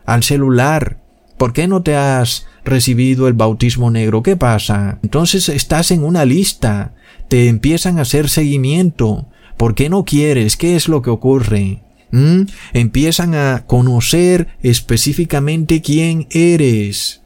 al 0.06 0.24
celular. 0.24 1.00
¿Por 1.38 1.54
qué 1.54 1.68
no 1.68 1.82
te 1.82 1.96
has 1.96 2.46
recibido 2.66 3.28
el 3.28 3.34
bautismo 3.34 3.90
negro? 3.92 4.22
¿Qué 4.22 4.36
pasa? 4.36 5.00
Entonces 5.04 5.50
estás 5.50 5.92
en 5.92 6.04
una 6.04 6.26
lista. 6.26 6.94
Te 7.30 7.48
empiezan 7.48 7.98
a 7.98 8.04
hacer 8.04 8.30
seguimiento. 8.30 9.28
¿Por 9.58 9.76
qué 9.76 9.90
no 9.90 10.06
quieres? 10.06 10.58
¿Qué 10.58 10.76
es 10.76 10.88
lo 10.88 11.02
que 11.02 11.10
ocurre? 11.10 11.82
¿Mm? 12.12 12.44
Empiezan 12.74 13.36
a 13.36 13.66
conocer 13.68 14.48
específicamente 14.62 15.82
quién 15.82 16.28
eres. 16.32 17.22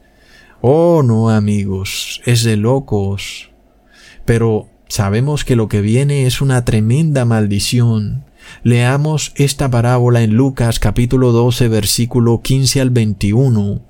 Oh, 0.60 1.02
no, 1.02 1.30
amigos, 1.30 2.20
es 2.24 2.44
de 2.44 2.56
locos. 2.56 3.50
Pero 4.24 4.68
sabemos 4.88 5.44
que 5.44 5.56
lo 5.56 5.68
que 5.68 5.80
viene 5.80 6.26
es 6.26 6.40
una 6.40 6.64
tremenda 6.64 7.24
maldición. 7.24 8.24
Leamos 8.62 9.32
esta 9.36 9.70
parábola 9.70 10.22
en 10.22 10.34
Lucas 10.34 10.78
capítulo 10.78 11.32
12 11.32 11.68
versículo 11.68 12.40
15 12.42 12.80
al 12.80 12.90
21. 12.90 13.82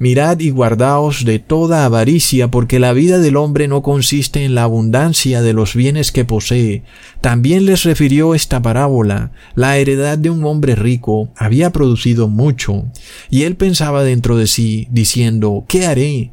Mirad 0.00 0.40
y 0.40 0.48
guardaos 0.48 1.26
de 1.26 1.38
toda 1.40 1.84
avaricia, 1.84 2.50
porque 2.50 2.78
la 2.78 2.94
vida 2.94 3.18
del 3.18 3.36
hombre 3.36 3.68
no 3.68 3.82
consiste 3.82 4.46
en 4.46 4.54
la 4.54 4.62
abundancia 4.62 5.42
de 5.42 5.52
los 5.52 5.74
bienes 5.74 6.10
que 6.10 6.24
posee. 6.24 6.84
También 7.20 7.66
les 7.66 7.82
refirió 7.82 8.34
esta 8.34 8.62
parábola. 8.62 9.30
La 9.54 9.76
heredad 9.76 10.16
de 10.16 10.30
un 10.30 10.42
hombre 10.46 10.74
rico 10.74 11.28
había 11.36 11.68
producido 11.68 12.28
mucho, 12.28 12.86
y 13.28 13.42
él 13.42 13.56
pensaba 13.56 14.02
dentro 14.02 14.38
de 14.38 14.46
sí, 14.46 14.88
diciendo, 14.90 15.66
¿qué 15.68 15.84
haré? 15.84 16.32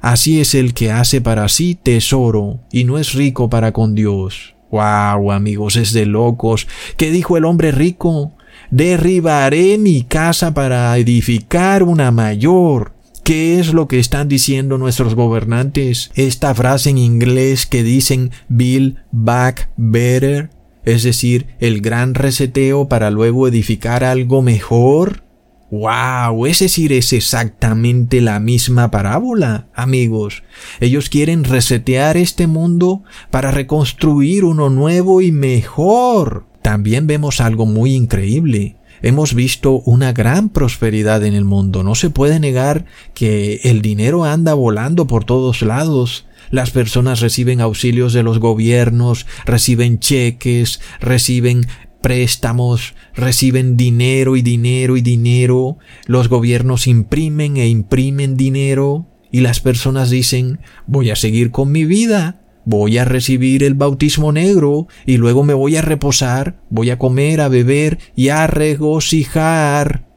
Así 0.00 0.40
es 0.40 0.54
el 0.54 0.74
que 0.74 0.90
hace 0.90 1.20
para 1.20 1.48
sí 1.48 1.74
tesoro 1.74 2.60
y 2.72 2.84
no 2.84 2.98
es 2.98 3.12
rico 3.12 3.50
para 3.50 3.72
con 3.72 3.94
Dios. 3.94 4.54
Wow, 4.70 5.32
amigos, 5.32 5.76
es 5.76 5.92
de 5.92 6.06
locos. 6.06 6.68
¿Qué 6.96 7.10
dijo 7.10 7.36
el 7.36 7.44
hombre 7.44 7.72
rico? 7.72 8.32
Derribaré 8.70 9.78
mi 9.78 10.02
casa 10.04 10.54
para 10.54 10.96
edificar 10.96 11.82
una 11.82 12.10
mayor. 12.10 12.92
¿Qué 13.24 13.60
es 13.60 13.74
lo 13.74 13.88
que 13.88 13.98
están 13.98 14.28
diciendo 14.28 14.78
nuestros 14.78 15.14
gobernantes? 15.14 16.10
Esta 16.14 16.54
frase 16.54 16.90
en 16.90 16.98
inglés 16.98 17.66
que 17.66 17.82
dicen 17.82 18.30
Build 18.48 18.96
Back 19.12 19.70
Better, 19.76 20.50
es 20.84 21.02
decir, 21.02 21.46
el 21.60 21.80
gran 21.80 22.14
reseteo 22.14 22.88
para 22.88 23.10
luego 23.10 23.46
edificar 23.46 24.04
algo 24.04 24.40
mejor. 24.40 25.24
¡Wow! 25.70 26.46
Es 26.46 26.58
decir, 26.58 26.92
es 26.92 27.12
exactamente 27.12 28.20
la 28.20 28.40
misma 28.40 28.90
parábola, 28.90 29.68
amigos. 29.72 30.42
Ellos 30.80 31.08
quieren 31.08 31.44
resetear 31.44 32.16
este 32.16 32.48
mundo 32.48 33.04
para 33.30 33.52
reconstruir 33.52 34.44
uno 34.44 34.68
nuevo 34.68 35.20
y 35.20 35.30
mejor. 35.30 36.46
También 36.60 37.06
vemos 37.06 37.40
algo 37.40 37.66
muy 37.66 37.94
increíble. 37.94 38.76
Hemos 39.00 39.32
visto 39.32 39.80
una 39.86 40.12
gran 40.12 40.48
prosperidad 40.48 41.24
en 41.24 41.34
el 41.34 41.44
mundo. 41.44 41.84
No 41.84 41.94
se 41.94 42.10
puede 42.10 42.40
negar 42.40 42.84
que 43.14 43.60
el 43.62 43.80
dinero 43.80 44.24
anda 44.24 44.54
volando 44.54 45.06
por 45.06 45.24
todos 45.24 45.62
lados. 45.62 46.26
Las 46.50 46.70
personas 46.70 47.20
reciben 47.20 47.60
auxilios 47.60 48.12
de 48.12 48.24
los 48.24 48.40
gobiernos, 48.40 49.26
reciben 49.46 50.00
cheques, 50.00 50.80
reciben 51.00 51.66
préstamos, 52.00 52.94
reciben 53.14 53.76
dinero 53.76 54.36
y 54.36 54.42
dinero 54.42 54.96
y 54.96 55.02
dinero, 55.02 55.78
los 56.06 56.28
gobiernos 56.28 56.86
imprimen 56.86 57.56
e 57.56 57.68
imprimen 57.68 58.36
dinero 58.36 59.06
y 59.30 59.40
las 59.40 59.60
personas 59.60 60.10
dicen 60.10 60.60
voy 60.86 61.10
a 61.10 61.16
seguir 61.16 61.50
con 61.50 61.72
mi 61.72 61.84
vida, 61.84 62.42
voy 62.64 62.98
a 62.98 63.04
recibir 63.04 63.62
el 63.62 63.74
bautismo 63.74 64.32
negro 64.32 64.86
y 65.06 65.16
luego 65.16 65.44
me 65.44 65.54
voy 65.54 65.76
a 65.76 65.82
reposar, 65.82 66.60
voy 66.70 66.90
a 66.90 66.98
comer, 66.98 67.40
a 67.40 67.48
beber 67.48 67.98
y 68.16 68.28
a 68.28 68.46
regocijar. 68.46 70.08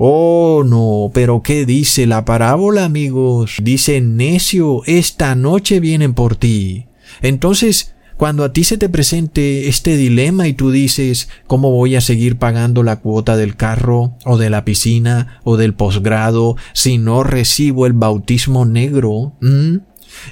Oh, 0.00 0.62
no, 0.64 1.10
pero 1.12 1.42
¿qué 1.42 1.66
dice 1.66 2.06
la 2.06 2.24
parábola, 2.24 2.84
amigos? 2.84 3.56
Dice, 3.60 4.00
necio, 4.00 4.82
esta 4.86 5.34
noche 5.34 5.80
vienen 5.80 6.14
por 6.14 6.36
ti. 6.36 6.86
Entonces, 7.20 7.96
Cuando 8.18 8.42
a 8.42 8.52
ti 8.52 8.64
se 8.64 8.78
te 8.78 8.88
presente 8.88 9.68
este 9.68 9.96
dilema 9.96 10.48
y 10.48 10.52
tú 10.52 10.72
dices, 10.72 11.28
¿cómo 11.46 11.70
voy 11.70 11.94
a 11.94 12.00
seguir 12.00 12.36
pagando 12.36 12.82
la 12.82 12.96
cuota 12.96 13.36
del 13.36 13.54
carro 13.54 14.16
o 14.24 14.36
de 14.36 14.50
la 14.50 14.64
piscina 14.64 15.40
o 15.44 15.56
del 15.56 15.72
posgrado 15.72 16.56
si 16.72 16.98
no 16.98 17.22
recibo 17.22 17.86
el 17.86 17.92
bautismo 17.92 18.66
negro? 18.66 19.34
¿Mm? 19.40 19.76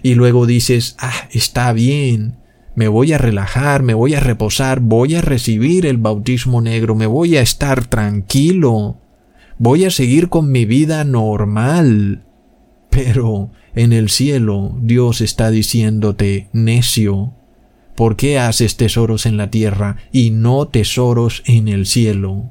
Y 0.02 0.14
luego 0.16 0.46
dices, 0.46 0.96
ah, 0.98 1.28
está 1.30 1.72
bien, 1.72 2.38
me 2.74 2.88
voy 2.88 3.12
a 3.12 3.18
relajar, 3.18 3.84
me 3.84 3.94
voy 3.94 4.14
a 4.14 4.20
reposar, 4.20 4.80
voy 4.80 5.14
a 5.14 5.22
recibir 5.22 5.86
el 5.86 5.98
bautismo 5.98 6.60
negro, 6.60 6.96
me 6.96 7.06
voy 7.06 7.36
a 7.36 7.40
estar 7.40 7.86
tranquilo, 7.86 8.96
voy 9.58 9.84
a 9.84 9.92
seguir 9.92 10.28
con 10.28 10.50
mi 10.50 10.64
vida 10.64 11.04
normal. 11.04 12.24
Pero 12.90 13.52
en 13.76 13.92
el 13.92 14.10
cielo 14.10 14.76
Dios 14.82 15.20
está 15.20 15.52
diciéndote, 15.52 16.48
necio, 16.52 17.32
¿Por 17.96 18.16
qué 18.16 18.38
haces 18.38 18.76
tesoros 18.76 19.24
en 19.24 19.38
la 19.38 19.50
tierra 19.50 19.96
y 20.12 20.30
no 20.30 20.68
tesoros 20.68 21.42
en 21.46 21.66
el 21.66 21.86
cielo? 21.86 22.50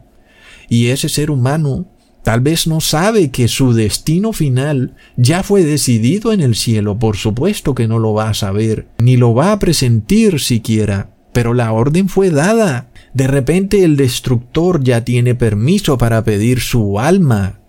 Y 0.67 0.87
ese 0.87 1.07
ser 1.07 1.29
humano 1.29 1.85
tal 2.23 2.41
vez 2.41 2.65
no 2.65 2.81
sabe 2.81 3.29
que 3.29 3.47
su 3.47 3.73
destino 3.73 4.33
final 4.33 4.95
ya 5.15 5.43
fue 5.43 5.63
decidido 5.63 6.33
en 6.33 6.41
el 6.41 6.55
cielo, 6.55 6.97
por 6.97 7.15
supuesto 7.15 7.75
que 7.75 7.87
no 7.87 7.99
lo 7.99 8.13
va 8.15 8.29
a 8.29 8.33
saber, 8.33 8.87
ni 8.97 9.17
lo 9.17 9.35
va 9.35 9.51
a 9.51 9.59
presentir 9.59 10.39
siquiera, 10.39 11.11
pero 11.31 11.53
la 11.53 11.71
orden 11.71 12.09
fue 12.09 12.31
dada. 12.31 12.89
De 13.13 13.27
repente 13.27 13.83
el 13.83 13.97
destructor 13.97 14.83
ya 14.83 15.05
tiene 15.05 15.35
permiso 15.35 15.99
para 15.99 16.23
pedir 16.23 16.59
su 16.59 16.99
alma, 16.99 17.59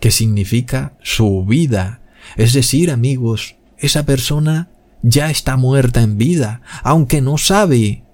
que 0.00 0.10
significa 0.10 0.94
su 1.02 1.44
vida. 1.44 2.00
Es 2.36 2.54
decir, 2.54 2.90
amigos, 2.90 3.56
esa 3.76 4.06
persona 4.06 4.70
ya 5.02 5.30
está 5.30 5.56
muerta 5.56 6.02
en 6.02 6.18
vida, 6.18 6.62
aunque 6.82 7.20
no 7.20 7.38
sabe. 7.38 8.04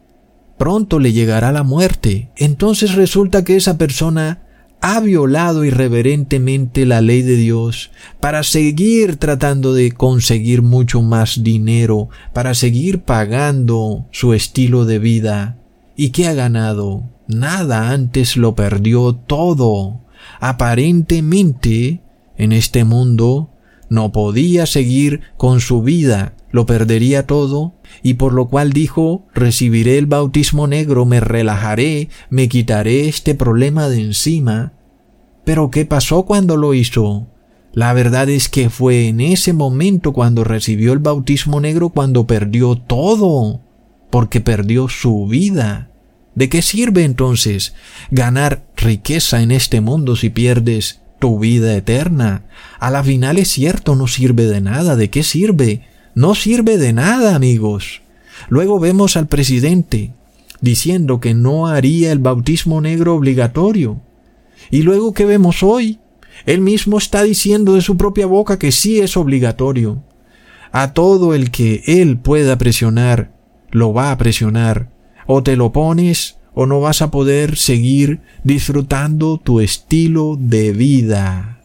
Pronto 0.58 0.98
le 0.98 1.12
llegará 1.12 1.52
la 1.52 1.62
muerte. 1.62 2.30
Entonces 2.36 2.94
resulta 2.94 3.44
que 3.44 3.56
esa 3.56 3.76
persona 3.76 4.42
ha 4.80 5.00
violado 5.00 5.64
irreverentemente 5.64 6.86
la 6.86 7.00
ley 7.00 7.22
de 7.22 7.36
Dios 7.36 7.90
para 8.20 8.42
seguir 8.42 9.16
tratando 9.16 9.74
de 9.74 9.92
conseguir 9.92 10.62
mucho 10.62 11.02
más 11.02 11.42
dinero, 11.42 12.08
para 12.32 12.54
seguir 12.54 13.02
pagando 13.02 14.06
su 14.12 14.34
estilo 14.34 14.84
de 14.84 14.98
vida. 14.98 15.58
¿Y 15.96 16.10
qué 16.10 16.28
ha 16.28 16.34
ganado? 16.34 17.04
Nada 17.26 17.90
antes 17.90 18.36
lo 18.36 18.54
perdió 18.54 19.14
todo. 19.14 20.02
Aparentemente, 20.40 22.02
en 22.36 22.52
este 22.52 22.84
mundo, 22.84 23.50
no 23.88 24.12
podía 24.12 24.66
seguir 24.66 25.20
con 25.36 25.60
su 25.60 25.82
vida 25.82 26.34
lo 26.50 26.66
perdería 26.66 27.26
todo, 27.26 27.74
y 28.02 28.14
por 28.14 28.32
lo 28.32 28.48
cual 28.48 28.72
dijo, 28.72 29.26
recibiré 29.34 29.98
el 29.98 30.06
bautismo 30.06 30.66
negro, 30.66 31.04
me 31.04 31.20
relajaré, 31.20 32.08
me 32.30 32.48
quitaré 32.48 33.08
este 33.08 33.34
problema 33.34 33.88
de 33.88 34.00
encima. 34.00 34.72
Pero 35.44 35.70
¿qué 35.70 35.84
pasó 35.84 36.24
cuando 36.24 36.56
lo 36.56 36.74
hizo? 36.74 37.26
La 37.72 37.92
verdad 37.92 38.30
es 38.30 38.48
que 38.48 38.70
fue 38.70 39.08
en 39.08 39.20
ese 39.20 39.52
momento 39.52 40.12
cuando 40.12 40.44
recibió 40.44 40.92
el 40.94 40.98
bautismo 40.98 41.60
negro 41.60 41.90
cuando 41.90 42.26
perdió 42.26 42.76
todo, 42.76 43.60
porque 44.10 44.40
perdió 44.40 44.88
su 44.88 45.26
vida. 45.26 45.90
¿De 46.34 46.48
qué 46.48 46.62
sirve 46.62 47.04
entonces 47.04 47.74
ganar 48.10 48.64
riqueza 48.76 49.42
en 49.42 49.50
este 49.50 49.80
mundo 49.80 50.16
si 50.16 50.30
pierdes 50.30 51.02
tu 51.18 51.38
vida 51.38 51.76
eterna? 51.76 52.44
A 52.78 52.90
la 52.90 53.04
final 53.04 53.36
es 53.36 53.48
cierto, 53.48 53.94
no 53.94 54.06
sirve 54.06 54.46
de 54.46 54.60
nada. 54.60 54.96
¿De 54.96 55.10
qué 55.10 55.22
sirve? 55.22 55.82
No 56.16 56.34
sirve 56.34 56.78
de 56.78 56.94
nada, 56.94 57.34
amigos. 57.34 58.00
Luego 58.48 58.80
vemos 58.80 59.18
al 59.18 59.26
presidente 59.26 60.14
diciendo 60.62 61.20
que 61.20 61.34
no 61.34 61.66
haría 61.66 62.10
el 62.10 62.20
bautismo 62.20 62.80
negro 62.80 63.14
obligatorio. 63.14 64.00
Y 64.70 64.80
luego 64.80 65.12
que 65.12 65.26
vemos 65.26 65.62
hoy, 65.62 65.98
él 66.46 66.62
mismo 66.62 66.96
está 66.96 67.22
diciendo 67.22 67.74
de 67.74 67.82
su 67.82 67.98
propia 67.98 68.24
boca 68.24 68.58
que 68.58 68.72
sí 68.72 68.98
es 68.98 69.18
obligatorio. 69.18 70.02
A 70.72 70.94
todo 70.94 71.34
el 71.34 71.50
que 71.50 71.82
él 71.86 72.16
pueda 72.16 72.56
presionar, 72.56 73.34
lo 73.70 73.92
va 73.92 74.10
a 74.10 74.16
presionar. 74.16 74.90
O 75.26 75.42
te 75.42 75.54
lo 75.54 75.70
pones 75.70 76.38
o 76.54 76.64
no 76.64 76.80
vas 76.80 77.02
a 77.02 77.10
poder 77.10 77.58
seguir 77.58 78.20
disfrutando 78.42 79.36
tu 79.36 79.60
estilo 79.60 80.38
de 80.40 80.72
vida. 80.72 81.55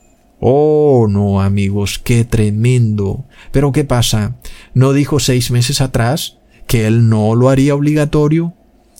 Oh, 0.44 1.06
no, 1.08 1.40
amigos, 1.40 2.00
qué 2.04 2.26
tremendo. 2.26 3.26
Pero 3.52 3.72
¿qué 3.72 3.84
pasa? 3.84 4.38
¿No 4.74 4.92
dijo 4.92 5.20
seis 5.20 5.52
meses 5.52 5.82
atrás 5.82 6.40
que 6.66 6.88
él 6.88 7.10
no 7.10 7.36
lo 7.36 7.50
haría 7.50 7.76
obligatorio? 7.76 8.56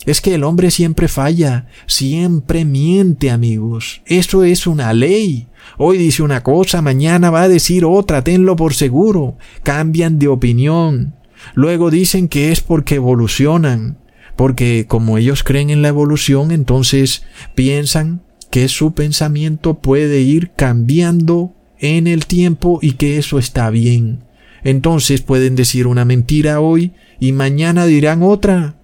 Es 0.06 0.20
que 0.20 0.36
el 0.36 0.44
hombre 0.44 0.70
siempre 0.70 1.08
falla, 1.08 1.66
siempre 1.86 2.64
miente, 2.64 3.28
amigos. 3.32 4.02
Eso 4.06 4.44
es 4.44 4.68
una 4.68 4.92
ley. 4.92 5.48
Hoy 5.78 5.98
dice 5.98 6.22
una 6.22 6.44
cosa, 6.44 6.80
mañana 6.80 7.30
va 7.30 7.42
a 7.42 7.48
decir 7.48 7.84
otra, 7.84 8.22
tenlo 8.22 8.54
por 8.54 8.74
seguro. 8.74 9.36
Cambian 9.64 10.20
de 10.20 10.28
opinión. 10.28 11.16
Luego 11.54 11.90
dicen 11.90 12.28
que 12.28 12.52
es 12.52 12.60
porque 12.60 12.96
evolucionan, 12.96 13.98
porque 14.36 14.86
como 14.86 15.18
ellos 15.18 15.42
creen 15.42 15.70
en 15.70 15.82
la 15.82 15.88
evolución, 15.88 16.52
entonces 16.52 17.24
piensan 17.56 18.22
que 18.52 18.68
su 18.68 18.92
pensamiento 18.92 19.78
puede 19.78 20.20
ir 20.20 20.52
cambiando 20.54 21.54
en 21.78 22.06
el 22.06 22.26
tiempo 22.26 22.80
y 22.82 22.92
que 22.92 23.16
eso 23.16 23.38
está 23.38 23.70
bien. 23.70 24.24
Entonces 24.62 25.22
pueden 25.22 25.56
decir 25.56 25.86
una 25.86 26.04
mentira 26.04 26.60
hoy 26.60 26.92
y 27.18 27.32
mañana 27.32 27.86
dirán 27.86 28.22
otra. 28.22 28.76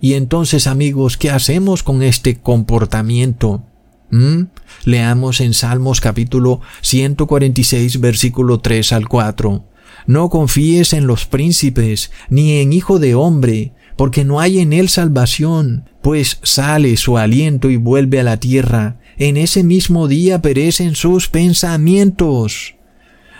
Y 0.00 0.14
entonces 0.14 0.66
amigos, 0.66 1.16
¿qué 1.16 1.30
hacemos 1.30 1.84
con 1.84 2.02
este 2.02 2.40
comportamiento? 2.40 3.62
¿Mm? 4.10 4.46
Leamos 4.86 5.40
en 5.40 5.54
Salmos 5.54 6.00
capítulo 6.00 6.60
146 6.80 8.00
versículo 8.00 8.58
3 8.58 8.92
al 8.92 9.06
4. 9.06 9.64
No 10.08 10.30
confíes 10.30 10.94
en 10.94 11.06
los 11.06 11.26
príncipes, 11.26 12.10
ni 12.28 12.58
en 12.58 12.72
hijo 12.72 12.98
de 12.98 13.14
hombre, 13.14 13.72
porque 13.96 14.24
no 14.24 14.40
hay 14.40 14.60
en 14.60 14.72
él 14.72 14.88
salvación, 14.88 15.88
pues 16.02 16.38
sale 16.42 16.96
su 16.96 17.18
aliento 17.18 17.70
y 17.70 17.76
vuelve 17.76 18.20
a 18.20 18.24
la 18.24 18.38
tierra. 18.38 18.98
En 19.18 19.36
ese 19.36 19.62
mismo 19.62 20.08
día 20.08 20.42
perecen 20.42 20.94
sus 20.94 21.28
pensamientos. 21.28 22.74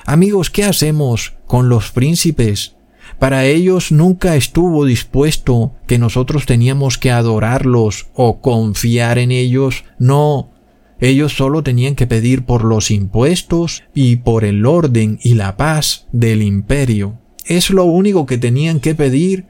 Amigos, 0.04 0.50
¿qué 0.50 0.64
hacemos 0.64 1.34
con 1.46 1.68
los 1.68 1.90
príncipes? 1.90 2.76
Para 3.18 3.46
ellos 3.46 3.92
nunca 3.92 4.36
estuvo 4.36 4.84
dispuesto 4.84 5.74
que 5.86 5.98
nosotros 5.98 6.46
teníamos 6.46 6.98
que 6.98 7.10
adorarlos 7.10 8.08
o 8.14 8.40
confiar 8.40 9.18
en 9.18 9.30
ellos. 9.30 9.84
No, 9.98 10.50
ellos 11.00 11.32
solo 11.36 11.62
tenían 11.62 11.94
que 11.96 12.06
pedir 12.06 12.44
por 12.44 12.64
los 12.64 12.90
impuestos 12.90 13.82
y 13.92 14.16
por 14.16 14.44
el 14.44 14.66
orden 14.66 15.18
y 15.22 15.34
la 15.34 15.56
paz 15.56 16.06
del 16.12 16.42
imperio. 16.42 17.18
Es 17.44 17.70
lo 17.70 17.84
único 17.84 18.24
que 18.24 18.38
tenían 18.38 18.78
que 18.78 18.94
pedir 18.94 19.46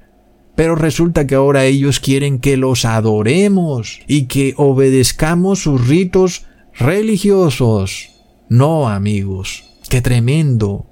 pero 0.54 0.74
resulta 0.74 1.26
que 1.26 1.34
ahora 1.34 1.64
ellos 1.64 2.00
quieren 2.00 2.38
que 2.38 2.56
los 2.56 2.84
adoremos 2.84 4.00
y 4.06 4.26
que 4.26 4.54
obedezcamos 4.56 5.60
sus 5.60 5.86
ritos 5.88 6.46
religiosos. 6.74 8.10
No, 8.48 8.88
amigos, 8.88 9.64
qué 9.88 10.02
tremendo. 10.02 10.86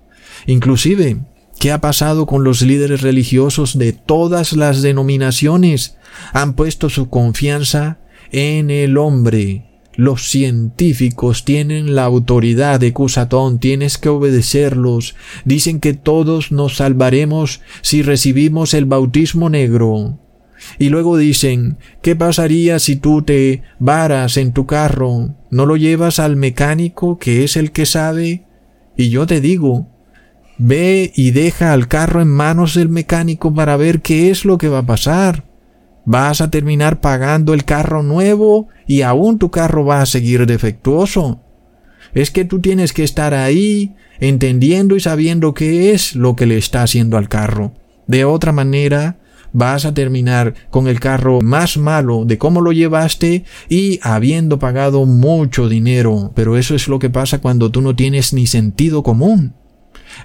Inclusive, 0.47 1.19
¿qué 1.59 1.73
ha 1.73 1.81
pasado 1.81 2.27
con 2.27 2.45
los 2.45 2.63
líderes 2.63 3.03
religiosos 3.03 3.77
de 3.77 3.93
todas 3.93 4.55
las 4.55 4.81
denominaciones? 4.81 5.97
Han 6.33 6.55
puesto 6.55 6.89
su 6.89 7.11
confianza 7.11 7.99
en 8.33 8.71
el 8.71 8.97
hombre, 8.97 9.70
los 10.01 10.31
científicos 10.31 11.45
tienen 11.45 11.95
la 11.95 12.05
autoridad 12.05 12.81
de 12.81 12.95
Cusatón, 12.95 13.59
tienes 13.59 13.99
que 13.99 14.09
obedecerlos. 14.09 15.15
Dicen 15.45 15.79
que 15.79 15.93
todos 15.93 16.53
nos 16.53 16.77
salvaremos 16.77 17.61
si 17.83 18.01
recibimos 18.01 18.73
el 18.73 18.87
bautismo 18.87 19.51
negro. 19.51 20.19
Y 20.79 20.89
luego 20.89 21.19
dicen, 21.19 21.77
¿qué 22.01 22.17
pasaría 22.17 22.79
si 22.79 22.97
tú 22.97 23.21
te 23.21 23.63
varas 23.79 24.39
en 24.39 24.55
tu 24.55 24.65
carro? 24.65 25.35
¿No 25.51 25.67
lo 25.67 25.77
llevas 25.77 26.19
al 26.19 26.35
mecánico 26.35 27.19
que 27.19 27.45
es 27.45 27.59
el 27.59 27.71
que 27.71 27.85
sabe? 27.85 28.47
Y 28.97 29.11
yo 29.11 29.27
te 29.27 29.43
digo, 29.43 29.91
ve 30.57 31.13
y 31.15 31.33
deja 31.33 31.75
al 31.75 31.89
carro 31.89 32.23
en 32.23 32.29
manos 32.29 32.75
del 32.75 32.89
mecánico 32.89 33.53
para 33.53 33.77
ver 33.77 34.01
qué 34.01 34.31
es 34.31 34.47
lo 34.47 34.57
que 34.57 34.69
va 34.69 34.79
a 34.79 34.87
pasar 34.87 35.50
vas 36.05 36.41
a 36.41 36.51
terminar 36.51 37.01
pagando 37.01 37.55
el 37.55 37.65
carro 37.65 38.03
nuevo 38.03 38.69
y 38.87 39.03
aún 39.03 39.39
tu 39.39 39.51
carro 39.51 39.85
va 39.85 40.03
a 40.03 40.07
seguir 40.07 40.47
defectuoso. 40.47 41.41
Es 42.15 42.31
que 42.31 42.45
tú 42.45 42.61
tienes 42.61 42.93
que 42.93 43.05
estar 43.05 43.35
ahí 43.35 43.95
entendiendo 44.19 44.97
y 44.97 45.01
sabiendo 45.01 45.55
qué 45.55 45.93
es 45.93 46.15
lo 46.15 46.37
que 46.37 46.47
le 46.47 46.59
está 46.59 46.83
haciendo 46.83 47.17
al 47.17 47.29
carro. 47.29 47.73
De 48.07 48.25
otra 48.25 48.53
manera, 48.53 49.19
vas 49.53 49.85
a 49.85 49.95
terminar 49.95 50.55
con 50.71 50.89
el 50.89 51.01
carro 51.01 51.41
más 51.41 51.77
malo 51.77 52.25
de 52.25 52.39
cómo 52.39 52.61
lo 52.61 52.73
llevaste 52.73 53.45
y 53.69 54.01
habiendo 54.03 54.59
pagado 54.59 55.07
mucho 55.07 55.69
dinero. 55.69 56.33
Pero 56.35 56.57
eso 56.57 56.75
es 56.75 56.89
lo 56.89 56.99
que 56.99 57.11
pasa 57.11 57.41
cuando 57.41 57.71
tú 57.71 57.81
no 57.81 57.95
tienes 57.95 58.33
ni 58.33 58.47
sentido 58.47 59.03
común. 59.03 59.55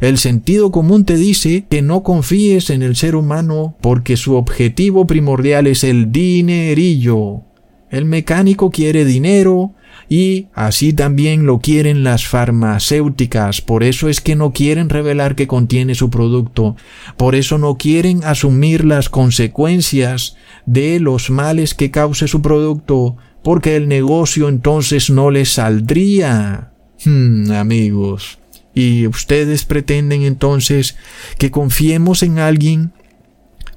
El 0.01 0.17
sentido 0.17 0.71
común 0.71 1.05
te 1.05 1.15
dice 1.15 1.65
que 1.69 1.81
no 1.81 2.03
confíes 2.03 2.69
en 2.69 2.81
el 2.83 2.95
ser 2.95 3.15
humano 3.15 3.75
porque 3.81 4.17
su 4.17 4.35
objetivo 4.35 5.07
primordial 5.07 5.67
es 5.67 5.83
el 5.83 6.11
dinerillo. 6.11 7.41
El 7.89 8.05
mecánico 8.05 8.71
quiere 8.71 9.05
dinero 9.05 9.73
y 10.09 10.47
así 10.53 10.93
también 10.93 11.45
lo 11.45 11.59
quieren 11.59 12.03
las 12.03 12.27
farmacéuticas. 12.27 13.61
Por 13.61 13.83
eso 13.83 14.09
es 14.09 14.21
que 14.21 14.35
no 14.35 14.51
quieren 14.51 14.89
revelar 14.89 15.35
que 15.35 15.47
contiene 15.47 15.95
su 15.95 16.09
producto. 16.09 16.75
Por 17.17 17.35
eso 17.35 17.57
no 17.57 17.77
quieren 17.77 18.23
asumir 18.23 18.85
las 18.85 19.09
consecuencias 19.09 20.35
de 20.65 20.99
los 20.99 21.29
males 21.29 21.73
que 21.73 21.91
cause 21.91 22.27
su 22.27 22.41
producto. 22.41 23.17
Porque 23.43 23.75
el 23.75 23.87
negocio 23.87 24.49
entonces 24.49 25.09
no 25.09 25.31
les 25.31 25.49
saldría. 25.53 26.71
Hmm, 27.03 27.51
amigos. 27.51 28.39
¿Y 28.75 29.07
ustedes 29.07 29.63
pretenden 29.63 30.23
entonces 30.23 30.97
que 31.39 31.49
confiemos 31.49 32.21
en 32.23 32.39
alguien 32.39 32.91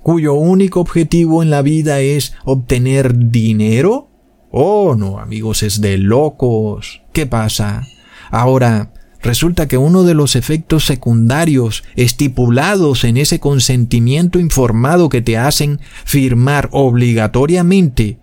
cuyo 0.03 0.35
único 0.35 0.81
objetivo 0.81 1.43
en 1.43 1.51
la 1.51 1.63
vida 1.63 2.01
es 2.01 2.35
obtener 2.45 3.31
dinero? 3.31 4.11
Oh, 4.51 4.97
no, 4.99 5.21
amigos, 5.21 5.63
es 5.63 5.81
de 5.81 5.99
locos. 5.99 7.03
¿Qué 7.13 7.27
pasa? 7.27 7.87
Ahora, 8.31 8.93
resulta 9.23 9.69
que 9.69 9.79
uno 9.79 10.03
de 10.03 10.15
los 10.15 10.35
efectos 10.35 10.85
secundarios 10.85 11.85
estipulados 11.95 13.05
en 13.05 13.19
ese 13.19 13.39
consentimiento 13.39 14.41
informado 14.41 15.09
que 15.09 15.23
te 15.23 15.37
hacen 15.37 15.81
firmar 16.05 16.69
obligatoriamente 16.73 18.19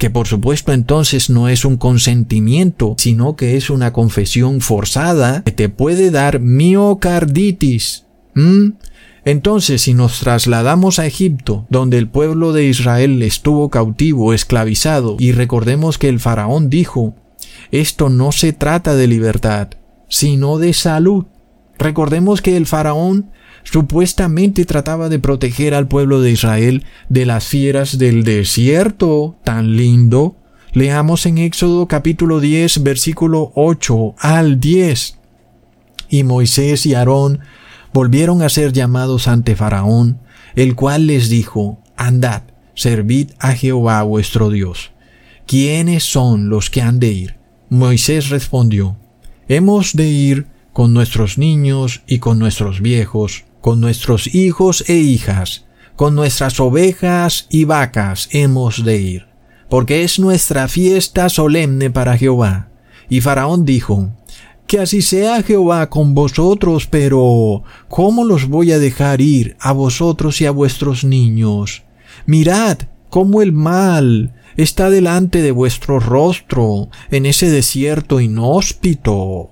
que 0.00 0.08
por 0.08 0.26
supuesto 0.26 0.72
entonces 0.72 1.28
no 1.28 1.50
es 1.50 1.66
un 1.66 1.76
consentimiento, 1.76 2.94
sino 2.96 3.36
que 3.36 3.58
es 3.58 3.68
una 3.68 3.92
confesión 3.92 4.62
forzada 4.62 5.42
que 5.44 5.52
te 5.52 5.68
puede 5.68 6.10
dar 6.10 6.40
miocarditis. 6.40 8.06
¿Mm? 8.34 8.70
Entonces, 9.26 9.82
si 9.82 9.92
nos 9.92 10.20
trasladamos 10.20 10.98
a 10.98 11.04
Egipto, 11.04 11.66
donde 11.68 11.98
el 11.98 12.08
pueblo 12.08 12.54
de 12.54 12.64
Israel 12.64 13.22
estuvo 13.22 13.68
cautivo, 13.68 14.32
esclavizado, 14.32 15.16
y 15.18 15.32
recordemos 15.32 15.98
que 15.98 16.08
el 16.08 16.18
faraón 16.18 16.70
dijo, 16.70 17.14
esto 17.70 18.08
no 18.08 18.32
se 18.32 18.54
trata 18.54 18.94
de 18.94 19.06
libertad, 19.06 19.68
sino 20.08 20.56
de 20.56 20.72
salud. 20.72 21.26
Recordemos 21.78 22.40
que 22.40 22.56
el 22.56 22.64
faraón 22.66 23.32
supuestamente 23.64 24.64
trataba 24.64 25.08
de 25.08 25.18
proteger 25.18 25.74
al 25.74 25.88
pueblo 25.88 26.20
de 26.20 26.30
Israel 26.32 26.84
de 27.08 27.26
las 27.26 27.44
fieras 27.44 27.98
del 27.98 28.24
desierto 28.24 29.36
tan 29.44 29.76
lindo. 29.76 30.36
Leamos 30.72 31.26
en 31.26 31.38
Éxodo 31.38 31.88
capítulo 31.88 32.40
10 32.40 32.82
versículo 32.82 33.52
8 33.54 34.14
al 34.18 34.60
10. 34.60 35.18
Y 36.08 36.24
Moisés 36.24 36.86
y 36.86 36.94
Aarón 36.94 37.40
volvieron 37.92 38.42
a 38.42 38.48
ser 38.48 38.72
llamados 38.72 39.28
ante 39.28 39.56
Faraón, 39.56 40.20
el 40.54 40.74
cual 40.74 41.06
les 41.06 41.28
dijo, 41.28 41.78
Andad, 41.96 42.42
servid 42.74 43.30
a 43.38 43.52
Jehová 43.52 44.02
vuestro 44.02 44.50
Dios. 44.50 44.90
¿Quiénes 45.46 46.04
son 46.04 46.48
los 46.48 46.70
que 46.70 46.82
han 46.82 47.00
de 47.00 47.12
ir? 47.12 47.36
Moisés 47.68 48.28
respondió, 48.28 48.96
Hemos 49.48 49.94
de 49.94 50.08
ir 50.08 50.46
con 50.72 50.94
nuestros 50.94 51.38
niños 51.38 52.02
y 52.06 52.20
con 52.20 52.38
nuestros 52.38 52.80
viejos, 52.80 53.44
con 53.60 53.80
nuestros 53.80 54.34
hijos 54.34 54.84
e 54.88 54.94
hijas, 54.94 55.66
con 55.96 56.14
nuestras 56.14 56.60
ovejas 56.60 57.46
y 57.50 57.64
vacas 57.64 58.28
hemos 58.32 58.84
de 58.84 58.96
ir, 58.96 59.26
porque 59.68 60.02
es 60.02 60.18
nuestra 60.18 60.68
fiesta 60.68 61.28
solemne 61.28 61.90
para 61.90 62.16
Jehová. 62.16 62.70
Y 63.08 63.20
Faraón 63.20 63.64
dijo, 63.64 64.10
que 64.70 64.78
así 64.78 65.02
sea 65.02 65.42
Jehová 65.42 65.90
con 65.90 66.14
vosotros, 66.14 66.86
pero 66.86 67.64
¿cómo 67.88 68.24
los 68.24 68.46
voy 68.46 68.70
a 68.70 68.78
dejar 68.78 69.20
ir 69.20 69.56
a 69.58 69.72
vosotros 69.72 70.40
y 70.40 70.46
a 70.46 70.52
vuestros 70.52 71.02
niños? 71.02 71.82
Mirad 72.24 72.78
cómo 73.08 73.42
el 73.42 73.52
mal 73.52 74.32
está 74.56 74.88
delante 74.88 75.42
de 75.42 75.50
vuestro 75.50 75.98
rostro 75.98 76.88
en 77.10 77.26
ese 77.26 77.50
desierto 77.50 78.20
inhóspito. 78.20 79.50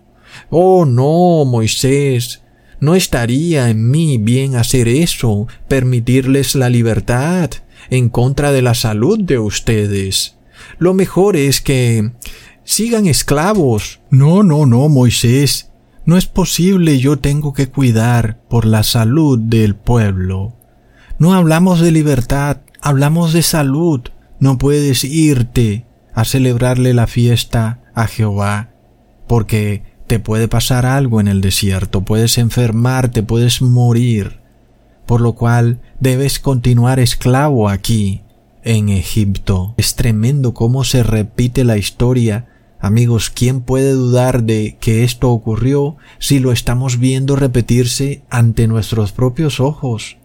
Oh 0.50 0.84
no, 0.84 1.44
Moisés, 1.44 2.42
no 2.80 2.94
estaría 2.94 3.70
en 3.70 3.90
mí 3.90 4.18
bien 4.18 4.56
hacer 4.56 4.88
eso, 4.88 5.48
permitirles 5.66 6.54
la 6.54 6.68
libertad 6.70 7.50
en 7.90 8.08
contra 8.08 8.52
de 8.52 8.62
la 8.62 8.74
salud 8.74 9.18
de 9.20 9.38
ustedes. 9.38 10.36
Lo 10.78 10.94
mejor 10.94 11.36
es 11.36 11.60
que 11.60 12.12
sigan 12.64 13.06
esclavos. 13.06 14.00
No, 14.10 14.42
no, 14.42 14.66
no, 14.66 14.88
Moisés. 14.88 15.70
No 16.04 16.16
es 16.16 16.26
posible 16.26 16.98
yo 16.98 17.18
tengo 17.18 17.52
que 17.52 17.68
cuidar 17.68 18.40
por 18.48 18.64
la 18.64 18.82
salud 18.82 19.38
del 19.38 19.74
pueblo. 19.74 20.56
No 21.18 21.34
hablamos 21.34 21.80
de 21.80 21.90
libertad, 21.90 22.58
hablamos 22.80 23.32
de 23.32 23.42
salud. 23.42 24.02
No 24.40 24.56
puedes 24.56 25.04
irte 25.04 25.86
a 26.14 26.24
celebrarle 26.24 26.94
la 26.94 27.06
fiesta 27.06 27.80
a 27.94 28.06
Jehová, 28.06 28.70
porque 29.26 29.82
te 30.08 30.18
puede 30.18 30.48
pasar 30.48 30.86
algo 30.86 31.20
en 31.20 31.28
el 31.28 31.40
desierto, 31.40 32.00
puedes 32.00 32.38
enfermarte, 32.38 33.22
puedes 33.22 33.62
morir, 33.62 34.40
por 35.06 35.20
lo 35.20 35.34
cual 35.34 35.80
debes 36.00 36.40
continuar 36.40 36.98
esclavo 36.98 37.68
aquí, 37.68 38.22
en 38.64 38.88
Egipto. 38.88 39.74
Es 39.76 39.94
tremendo 39.94 40.54
cómo 40.54 40.84
se 40.84 41.02
repite 41.02 41.64
la 41.64 41.76
historia. 41.76 42.46
Amigos, 42.80 43.30
¿quién 43.30 43.60
puede 43.60 43.92
dudar 43.92 44.42
de 44.42 44.76
que 44.80 45.04
esto 45.04 45.30
ocurrió 45.30 45.96
si 46.18 46.38
lo 46.38 46.52
estamos 46.52 46.98
viendo 46.98 47.36
repetirse 47.36 48.22
ante 48.30 48.66
nuestros 48.66 49.12
propios 49.12 49.60
ojos? 49.60 50.16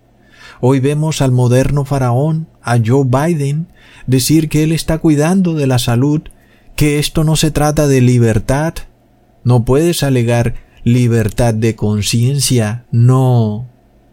Hoy 0.61 0.79
vemos 0.79 1.21
al 1.21 1.31
moderno 1.31 1.83
faraón, 1.83 2.47
a 2.61 2.77
Joe 2.83 3.05
Biden, 3.05 3.67
decir 4.07 4.49
que 4.49 4.63
él 4.63 4.71
está 4.71 4.97
cuidando 4.99 5.53
de 5.53 5.67
la 5.67 5.79
salud, 5.79 6.21
que 6.75 6.99
esto 6.99 7.23
no 7.23 7.35
se 7.35 7.51
trata 7.51 7.87
de 7.87 8.01
libertad, 8.01 8.73
no 9.43 9.65
puedes 9.65 10.03
alegar 10.03 10.55
libertad 10.83 11.53
de 11.53 11.75
conciencia, 11.75 12.85
no, 12.91 13.69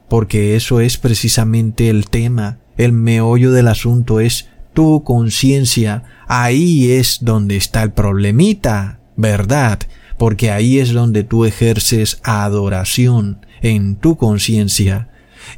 porque 0.09 0.57
eso 0.57 0.81
es 0.81 0.99
precisamente 0.99 1.89
el 1.89 2.09
tema, 2.09 2.59
el 2.76 2.93
meollo 2.93 3.53
del 3.53 3.68
asunto 3.68 4.20
es 4.20 4.49
tu 4.72 5.03
conciencia, 5.05 6.05
ahí 6.28 6.93
es 6.93 7.18
donde 7.22 7.57
está 7.57 7.83
el 7.83 7.93
problemita, 7.93 9.01
¿verdad? 9.16 9.81
Porque 10.16 10.51
ahí 10.51 10.78
es 10.78 10.93
donde 10.93 11.24
tú 11.24 11.45
ejerces 11.45 12.20
adoración 12.22 13.45
en 13.62 13.97
tu 13.97 14.16
conciencia, 14.16 15.09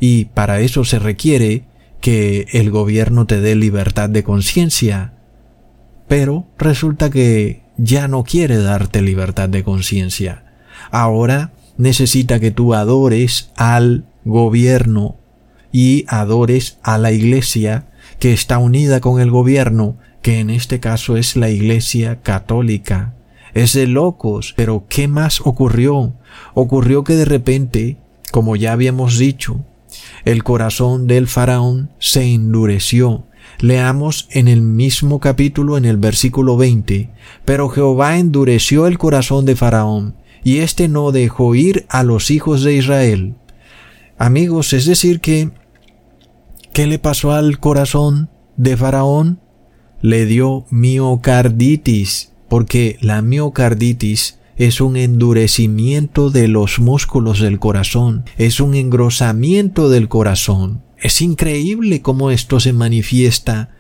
y 0.00 0.26
para 0.26 0.60
eso 0.60 0.84
se 0.84 0.98
requiere 0.98 1.64
que 2.00 2.46
el 2.52 2.70
gobierno 2.70 3.26
te 3.26 3.40
dé 3.40 3.54
libertad 3.54 4.10
de 4.10 4.24
conciencia. 4.24 5.14
Pero 6.08 6.46
resulta 6.58 7.10
que 7.10 7.61
ya 7.76 8.08
no 8.08 8.24
quiere 8.24 8.58
darte 8.58 9.02
libertad 9.02 9.48
de 9.48 9.64
conciencia. 9.64 10.44
Ahora 10.90 11.52
necesita 11.76 12.40
que 12.40 12.50
tú 12.50 12.74
adores 12.74 13.50
al 13.56 14.04
gobierno 14.24 15.16
y 15.72 16.04
adores 16.08 16.78
a 16.82 16.98
la 16.98 17.12
iglesia 17.12 17.86
que 18.18 18.32
está 18.32 18.58
unida 18.58 19.00
con 19.00 19.20
el 19.20 19.30
gobierno, 19.30 19.96
que 20.20 20.38
en 20.38 20.50
este 20.50 20.80
caso 20.80 21.16
es 21.16 21.34
la 21.34 21.50
iglesia 21.50 22.20
católica. 22.20 23.14
Es 23.54 23.72
de 23.72 23.86
locos, 23.86 24.54
pero 24.56 24.84
¿qué 24.88 25.08
más 25.08 25.40
ocurrió? 25.40 26.14
Ocurrió 26.54 27.04
que 27.04 27.14
de 27.14 27.24
repente, 27.24 27.96
como 28.30 28.56
ya 28.56 28.72
habíamos 28.72 29.18
dicho, 29.18 29.64
el 30.24 30.42
corazón 30.42 31.06
del 31.06 31.26
faraón 31.26 31.90
se 31.98 32.24
endureció 32.24 33.26
Leamos 33.60 34.28
en 34.30 34.48
el 34.48 34.62
mismo 34.62 35.20
capítulo 35.20 35.76
en 35.76 35.84
el 35.84 35.96
versículo 35.96 36.56
20, 36.56 37.10
pero 37.44 37.68
Jehová 37.68 38.18
endureció 38.18 38.86
el 38.86 38.98
corazón 38.98 39.44
de 39.44 39.56
Faraón, 39.56 40.16
y 40.44 40.58
éste 40.58 40.88
no 40.88 41.12
dejó 41.12 41.54
ir 41.54 41.86
a 41.88 42.02
los 42.02 42.30
hijos 42.30 42.62
de 42.62 42.74
Israel. 42.74 43.34
Amigos, 44.18 44.72
es 44.72 44.86
decir 44.86 45.20
que, 45.20 45.50
¿qué 46.72 46.86
le 46.86 46.98
pasó 46.98 47.32
al 47.32 47.58
corazón 47.58 48.30
de 48.56 48.76
Faraón? 48.76 49.40
Le 50.00 50.26
dio 50.26 50.66
miocarditis, 50.70 52.32
porque 52.48 52.98
la 53.00 53.22
miocarditis 53.22 54.38
es 54.56 54.80
un 54.80 54.96
endurecimiento 54.96 56.30
de 56.30 56.48
los 56.48 56.78
músculos 56.78 57.40
del 57.40 57.58
corazón, 57.58 58.24
es 58.36 58.60
un 58.60 58.74
engrosamiento 58.74 59.88
del 59.88 60.08
corazón. 60.08 60.82
Es 61.02 61.20
increíble 61.20 62.00
cómo 62.00 62.30
esto 62.30 62.60
se 62.60 62.72
manifiesta. 62.72 63.70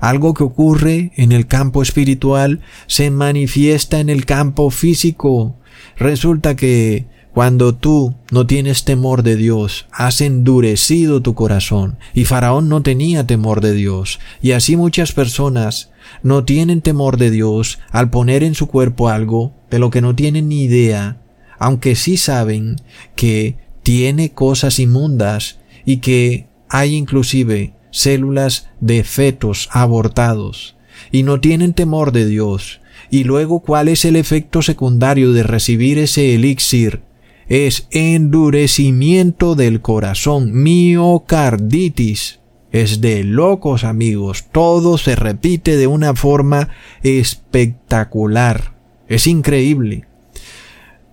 Algo 0.00 0.34
que 0.34 0.42
ocurre 0.42 1.12
en 1.14 1.30
el 1.30 1.46
campo 1.46 1.80
espiritual 1.80 2.60
se 2.88 3.10
manifiesta 3.10 4.00
en 4.00 4.08
el 4.08 4.26
campo 4.26 4.68
físico. 4.70 5.54
Resulta 5.96 6.56
que 6.56 7.06
cuando 7.32 7.76
tú 7.76 8.16
no 8.32 8.48
tienes 8.48 8.84
temor 8.84 9.22
de 9.22 9.36
Dios, 9.36 9.86
has 9.92 10.20
endurecido 10.20 11.22
tu 11.22 11.34
corazón. 11.34 11.98
Y 12.14 12.24
Faraón 12.24 12.68
no 12.68 12.82
tenía 12.82 13.28
temor 13.28 13.60
de 13.60 13.74
Dios. 13.74 14.18
Y 14.42 14.50
así 14.50 14.76
muchas 14.76 15.12
personas 15.12 15.92
no 16.24 16.44
tienen 16.44 16.82
temor 16.82 17.16
de 17.16 17.30
Dios 17.30 17.78
al 17.92 18.10
poner 18.10 18.42
en 18.42 18.56
su 18.56 18.66
cuerpo 18.66 19.08
algo 19.08 19.54
de 19.70 19.78
lo 19.78 19.90
que 19.90 20.00
no 20.00 20.16
tienen 20.16 20.48
ni 20.48 20.64
idea, 20.64 21.22
aunque 21.60 21.94
sí 21.94 22.16
saben 22.16 22.74
que 23.14 23.56
tiene 23.84 24.32
cosas 24.32 24.80
inmundas 24.80 25.60
y 25.84 25.98
que 25.98 26.51
hay 26.72 26.94
inclusive 26.94 27.74
células 27.90 28.70
de 28.80 29.04
fetos 29.04 29.68
abortados 29.72 30.74
y 31.10 31.22
no 31.22 31.38
tienen 31.38 31.74
temor 31.74 32.12
de 32.12 32.26
Dios. 32.26 32.80
Y 33.10 33.24
luego, 33.24 33.60
¿cuál 33.60 33.88
es 33.88 34.06
el 34.06 34.16
efecto 34.16 34.62
secundario 34.62 35.34
de 35.34 35.42
recibir 35.42 35.98
ese 35.98 36.34
elixir? 36.34 37.02
Es 37.46 37.88
endurecimiento 37.90 39.54
del 39.54 39.82
corazón, 39.82 40.50
miocarditis. 40.54 42.40
Es 42.70 43.02
de 43.02 43.22
locos 43.22 43.84
amigos, 43.84 44.46
todo 44.50 44.96
se 44.96 45.14
repite 45.14 45.76
de 45.76 45.86
una 45.86 46.14
forma 46.14 46.70
espectacular. 47.02 48.72
Es 49.08 49.26
increíble. 49.26 50.06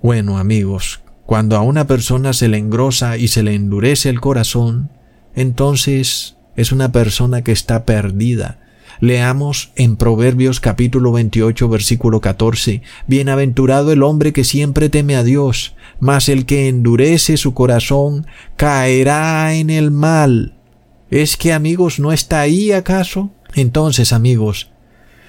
Bueno 0.01 0.38
amigos, 0.38 1.01
cuando 1.26 1.57
a 1.57 1.62
una 1.62 1.86
persona 1.86 2.32
se 2.32 2.47
le 2.47 2.57
engrosa 2.57 3.18
y 3.18 3.28
se 3.28 3.43
le 3.43 3.55
endurece 3.55 4.07
el 4.07 4.22
corazón, 4.22 4.89
entonces 5.36 6.36
es 6.55 6.71
una 6.71 6.91
persona 6.91 7.41
que 7.43 7.51
está 7.51 7.86
perdida. 7.86 8.59
Leamos 9.01 9.71
en 9.75 9.95
Proverbios 9.95 10.59
capítulo 10.59 11.13
28 11.13 11.69
versículo 11.69 12.19
14, 12.19 12.82
Bienaventurado 13.07 13.93
el 13.93 14.03
hombre 14.03 14.34
que 14.34 14.43
siempre 14.43 14.89
teme 14.89 15.15
a 15.15 15.23
Dios, 15.23 15.75
mas 16.01 16.27
el 16.27 16.45
que 16.45 16.67
endurece 16.67 17.38
su 17.38 17.53
corazón 17.53 18.27
caerá 18.57 19.53
en 19.55 19.69
el 19.69 19.89
mal. 19.91 20.55
¿Es 21.09 21.38
que 21.38 21.53
amigos 21.53 21.99
no 21.99 22.11
está 22.11 22.41
ahí 22.41 22.73
acaso? 22.73 23.32
Entonces 23.55 24.11
amigos, 24.11 24.69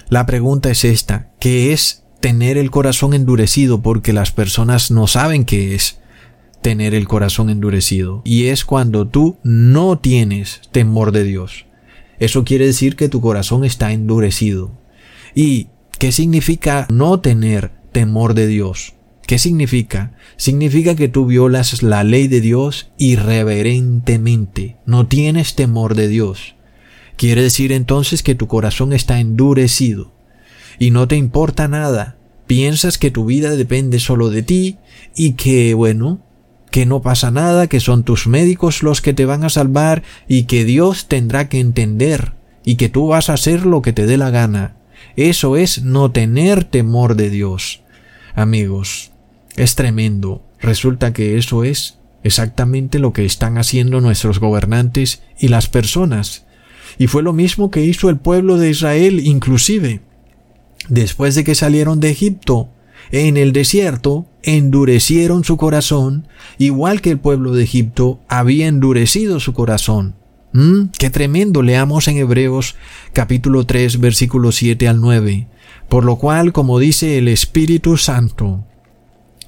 la 0.09 0.25
pregunta 0.25 0.69
es 0.69 0.83
esta, 0.83 1.29
¿qué 1.39 1.71
es 1.71 2.03
tener 2.19 2.57
el 2.57 2.71
corazón 2.71 3.13
endurecido? 3.13 3.81
Porque 3.81 4.11
las 4.11 4.31
personas 4.31 4.91
no 4.91 5.07
saben 5.07 5.45
qué 5.45 5.75
es 5.75 6.00
tener 6.61 6.93
el 6.93 7.07
corazón 7.07 7.49
endurecido. 7.49 8.21
Y 8.23 8.45
es 8.45 8.65
cuando 8.65 9.07
tú 9.07 9.37
no 9.43 9.99
tienes 9.99 10.61
temor 10.71 11.11
de 11.11 11.23
Dios. 11.23 11.65
Eso 12.19 12.43
quiere 12.43 12.65
decir 12.65 12.95
que 12.95 13.09
tu 13.09 13.21
corazón 13.21 13.65
está 13.65 13.91
endurecido. 13.91 14.71
¿Y 15.33 15.67
qué 15.97 16.11
significa 16.11 16.87
no 16.91 17.19
tener 17.19 17.71
temor 17.91 18.33
de 18.33 18.47
Dios? 18.47 18.93
¿Qué 19.25 19.39
significa? 19.39 20.13
Significa 20.37 20.95
que 20.95 21.07
tú 21.07 21.25
violas 21.25 21.83
la 21.83 22.03
ley 22.03 22.27
de 22.27 22.41
Dios 22.41 22.91
irreverentemente. 22.97 24.77
No 24.85 25.07
tienes 25.07 25.55
temor 25.55 25.95
de 25.95 26.07
Dios. 26.07 26.55
Quiere 27.15 27.43
decir 27.43 27.71
entonces 27.71 28.23
que 28.23 28.35
tu 28.35 28.47
corazón 28.47 28.93
está 28.93 29.19
endurecido 29.19 30.11
y 30.79 30.91
no 30.91 31.07
te 31.07 31.15
importa 31.15 31.67
nada. 31.67 32.17
Piensas 32.47 32.97
que 32.97 33.11
tu 33.11 33.25
vida 33.25 33.51
depende 33.51 33.99
solo 33.99 34.29
de 34.29 34.43
ti 34.43 34.77
y 35.15 35.33
que, 35.33 35.73
bueno, 35.73 36.25
que 36.71 36.85
no 36.85 37.01
pasa 37.01 37.31
nada, 37.31 37.67
que 37.67 37.79
son 37.79 38.03
tus 38.03 38.27
médicos 38.27 38.81
los 38.81 39.01
que 39.01 39.13
te 39.13 39.25
van 39.25 39.43
a 39.43 39.49
salvar 39.49 40.03
y 40.27 40.43
que 40.43 40.63
Dios 40.65 41.07
tendrá 41.07 41.49
que 41.49 41.59
entender 41.59 42.33
y 42.63 42.75
que 42.75 42.89
tú 42.89 43.07
vas 43.07 43.29
a 43.29 43.33
hacer 43.33 43.65
lo 43.65 43.81
que 43.81 43.93
te 43.93 44.05
dé 44.05 44.17
la 44.17 44.29
gana. 44.29 44.77
Eso 45.15 45.57
es 45.57 45.83
no 45.83 46.11
tener 46.11 46.63
temor 46.63 47.15
de 47.15 47.29
Dios. 47.29 47.83
Amigos, 48.33 49.11
es 49.57 49.75
tremendo. 49.75 50.43
Resulta 50.59 51.11
que 51.11 51.37
eso 51.37 51.63
es 51.63 51.99
exactamente 52.23 52.99
lo 52.99 53.13
que 53.13 53.25
están 53.25 53.57
haciendo 53.57 53.99
nuestros 53.99 54.39
gobernantes 54.39 55.23
y 55.39 55.49
las 55.49 55.67
personas. 55.67 56.45
Y 56.97 57.07
fue 57.07 57.23
lo 57.23 57.33
mismo 57.33 57.71
que 57.71 57.83
hizo 57.83 58.09
el 58.09 58.17
pueblo 58.17 58.57
de 58.57 58.69
Israel 58.69 59.19
inclusive. 59.19 60.01
Después 60.87 61.35
de 61.35 61.43
que 61.43 61.55
salieron 61.55 61.99
de 61.99 62.11
Egipto, 62.11 62.69
en 63.11 63.37
el 63.37 63.51
desierto 63.51 64.25
endurecieron 64.43 65.43
su 65.43 65.57
corazón, 65.57 66.27
igual 66.57 67.01
que 67.01 67.11
el 67.11 67.19
pueblo 67.19 67.53
de 67.53 67.63
Egipto 67.63 68.19
había 68.27 68.67
endurecido 68.67 69.39
su 69.39 69.53
corazón. 69.53 70.15
¿Mm? 70.53 70.87
¡Qué 70.97 71.09
tremendo! 71.09 71.61
Leamos 71.61 72.07
en 72.07 72.17
Hebreos 72.17 72.75
capítulo 73.13 73.65
3 73.65 73.99
versículo 73.99 74.51
7 74.51 74.87
al 74.87 74.99
9. 74.99 75.47
Por 75.87 76.05
lo 76.05 76.17
cual, 76.17 76.53
como 76.53 76.79
dice 76.79 77.17
el 77.17 77.27
Espíritu 77.27 77.97
Santo, 77.97 78.65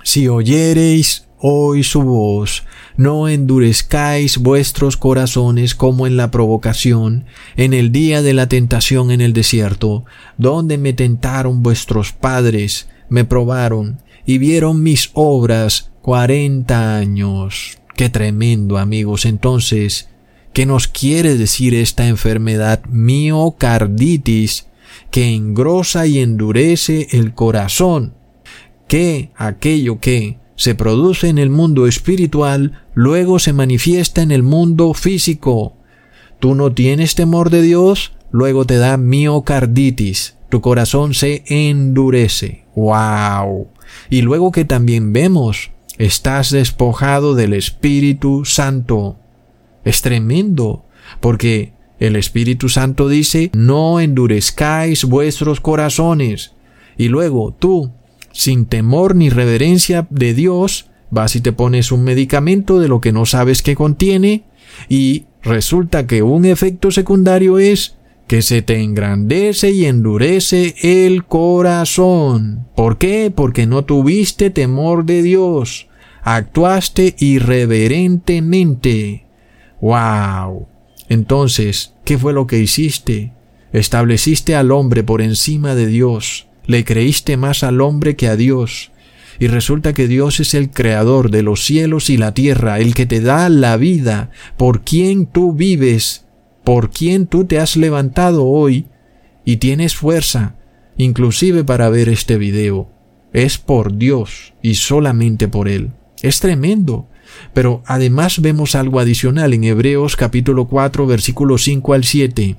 si 0.03 0.27
oyereis 0.27 1.27
hoy 1.39 1.83
su 1.83 2.01
voz, 2.03 2.63
no 2.95 3.27
endurezcáis 3.27 4.37
vuestros 4.37 4.95
corazones 4.95 5.75
como 5.75 6.07
en 6.07 6.15
la 6.15 6.31
provocación, 6.31 7.25
en 7.57 7.73
el 7.73 7.91
día 7.91 8.21
de 8.21 8.33
la 8.33 8.47
tentación 8.47 9.11
en 9.11 9.19
el 9.21 9.33
desierto, 9.33 10.05
donde 10.37 10.77
me 10.77 10.93
tentaron 10.93 11.63
vuestros 11.63 12.13
padres, 12.13 12.87
me 13.13 13.25
probaron 13.25 14.01
y 14.25 14.39
vieron 14.39 14.81
mis 14.81 15.11
obras 15.13 15.91
cuarenta 16.01 16.97
años. 16.97 17.77
Qué 17.95 18.09
tremendo, 18.09 18.79
amigos. 18.79 19.27
Entonces, 19.27 20.09
¿qué 20.51 20.65
nos 20.65 20.87
quiere 20.87 21.37
decir 21.37 21.75
esta 21.75 22.07
enfermedad 22.07 22.83
miocarditis 22.89 24.65
que 25.11 25.29
engrosa 25.29 26.07
y 26.07 26.17
endurece 26.17 27.09
el 27.11 27.35
corazón? 27.35 28.15
Que 28.87 29.29
aquello 29.35 29.99
que 29.99 30.39
se 30.55 30.73
produce 30.73 31.29
en 31.29 31.37
el 31.37 31.51
mundo 31.51 31.85
espiritual 31.85 32.83
luego 32.95 33.37
se 33.37 33.53
manifiesta 33.53 34.23
en 34.23 34.31
el 34.31 34.41
mundo 34.41 34.95
físico. 34.95 35.77
Tú 36.39 36.55
no 36.55 36.73
tienes 36.73 37.13
temor 37.13 37.51
de 37.51 37.61
Dios, 37.61 38.13
luego 38.31 38.65
te 38.65 38.77
da 38.77 38.97
miocarditis 38.97 40.33
tu 40.53 40.61
corazón 40.61 41.15
se 41.15 41.43
endurece. 41.47 42.62
¡Wow! 42.75 43.67
Y 44.09 44.21
luego 44.21 44.51
que 44.51 44.65
también 44.65 45.13
vemos, 45.13 45.71
estás 45.97 46.51
despojado 46.51 47.35
del 47.35 47.53
Espíritu 47.53 48.45
Santo. 48.45 49.17
Es 49.83 50.01
tremendo, 50.01 50.85
porque 51.19 51.73
el 51.99 52.15
Espíritu 52.15 52.69
Santo 52.69 53.07
dice, 53.07 53.51
no 53.53 53.99
endurezcáis 53.99 55.05
vuestros 55.05 55.61
corazones. 55.61 56.53
Y 56.97 57.09
luego 57.09 57.53
tú, 57.57 57.91
sin 58.31 58.65
temor 58.65 59.15
ni 59.15 59.29
reverencia 59.29 60.07
de 60.09 60.33
Dios, 60.33 60.89
vas 61.09 61.35
y 61.35 61.41
te 61.41 61.53
pones 61.53 61.91
un 61.91 62.03
medicamento 62.03 62.79
de 62.79 62.87
lo 62.87 62.99
que 63.01 63.11
no 63.11 63.25
sabes 63.25 63.61
que 63.61 63.75
contiene, 63.75 64.45
y 64.89 65.25
resulta 65.43 66.07
que 66.07 66.23
un 66.23 66.45
efecto 66.45 66.89
secundario 66.89 67.59
es 67.59 67.97
que 68.27 68.41
se 68.41 68.61
te 68.61 68.81
engrandece 68.81 69.71
y 69.71 69.85
endurece 69.85 70.75
el 70.81 71.25
corazón. 71.25 72.67
¿Por 72.75 72.97
qué? 72.97 73.31
Porque 73.35 73.67
no 73.67 73.85
tuviste 73.85 74.49
temor 74.49 75.05
de 75.05 75.21
Dios. 75.21 75.87
Actuaste 76.23 77.15
irreverentemente. 77.19 79.25
¡Wow! 79.81 80.67
Entonces, 81.09 81.93
¿qué 82.05 82.17
fue 82.17 82.33
lo 82.33 82.47
que 82.47 82.59
hiciste? 82.59 83.33
Estableciste 83.73 84.55
al 84.55 84.71
hombre 84.71 85.03
por 85.03 85.21
encima 85.21 85.75
de 85.75 85.87
Dios. 85.87 86.47
Le 86.65 86.85
creíste 86.85 87.37
más 87.37 87.63
al 87.63 87.81
hombre 87.81 88.15
que 88.15 88.27
a 88.27 88.37
Dios. 88.37 88.91
Y 89.39 89.47
resulta 89.47 89.93
que 89.93 90.07
Dios 90.07 90.39
es 90.39 90.53
el 90.53 90.69
creador 90.69 91.29
de 91.29 91.43
los 91.43 91.65
cielos 91.65 92.09
y 92.09 92.17
la 92.17 92.33
tierra, 92.33 92.79
el 92.79 92.93
que 92.93 93.05
te 93.05 93.19
da 93.19 93.49
la 93.49 93.77
vida, 93.77 94.29
por 94.57 94.83
quien 94.83 95.25
tú 95.25 95.53
vives 95.53 96.25
por 96.63 96.91
quien 96.91 97.27
tú 97.27 97.45
te 97.45 97.59
has 97.59 97.75
levantado 97.75 98.45
hoy 98.45 98.87
y 99.45 99.57
tienes 99.57 99.95
fuerza, 99.95 100.55
inclusive 100.97 101.63
para 101.63 101.89
ver 101.89 102.09
este 102.09 102.37
video. 102.37 102.89
Es 103.33 103.57
por 103.57 103.97
Dios 103.97 104.53
y 104.61 104.75
solamente 104.75 105.47
por 105.47 105.67
Él. 105.67 105.91
Es 106.21 106.39
tremendo. 106.39 107.07
Pero 107.53 107.81
además 107.85 108.41
vemos 108.41 108.75
algo 108.75 108.99
adicional 108.99 109.53
en 109.53 109.63
Hebreos 109.63 110.15
capítulo 110.15 110.67
4 110.67 111.07
versículo 111.07 111.57
5 111.57 111.93
al 111.93 112.03
7. 112.03 112.55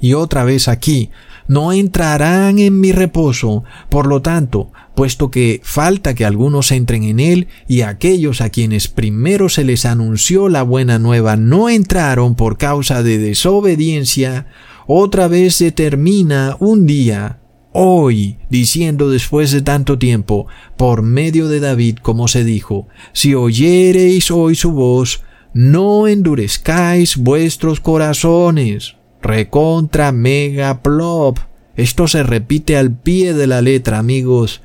Y 0.00 0.14
otra 0.14 0.44
vez 0.44 0.68
aquí, 0.68 1.10
no 1.46 1.72
entrarán 1.72 2.58
en 2.58 2.80
mi 2.80 2.92
reposo. 2.92 3.64
Por 3.88 4.06
lo 4.06 4.22
tanto, 4.22 4.72
puesto 4.94 5.30
que 5.30 5.60
falta 5.62 6.14
que 6.14 6.24
algunos 6.24 6.72
entren 6.72 7.04
en 7.04 7.20
él, 7.20 7.48
y 7.68 7.82
aquellos 7.82 8.40
a 8.40 8.50
quienes 8.50 8.88
primero 8.88 9.48
se 9.48 9.64
les 9.64 9.84
anunció 9.84 10.48
la 10.48 10.62
buena 10.62 10.98
nueva 10.98 11.36
no 11.36 11.68
entraron 11.68 12.34
por 12.34 12.56
causa 12.56 13.02
de 13.02 13.18
desobediencia, 13.18 14.46
otra 14.86 15.28
vez 15.28 15.56
se 15.56 15.72
termina 15.72 16.56
un 16.60 16.86
día, 16.86 17.40
hoy, 17.72 18.38
diciendo 18.50 19.10
después 19.10 19.50
de 19.50 19.62
tanto 19.62 19.98
tiempo, 19.98 20.46
por 20.76 21.02
medio 21.02 21.48
de 21.48 21.60
David, 21.60 21.98
como 22.02 22.28
se 22.28 22.44
dijo, 22.44 22.88
si 23.12 23.34
oyereis 23.34 24.30
hoy 24.30 24.54
su 24.54 24.72
voz, 24.72 25.22
no 25.54 26.06
endurezcáis 26.06 27.16
vuestros 27.16 27.80
corazones 27.80 28.96
recontra 29.24 30.12
mega 30.12 30.82
plop. 30.82 31.38
Esto 31.76 32.06
se 32.06 32.22
repite 32.22 32.76
al 32.76 32.92
pie 32.92 33.34
de 33.34 33.48
la 33.48 33.62
letra, 33.62 33.98
amigos, 33.98 34.60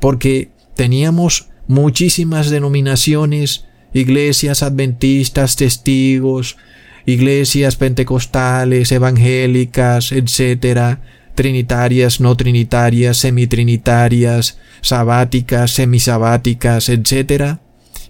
porque 0.00 0.50
teníamos 0.74 1.48
muchísimas 1.66 2.48
denominaciones, 2.48 3.66
iglesias 3.92 4.62
adventistas, 4.62 5.56
testigos, 5.56 6.56
iglesias 7.04 7.76
pentecostales, 7.76 8.92
evangélicas, 8.92 10.12
etcétera, 10.12 11.00
trinitarias, 11.34 12.20
no 12.20 12.36
trinitarias, 12.36 13.18
semitrinitarias, 13.18 14.58
sabáticas, 14.80 15.72
semisabáticas, 15.72 16.88
etcétera. 16.88 17.60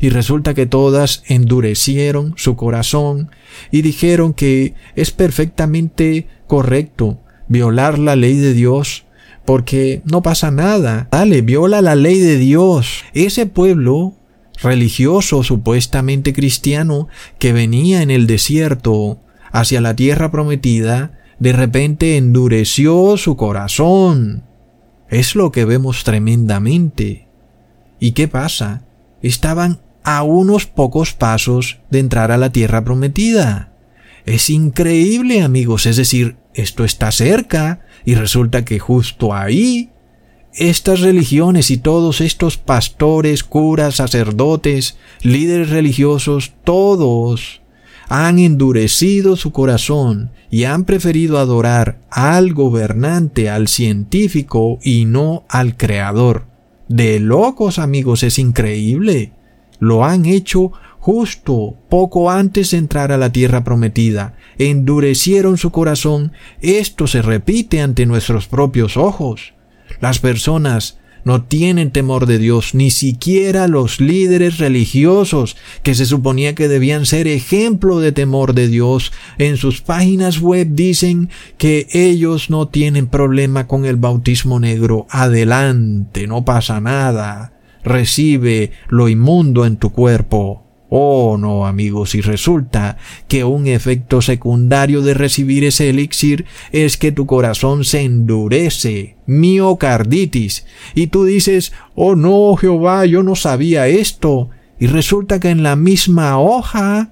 Y 0.05 0.11
resulta 0.11 0.53
que 0.53 0.67
todas 0.67 1.23
endurecieron 1.29 2.35
su 2.37 2.57
corazón 2.57 3.31
y 3.71 3.81
dijeron 3.81 4.35
que 4.35 4.75
es 4.97 5.13
perfectamente 5.13 6.27
correcto 6.47 7.23
violar 7.49 7.99
la 7.99 8.15
ley 8.15 8.37
de 8.37 8.53
Dios 8.53 9.07
porque 9.47 10.03
no 10.05 10.21
pasa 10.21 10.51
nada. 10.51 11.09
Dale, 11.11 11.41
viola 11.41 11.81
la 11.81 11.95
ley 11.95 12.19
de 12.19 12.37
Dios. 12.37 13.03
Ese 13.15 13.47
pueblo 13.47 14.13
religioso 14.61 15.43
supuestamente 15.43 16.35
cristiano 16.35 17.09
que 17.39 17.55
venía 17.55 18.03
en 18.03 18.11
el 18.11 18.27
desierto 18.27 19.23
hacia 19.53 19.81
la 19.81 19.97
tierra 19.97 20.31
prometida, 20.31 21.19
de 21.39 21.55
repente 21.55 22.19
endureció 22.19 23.17
su 23.17 23.37
corazón. 23.37 24.45
Es 25.09 25.35
lo 25.35 25.51
que 25.51 25.65
vemos 25.65 26.05
tremendamente. 26.05 27.27
¿Y 27.99 28.13
qué 28.13 28.29
pasa? 28.29 28.85
Estaban 29.23 29.81
a 30.05 30.23
unos 30.23 30.67
pocos 30.67 31.13
pasos 31.13 31.81
de 31.91 31.99
entrar 31.99 32.31
a 32.31 32.37
la 32.37 32.51
tierra 32.51 32.85
prometida. 32.85 33.73
Es 34.27 34.49
increíble, 34.51 35.43
amigos, 35.43 35.87
es 35.87 35.97
decir, 35.97 36.37
esto 36.55 36.85
está 36.85 37.11
cerca 37.11 37.81
y 38.05 38.15
resulta 38.15 38.65
que 38.65 38.79
justo 38.79 39.35
ahí 39.35 39.91
estas 40.55 41.01
religiones 41.01 41.71
y 41.71 41.79
todos 41.79 42.21
estos 42.21 42.57
pastores, 42.57 43.43
curas, 43.43 43.97
sacerdotes, 43.97 44.97
líderes 45.23 45.71
religiosos, 45.71 46.53
todos 46.63 47.63
han 48.09 48.39
endurecido 48.39 49.37
su 49.37 49.51
corazón 49.51 50.31
y 50.51 50.65
han 50.65 50.85
preferido 50.85 51.39
adorar 51.39 51.99
al 52.11 52.53
gobernante, 52.53 53.51
al 53.51 53.67
científico 53.69 54.79
y 54.83 55.05
no 55.07 55.45
al 55.49 55.77
creador. 55.77 56.47
De 56.89 57.19
locos 57.19 57.79
amigos, 57.79 58.23
es 58.23 58.39
increíble. 58.39 59.33
Lo 59.85 60.03
han 60.03 60.25
hecho 60.25 60.73
justo 60.99 61.77
poco 61.91 62.31
antes 62.31 62.71
de 62.71 62.79
entrar 62.79 63.13
a 63.13 63.19
la 63.19 63.33
tierra 63.33 63.65
prometida. 63.65 64.35
Endurecieron 64.57 65.59
su 65.59 65.73
corazón. 65.73 66.33
Esto 66.63 67.07
se 67.07 67.21
repite 67.21 67.83
ante 67.83 68.07
nuestros 68.07 68.47
propios 68.49 68.97
ojos. 68.97 69.53
Las 70.01 70.21
personas 70.21 70.97
no 71.25 71.43
tienen 71.43 71.91
temor 71.91 72.25
de 72.25 72.39
Dios, 72.39 72.75
ni 72.75 72.91
siquiera 72.91 73.69
los 73.69 74.01
líderes 74.01 74.57
religiosos, 74.57 75.55
que 75.83 75.95
se 75.95 76.07
suponía 76.07 76.55
que 76.55 76.67
debían 76.67 77.05
ser 77.05 77.29
ejemplo 77.29 78.01
de 78.01 78.13
temor 78.13 78.55
de 78.55 78.69
Dios, 78.69 79.13
en 79.37 79.59
sus 79.59 79.83
páginas 79.83 80.41
web 80.41 80.69
dicen 80.71 81.29
que 81.59 81.89
ellos 81.93 82.49
no 82.49 82.69
tienen 82.69 83.07
problema 83.07 83.67
con 83.67 83.85
el 83.85 83.97
bautismo 83.97 84.61
negro. 84.61 85.07
Adelante, 85.11 86.27
no 86.27 86.47
pasa 86.47 86.81
nada. 86.81 87.54
Recibe 87.85 88.73
lo 88.89 89.09
inmundo 89.09 89.67
en 89.67 89.77
tu 89.77 89.91
cuerpo. 89.91 90.65
Oh, 90.97 91.37
no, 91.39 91.67
amigos, 91.67 92.15
y 92.15 92.21
resulta 92.21 92.99
que 93.27 93.43
un 93.43 93.67
efecto 93.67 94.23
secundario 94.23 95.03
de 95.03 95.15
recibir 95.15 95.65
ese 95.65 95.91
elixir 95.91 96.45
es 96.71 96.97
que 96.97 97.11
tu 97.11 97.27
corazón 97.27 97.85
se 97.85 98.03
endurece, 98.03 99.17
miocarditis, 99.27 100.67
y 100.95 101.09
tú 101.09 101.25
dices, 101.25 101.73
oh 101.97 102.15
no, 102.15 102.55
Jehová, 102.55 103.07
yo 103.07 103.25
no 103.25 103.35
sabía 103.35 103.89
esto, 103.89 104.51
y 104.79 104.87
resulta 104.87 105.41
que 105.41 105.51
en 105.51 105.65
la 105.65 105.75
misma 105.75 106.39
hoja 106.39 107.11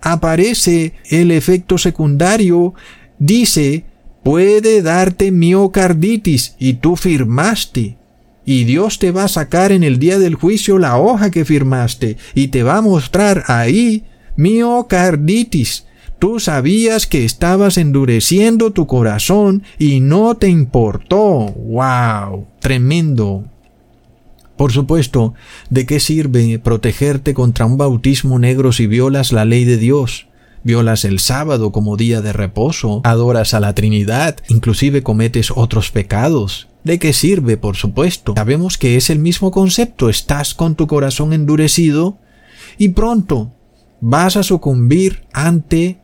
aparece 0.00 0.94
el 1.10 1.30
efecto 1.30 1.78
secundario, 1.78 2.74
dice, 3.20 3.84
puede 4.24 4.82
darte 4.82 5.30
miocarditis, 5.30 6.56
y 6.58 6.74
tú 6.74 6.96
firmaste 6.96 7.99
y 8.44 8.64
Dios 8.64 8.98
te 8.98 9.10
va 9.10 9.24
a 9.24 9.28
sacar 9.28 9.72
en 9.72 9.84
el 9.84 9.98
día 9.98 10.18
del 10.18 10.34
juicio 10.34 10.78
la 10.78 10.98
hoja 10.98 11.30
que 11.30 11.44
firmaste 11.44 12.16
y 12.34 12.48
te 12.48 12.62
va 12.62 12.78
a 12.78 12.82
mostrar 12.82 13.44
ahí 13.48 14.04
miocarditis. 14.36 15.86
Tú 16.18 16.38
sabías 16.38 17.06
que 17.06 17.24
estabas 17.24 17.78
endureciendo 17.78 18.72
tu 18.72 18.86
corazón 18.86 19.62
y 19.78 20.00
no 20.00 20.36
te 20.36 20.48
importó. 20.48 21.18
¡Wow! 21.56 22.46
Tremendo. 22.60 23.44
Por 24.56 24.72
supuesto, 24.72 25.32
¿de 25.70 25.86
qué 25.86 26.00
sirve 26.00 26.58
protegerte 26.58 27.32
contra 27.32 27.64
un 27.64 27.78
bautismo 27.78 28.38
negro 28.38 28.72
si 28.72 28.86
violas 28.86 29.32
la 29.32 29.46
ley 29.46 29.64
de 29.64 29.78
Dios? 29.78 30.26
Violas 30.62 31.06
el 31.06 31.18
sábado 31.18 31.72
como 31.72 31.96
día 31.96 32.20
de 32.20 32.34
reposo, 32.34 33.00
adoras 33.04 33.54
a 33.54 33.60
la 33.60 33.74
Trinidad, 33.74 34.36
inclusive 34.48 35.02
cometes 35.02 35.50
otros 35.54 35.90
pecados. 35.90 36.69
¿De 36.84 36.98
qué 36.98 37.12
sirve, 37.12 37.56
por 37.56 37.76
supuesto? 37.76 38.34
Sabemos 38.36 38.78
que 38.78 38.96
es 38.96 39.10
el 39.10 39.18
mismo 39.18 39.50
concepto. 39.50 40.08
Estás 40.08 40.54
con 40.54 40.76
tu 40.76 40.86
corazón 40.86 41.32
endurecido 41.32 42.18
y 42.78 42.90
pronto 42.90 43.52
vas 44.00 44.36
a 44.36 44.42
sucumbir 44.42 45.24
ante 45.32 45.98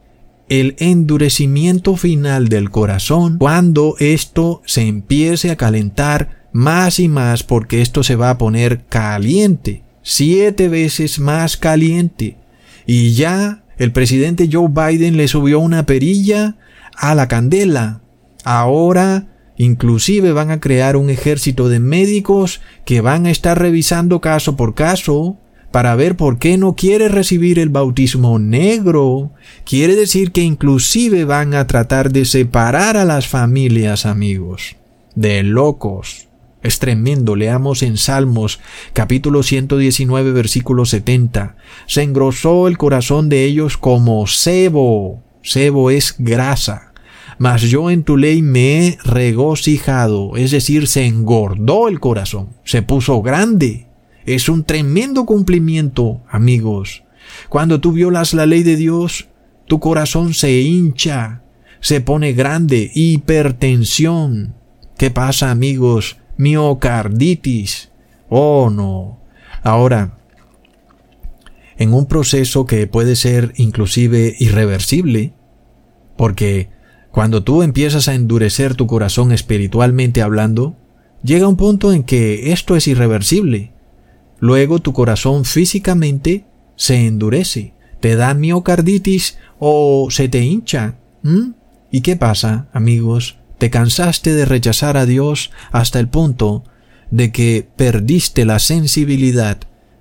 el 0.48 0.76
endurecimiento 0.78 1.96
final 1.96 2.48
del 2.48 2.70
corazón 2.70 3.38
cuando 3.38 3.96
esto 3.98 4.62
se 4.64 4.82
empiece 4.82 5.50
a 5.50 5.56
calentar 5.56 6.46
más 6.52 7.00
y 7.00 7.08
más 7.08 7.42
porque 7.42 7.82
esto 7.82 8.02
se 8.02 8.16
va 8.16 8.30
a 8.30 8.38
poner 8.38 8.84
caliente, 8.86 9.82
siete 10.02 10.68
veces 10.68 11.18
más 11.18 11.56
caliente. 11.56 12.36
Y 12.86 13.14
ya 13.14 13.64
el 13.78 13.92
presidente 13.92 14.48
Joe 14.50 14.68
Biden 14.68 15.16
le 15.16 15.26
subió 15.26 15.58
una 15.58 15.84
perilla 15.84 16.56
a 16.94 17.14
la 17.14 17.28
candela. 17.28 18.02
Ahora 18.44 19.35
Inclusive 19.58 20.32
van 20.32 20.50
a 20.50 20.60
crear 20.60 20.96
un 20.96 21.08
ejército 21.08 21.68
de 21.68 21.80
médicos 21.80 22.60
que 22.84 23.00
van 23.00 23.26
a 23.26 23.30
estar 23.30 23.58
revisando 23.58 24.20
caso 24.20 24.56
por 24.56 24.74
caso 24.74 25.38
para 25.70 25.94
ver 25.94 26.16
por 26.16 26.38
qué 26.38 26.58
no 26.58 26.74
quiere 26.74 27.08
recibir 27.08 27.58
el 27.58 27.70
bautismo 27.70 28.38
negro. 28.38 29.32
Quiere 29.64 29.96
decir 29.96 30.32
que 30.32 30.42
inclusive 30.42 31.24
van 31.24 31.54
a 31.54 31.66
tratar 31.66 32.12
de 32.12 32.24
separar 32.24 32.96
a 32.96 33.04
las 33.04 33.28
familias 33.28 34.06
amigos. 34.06 34.76
De 35.14 35.42
locos. 35.42 36.28
Es 36.62 36.78
tremendo. 36.78 37.36
Leamos 37.36 37.82
en 37.82 37.96
Salmos 37.96 38.60
capítulo 38.92 39.42
119 39.42 40.32
versículo 40.32 40.84
70. 40.84 41.56
Se 41.86 42.02
engrosó 42.02 42.68
el 42.68 42.76
corazón 42.76 43.28
de 43.28 43.44
ellos 43.44 43.78
como 43.78 44.26
sebo. 44.26 45.22
Sebo 45.42 45.90
es 45.90 46.16
grasa 46.18 46.85
mas 47.38 47.62
yo 47.62 47.90
en 47.90 48.02
tu 48.02 48.16
ley 48.16 48.42
me 48.42 48.88
he 48.88 48.98
regocijado, 49.04 50.36
es 50.36 50.50
decir, 50.50 50.86
se 50.86 51.06
engordó 51.06 51.88
el 51.88 52.00
corazón, 52.00 52.50
se 52.64 52.82
puso 52.82 53.20
grande. 53.22 53.86
Es 54.24 54.48
un 54.48 54.64
tremendo 54.64 55.24
cumplimiento, 55.24 56.22
amigos. 56.28 57.04
Cuando 57.48 57.80
tú 57.80 57.92
violas 57.92 58.34
la 58.34 58.46
ley 58.46 58.62
de 58.62 58.76
Dios, 58.76 59.28
tu 59.66 59.80
corazón 59.80 60.34
se 60.34 60.60
hincha, 60.60 61.42
se 61.80 62.00
pone 62.00 62.32
grande, 62.32 62.90
hipertensión. 62.94 64.54
¿Qué 64.98 65.10
pasa, 65.10 65.50
amigos? 65.50 66.16
Miocarditis. 66.38 67.90
Oh, 68.28 68.70
no. 68.70 69.20
Ahora, 69.62 70.18
en 71.76 71.92
un 71.92 72.06
proceso 72.06 72.66
que 72.66 72.86
puede 72.86 73.16
ser 73.16 73.52
inclusive 73.56 74.34
irreversible, 74.38 75.34
porque 76.16 76.70
cuando 77.16 77.42
tú 77.42 77.62
empiezas 77.62 78.08
a 78.08 78.14
endurecer 78.14 78.74
tu 78.74 78.86
corazón 78.86 79.32
espiritualmente 79.32 80.20
hablando, 80.20 80.76
llega 81.22 81.48
un 81.48 81.56
punto 81.56 81.94
en 81.94 82.02
que 82.02 82.52
esto 82.52 82.76
es 82.76 82.86
irreversible. 82.88 83.72
Luego 84.38 84.80
tu 84.80 84.92
corazón 84.92 85.46
físicamente 85.46 86.44
se 86.76 87.06
endurece, 87.06 87.72
te 88.00 88.16
da 88.16 88.34
miocarditis 88.34 89.38
o 89.58 90.08
se 90.10 90.28
te 90.28 90.42
hincha. 90.42 90.98
¿Y 91.90 92.02
qué 92.02 92.16
pasa, 92.16 92.68
amigos? 92.74 93.38
Te 93.56 93.70
cansaste 93.70 94.34
de 94.34 94.44
rechazar 94.44 94.98
a 94.98 95.06
Dios 95.06 95.52
hasta 95.72 96.00
el 96.00 96.08
punto 96.08 96.64
de 97.10 97.32
que 97.32 97.66
perdiste 97.76 98.44
la 98.44 98.58
sensibilidad 98.58 99.56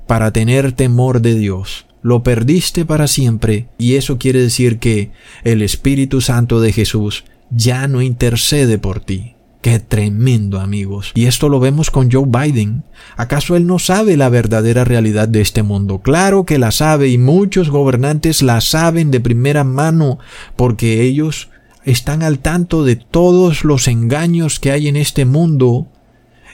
para 0.05 0.34
tener 0.34 0.74
temor 0.74 1.22
de 1.22 1.36
Dios 1.36 1.86
lo 2.06 2.22
perdiste 2.22 2.86
para 2.86 3.08
siempre 3.08 3.66
y 3.80 3.95
eso 3.95 4.20
quiere 4.20 4.39
decir 4.39 4.78
que 4.78 5.10
el 5.43 5.64
Espíritu 5.64 6.22
Santo 6.22 6.62
de 6.62 6.72
Jesús 6.72 7.24
ya 7.49 7.88
no 7.88 8.03
intercede 8.03 8.78
por 8.78 8.99
ti. 8.99 9.34
Qué 9.62 9.80
tremendo 9.80 10.60
amigos. 10.60 11.12
Y 11.16 11.26
esto 11.26 11.49
lo 11.49 11.60
vemos 11.60 11.89
con 11.89 12.12
Joe 12.12 12.28
Biden. 12.28 12.84
¿Acaso 13.18 13.56
él 13.56 13.66
no 13.66 13.80
sabe 13.80 14.18
la 14.18 14.30
verdadera 14.30 14.84
realidad 14.84 15.28
de 15.28 15.41
este 15.41 15.64
mundo? 15.64 15.97
Claro 15.97 16.45
que 16.45 16.60
la 16.60 16.72
sabe 16.72 17.08
y 17.08 17.18
muchos 17.18 17.72
gobernantes 17.72 18.43
la 18.43 18.62
saben 18.62 19.10
de 19.10 19.20
primera 19.20 19.64
mano 19.64 20.20
porque 20.56 21.01
ellos 21.01 21.49
están 21.86 22.22
al 22.22 22.38
tanto 22.38 22.84
de 22.84 22.97
todos 22.97 23.64
los 23.64 23.88
engaños 23.88 24.60
que 24.60 24.70
hay 24.70 24.89
en 24.89 24.95
este 24.95 25.26
mundo 25.26 25.88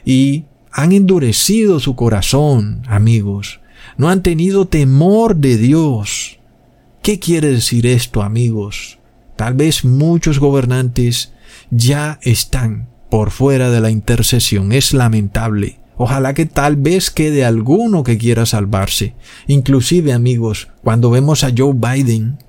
y 0.05 0.45
han 0.71 0.93
endurecido 0.93 1.81
su 1.81 1.97
corazón, 1.97 2.83
amigos 2.87 3.60
no 3.97 4.09
han 4.09 4.23
tenido 4.23 4.67
temor 4.67 5.35
de 5.35 5.57
Dios. 5.57 6.39
¿Qué 7.01 7.19
quiere 7.19 7.51
decir 7.51 7.85
esto, 7.87 8.21
amigos? 8.21 8.99
Tal 9.35 9.53
vez 9.55 9.83
muchos 9.85 10.39
gobernantes 10.39 11.33
ya 11.71 12.19
están 12.21 12.89
por 13.09 13.31
fuera 13.31 13.71
de 13.71 13.81
la 13.81 13.89
intercesión. 13.89 14.71
Es 14.71 14.93
lamentable. 14.93 15.79
Ojalá 15.97 16.33
que 16.33 16.45
tal 16.45 16.77
vez 16.77 17.11
quede 17.11 17.45
alguno 17.45 18.03
que 18.03 18.17
quiera 18.17 18.45
salvarse. 18.45 19.15
Inclusive, 19.47 20.13
amigos, 20.13 20.69
cuando 20.83 21.11
vemos 21.11 21.43
a 21.43 21.51
Joe 21.55 21.73
Biden 21.75 22.39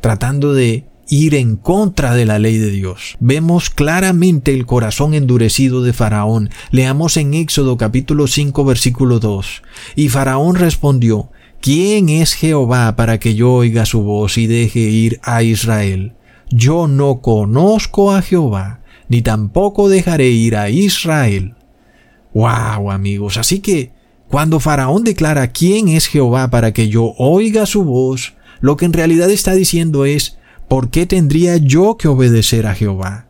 tratando 0.00 0.52
de 0.52 0.84
ir 1.10 1.34
en 1.34 1.56
contra 1.56 2.14
de 2.14 2.24
la 2.24 2.38
ley 2.38 2.56
de 2.56 2.70
Dios. 2.70 3.16
Vemos 3.18 3.68
claramente 3.68 4.54
el 4.54 4.64
corazón 4.64 5.12
endurecido 5.12 5.82
de 5.82 5.92
Faraón. 5.92 6.50
Leamos 6.70 7.16
en 7.16 7.34
Éxodo 7.34 7.76
capítulo 7.76 8.28
5 8.28 8.64
versículo 8.64 9.18
2. 9.18 9.62
Y 9.96 10.08
Faraón 10.08 10.54
respondió, 10.54 11.30
¿quién 11.60 12.08
es 12.08 12.34
Jehová 12.34 12.94
para 12.94 13.18
que 13.18 13.34
yo 13.34 13.52
oiga 13.52 13.84
su 13.86 14.02
voz 14.02 14.38
y 14.38 14.46
deje 14.46 14.78
ir 14.78 15.20
a 15.24 15.42
Israel? 15.42 16.14
Yo 16.48 16.86
no 16.86 17.20
conozco 17.20 18.12
a 18.12 18.22
Jehová, 18.22 18.80
ni 19.08 19.20
tampoco 19.20 19.88
dejaré 19.88 20.28
ir 20.28 20.56
a 20.56 20.70
Israel. 20.70 21.54
Wow, 22.32 22.92
amigos, 22.92 23.36
así 23.36 23.58
que 23.58 23.92
cuando 24.28 24.60
Faraón 24.60 25.02
declara 25.02 25.48
quién 25.50 25.88
es 25.88 26.06
Jehová 26.06 26.50
para 26.50 26.72
que 26.72 26.88
yo 26.88 27.14
oiga 27.18 27.66
su 27.66 27.82
voz, 27.82 28.34
lo 28.60 28.76
que 28.76 28.84
en 28.84 28.92
realidad 28.92 29.28
está 29.28 29.54
diciendo 29.54 30.04
es, 30.04 30.38
¿por 30.70 30.90
qué 30.90 31.04
tendría 31.04 31.56
yo 31.56 31.96
que 31.96 32.06
obedecer 32.06 32.68
a 32.68 32.76
Jehová? 32.76 33.26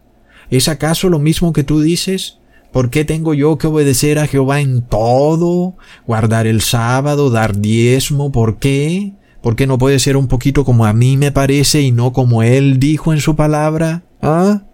¿Es 0.50 0.68
acaso 0.68 1.08
lo 1.08 1.18
mismo 1.18 1.54
que 1.54 1.64
tú 1.64 1.80
dices? 1.80 2.36
¿Por 2.70 2.90
qué 2.90 3.06
tengo 3.06 3.32
yo 3.32 3.56
que 3.56 3.66
obedecer 3.66 4.18
a 4.18 4.26
Jehová 4.26 4.60
en 4.60 4.82
todo? 4.82 5.74
¿Guardar 6.06 6.46
el 6.46 6.60
sábado? 6.60 7.30
¿Dar 7.30 7.56
diezmo? 7.56 8.30
¿Por 8.30 8.58
qué? 8.58 9.14
¿Por 9.42 9.56
qué 9.56 9.66
no 9.66 9.78
puede 9.78 9.98
ser 10.00 10.18
un 10.18 10.28
poquito 10.28 10.66
como 10.66 10.84
a 10.84 10.92
mí 10.92 11.16
me 11.16 11.32
parece 11.32 11.80
y 11.80 11.92
no 11.92 12.12
como 12.12 12.42
Él 12.42 12.78
dijo 12.78 13.10
en 13.14 13.20
su 13.20 13.36
palabra? 13.36 14.02
¿Ah? 14.20 14.64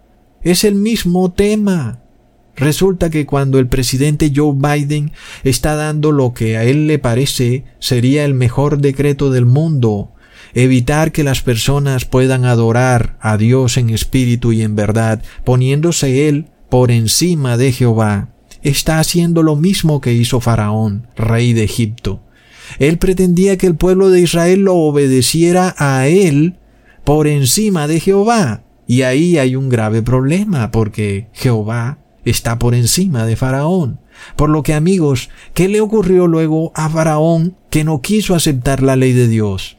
Es 0.41 0.65
el 0.65 0.75
mismo 0.75 1.31
tema. 1.31 2.01
Resulta 2.57 3.09
que 3.09 3.25
cuando 3.25 3.59
el 3.59 3.67
presidente 3.69 4.33
Joe 4.35 4.53
Biden 4.53 5.13
está 5.45 5.75
dando 5.75 6.11
lo 6.11 6.33
que 6.33 6.57
a 6.57 6.65
él 6.65 6.87
le 6.87 6.99
parece 6.99 7.63
sería 7.79 8.25
el 8.25 8.33
mejor 8.33 8.79
decreto 8.79 9.29
del 9.29 9.45
mundo, 9.45 10.11
evitar 10.53 11.11
que 11.11 11.23
las 11.23 11.41
personas 11.41 12.05
puedan 12.05 12.45
adorar 12.45 13.17
a 13.21 13.37
Dios 13.37 13.77
en 13.77 13.89
espíritu 13.89 14.51
y 14.51 14.61
en 14.61 14.75
verdad, 14.75 15.21
poniéndose 15.43 16.27
Él 16.27 16.47
por 16.69 16.91
encima 16.91 17.57
de 17.57 17.71
Jehová. 17.71 18.29
Está 18.61 18.99
haciendo 18.99 19.43
lo 19.43 19.55
mismo 19.55 20.01
que 20.01 20.13
hizo 20.13 20.39
Faraón, 20.39 21.07
rey 21.15 21.53
de 21.53 21.63
Egipto. 21.63 22.21
Él 22.79 22.97
pretendía 22.97 23.57
que 23.57 23.67
el 23.67 23.75
pueblo 23.75 24.09
de 24.09 24.21
Israel 24.21 24.61
lo 24.61 24.75
obedeciera 24.75 25.75
a 25.77 26.07
Él 26.07 26.57
por 27.03 27.27
encima 27.27 27.87
de 27.87 27.99
Jehová. 27.99 28.63
Y 28.87 29.03
ahí 29.03 29.37
hay 29.37 29.55
un 29.55 29.69
grave 29.69 30.01
problema, 30.01 30.71
porque 30.71 31.27
Jehová 31.33 31.99
está 32.25 32.59
por 32.59 32.73
encima 32.75 33.25
de 33.25 33.35
Faraón. 33.35 33.99
Por 34.35 34.49
lo 34.49 34.63
que 34.63 34.73
amigos, 34.73 35.29
¿qué 35.53 35.67
le 35.67 35.81
ocurrió 35.81 36.27
luego 36.27 36.71
a 36.75 36.89
Faraón 36.89 37.55
que 37.69 37.83
no 37.83 38.01
quiso 38.01 38.35
aceptar 38.35 38.81
la 38.81 38.95
ley 38.95 39.13
de 39.13 39.27
Dios? 39.27 39.76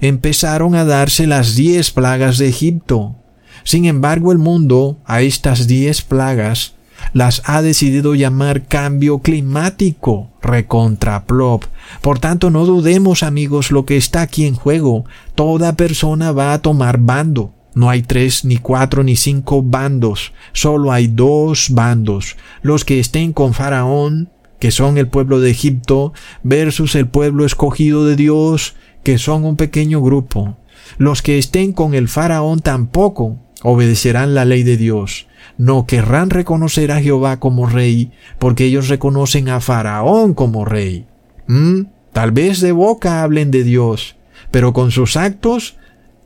Empezaron 0.00 0.74
a 0.74 0.84
darse 0.84 1.26
las 1.26 1.54
diez 1.54 1.90
plagas 1.90 2.38
de 2.38 2.48
Egipto. 2.48 3.16
Sin 3.64 3.84
embargo, 3.84 4.32
el 4.32 4.38
mundo 4.38 4.98
a 5.04 5.22
estas 5.22 5.66
diez 5.66 6.02
plagas 6.02 6.74
las 7.12 7.42
ha 7.44 7.62
decidido 7.62 8.14
llamar 8.14 8.66
cambio 8.66 9.20
climático, 9.20 10.30
recontraplop. 10.42 11.64
Por 12.02 12.18
tanto, 12.18 12.50
no 12.50 12.66
dudemos, 12.66 13.22
amigos, 13.22 13.70
lo 13.70 13.86
que 13.86 13.96
está 13.96 14.22
aquí 14.22 14.46
en 14.46 14.54
juego. 14.54 15.04
Toda 15.34 15.74
persona 15.76 16.32
va 16.32 16.52
a 16.52 16.60
tomar 16.60 16.98
bando. 16.98 17.54
No 17.74 17.90
hay 17.90 18.02
tres, 18.02 18.44
ni 18.44 18.56
cuatro, 18.56 19.04
ni 19.04 19.16
cinco 19.16 19.62
bandos. 19.62 20.32
Solo 20.52 20.90
hay 20.92 21.06
dos 21.06 21.68
bandos. 21.70 22.36
Los 22.62 22.84
que 22.84 22.98
estén 22.98 23.32
con 23.32 23.54
Faraón, 23.54 24.30
que 24.58 24.70
son 24.70 24.98
el 24.98 25.06
pueblo 25.06 25.40
de 25.40 25.50
Egipto, 25.50 26.12
versus 26.42 26.94
el 26.96 27.06
pueblo 27.06 27.44
escogido 27.46 28.04
de 28.04 28.16
Dios, 28.16 28.74
que 29.02 29.18
son 29.18 29.44
un 29.44 29.56
pequeño 29.56 30.00
grupo. 30.00 30.56
Los 30.96 31.22
que 31.22 31.38
estén 31.38 31.72
con 31.72 31.94
el 31.94 32.08
faraón 32.08 32.60
tampoco 32.60 33.38
obedecerán 33.62 34.34
la 34.34 34.44
ley 34.44 34.62
de 34.62 34.76
Dios. 34.76 35.26
No 35.56 35.86
querrán 35.86 36.30
reconocer 36.30 36.92
a 36.92 37.00
Jehová 37.00 37.40
como 37.40 37.66
rey, 37.66 38.12
porque 38.38 38.64
ellos 38.64 38.88
reconocen 38.88 39.48
a 39.48 39.60
faraón 39.60 40.34
como 40.34 40.64
rey. 40.64 41.06
¿Mm? 41.46 41.82
Tal 42.12 42.32
vez 42.32 42.60
de 42.60 42.72
boca 42.72 43.22
hablen 43.22 43.50
de 43.50 43.64
Dios, 43.64 44.16
pero 44.50 44.72
con 44.72 44.90
sus 44.90 45.16
actos 45.16 45.76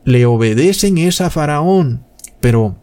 le 0.05 0.25
obedecen 0.25 0.97
esa 0.97 1.29
faraón. 1.29 2.03
Pero 2.39 2.77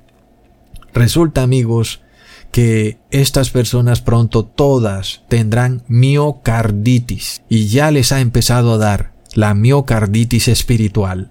resulta, 0.93 1.43
amigos, 1.43 2.03
que 2.51 2.99
estas 3.11 3.51
personas 3.51 4.01
pronto 4.01 4.45
todas 4.45 5.23
tendrán 5.29 5.83
miocarditis 5.87 7.43
y 7.49 7.69
ya 7.69 7.91
les 7.91 8.13
ha 8.13 8.21
empezado 8.21 8.75
a 8.75 8.79
dar 8.79 9.13
la 9.35 9.55
miocarditis 9.55 10.49
espiritual. 10.49 11.31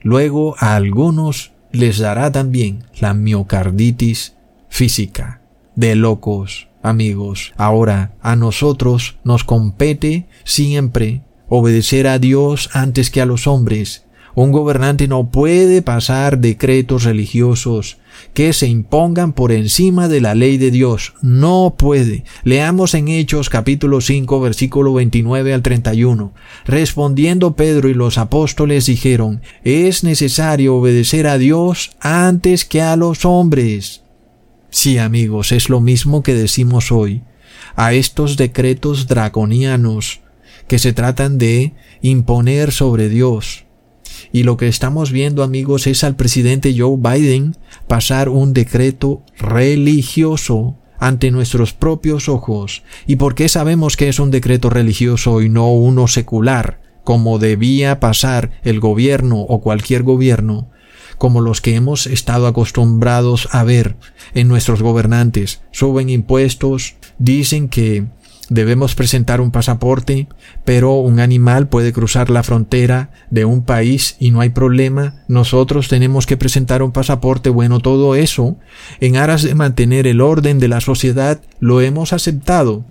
Luego 0.00 0.56
a 0.58 0.74
algunos 0.76 1.52
les 1.70 1.98
dará 1.98 2.32
también 2.32 2.84
la 3.00 3.14
miocarditis 3.14 4.34
física. 4.68 5.40
De 5.74 5.94
locos, 5.94 6.68
amigos. 6.82 7.52
Ahora 7.56 8.12
a 8.20 8.36
nosotros 8.36 9.16
nos 9.24 9.44
compete 9.44 10.26
siempre 10.44 11.22
obedecer 11.48 12.06
a 12.06 12.18
Dios 12.18 12.70
antes 12.72 13.10
que 13.10 13.20
a 13.20 13.26
los 13.26 13.46
hombres 13.46 14.06
un 14.34 14.50
gobernante 14.50 15.08
no 15.08 15.30
puede 15.30 15.82
pasar 15.82 16.38
decretos 16.38 17.04
religiosos 17.04 17.98
que 18.34 18.52
se 18.52 18.66
impongan 18.66 19.32
por 19.32 19.52
encima 19.52 20.08
de 20.08 20.20
la 20.20 20.34
ley 20.34 20.58
de 20.58 20.70
Dios. 20.70 21.14
No 21.22 21.74
puede. 21.76 22.24
Leamos 22.44 22.94
en 22.94 23.08
Hechos 23.08 23.50
capítulo 23.50 24.00
5 24.00 24.40
versículo 24.40 24.94
29 24.94 25.54
al 25.54 25.62
31. 25.62 26.32
Respondiendo 26.64 27.56
Pedro 27.56 27.88
y 27.88 27.94
los 27.94 28.18
apóstoles 28.18 28.86
dijeron, 28.86 29.42
es 29.64 30.04
necesario 30.04 30.76
obedecer 30.76 31.26
a 31.26 31.38
Dios 31.38 31.96
antes 32.00 32.64
que 32.64 32.82
a 32.82 32.96
los 32.96 33.24
hombres. 33.24 34.02
Sí, 34.70 34.98
amigos, 34.98 35.52
es 35.52 35.68
lo 35.68 35.80
mismo 35.80 36.22
que 36.22 36.34
decimos 36.34 36.92
hoy. 36.92 37.22
A 37.76 37.92
estos 37.92 38.36
decretos 38.36 39.06
draconianos 39.06 40.20
que 40.66 40.78
se 40.78 40.92
tratan 40.92 41.38
de 41.38 41.74
imponer 42.00 42.72
sobre 42.72 43.08
Dios 43.08 43.66
y 44.30 44.42
lo 44.44 44.56
que 44.56 44.68
estamos 44.68 45.10
viendo, 45.10 45.42
amigos, 45.42 45.86
es 45.86 46.04
al 46.04 46.16
presidente 46.16 46.74
Joe 46.76 46.96
Biden 46.98 47.56
pasar 47.88 48.28
un 48.28 48.52
decreto 48.52 49.22
religioso 49.38 50.76
ante 50.98 51.30
nuestros 51.30 51.72
propios 51.72 52.28
ojos. 52.28 52.84
¿Y 53.06 53.16
por 53.16 53.34
qué 53.34 53.48
sabemos 53.48 53.96
que 53.96 54.08
es 54.08 54.20
un 54.20 54.30
decreto 54.30 54.70
religioso 54.70 55.42
y 55.42 55.48
no 55.48 55.72
uno 55.72 56.06
secular, 56.06 56.80
como 57.02 57.38
debía 57.38 57.98
pasar 57.98 58.52
el 58.62 58.78
gobierno 58.78 59.40
o 59.40 59.60
cualquier 59.60 60.02
gobierno? 60.02 60.68
como 61.18 61.40
los 61.40 61.60
que 61.60 61.76
hemos 61.76 62.08
estado 62.08 62.48
acostumbrados 62.48 63.48
a 63.52 63.62
ver 63.62 63.94
en 64.34 64.48
nuestros 64.48 64.82
gobernantes. 64.82 65.62
Suben 65.70 66.08
impuestos, 66.10 66.96
dicen 67.18 67.68
que 67.68 68.06
debemos 68.52 68.94
presentar 68.94 69.40
un 69.40 69.50
pasaporte, 69.50 70.28
pero 70.64 70.94
un 70.94 71.20
animal 71.20 71.68
puede 71.68 71.92
cruzar 71.92 72.30
la 72.30 72.42
frontera 72.42 73.10
de 73.30 73.44
un 73.44 73.64
país 73.64 74.16
y 74.18 74.30
no 74.30 74.40
hay 74.40 74.50
problema. 74.50 75.24
Nosotros 75.28 75.88
tenemos 75.88 76.26
que 76.26 76.36
presentar 76.36 76.82
un 76.82 76.92
pasaporte. 76.92 77.50
Bueno, 77.50 77.80
todo 77.80 78.14
eso, 78.14 78.56
en 79.00 79.16
aras 79.16 79.42
de 79.42 79.54
mantener 79.54 80.06
el 80.06 80.20
orden 80.20 80.58
de 80.58 80.68
la 80.68 80.80
sociedad, 80.80 81.40
lo 81.60 81.80
hemos 81.80 82.12
aceptado. 82.12 82.84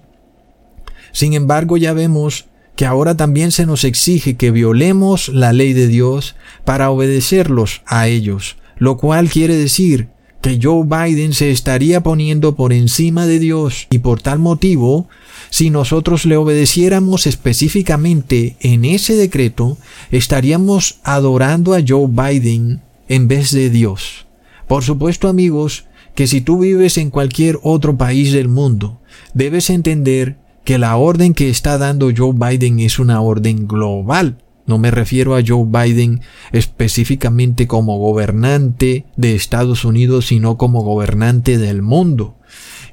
Sin 1.11 1.33
embargo, 1.33 1.77
ya 1.77 1.93
vemos 1.93 2.45
que 2.75 2.85
ahora 2.85 3.15
también 3.15 3.51
se 3.51 3.65
nos 3.65 3.83
exige 3.83 4.37
que 4.37 4.51
violemos 4.51 5.29
la 5.29 5.53
ley 5.53 5.73
de 5.73 5.87
Dios 5.87 6.35
para 6.65 6.89
obedecerlos 6.89 7.81
a 7.85 8.07
ellos, 8.07 8.57
lo 8.77 8.97
cual 8.97 9.29
quiere 9.29 9.55
decir 9.55 10.09
que 10.41 10.59
Joe 10.61 10.83
Biden 10.85 11.33
se 11.33 11.51
estaría 11.51 12.01
poniendo 12.01 12.55
por 12.55 12.73
encima 12.73 13.27
de 13.27 13.39
Dios 13.39 13.87
y 13.91 13.99
por 13.99 14.21
tal 14.21 14.39
motivo 14.39 15.07
si 15.51 15.69
nosotros 15.69 16.25
le 16.25 16.37
obedeciéramos 16.37 17.27
específicamente 17.27 18.55
en 18.61 18.85
ese 18.85 19.15
decreto, 19.15 19.77
estaríamos 20.09 20.99
adorando 21.03 21.73
a 21.73 21.81
Joe 21.85 22.07
Biden 22.07 22.81
en 23.09 23.27
vez 23.27 23.51
de 23.51 23.69
Dios. 23.69 24.25
Por 24.67 24.83
supuesto, 24.83 25.27
amigos, 25.27 25.85
que 26.15 26.25
si 26.25 26.39
tú 26.39 26.59
vives 26.59 26.97
en 26.97 27.09
cualquier 27.09 27.59
otro 27.63 27.97
país 27.97 28.31
del 28.31 28.47
mundo, 28.47 29.01
debes 29.33 29.69
entender 29.69 30.37
que 30.63 30.77
la 30.77 30.95
orden 30.95 31.33
que 31.33 31.49
está 31.49 31.77
dando 31.77 32.11
Joe 32.15 32.33
Biden 32.33 32.79
es 32.79 32.97
una 32.97 33.19
orden 33.19 33.67
global. 33.67 34.37
No 34.65 34.77
me 34.77 34.89
refiero 34.89 35.35
a 35.35 35.41
Joe 35.45 35.65
Biden 35.65 36.21
específicamente 36.53 37.67
como 37.67 37.97
gobernante 37.97 39.05
de 39.17 39.35
Estados 39.35 39.83
Unidos, 39.83 40.27
sino 40.27 40.57
como 40.57 40.81
gobernante 40.81 41.57
del 41.57 41.81
mundo. 41.81 42.37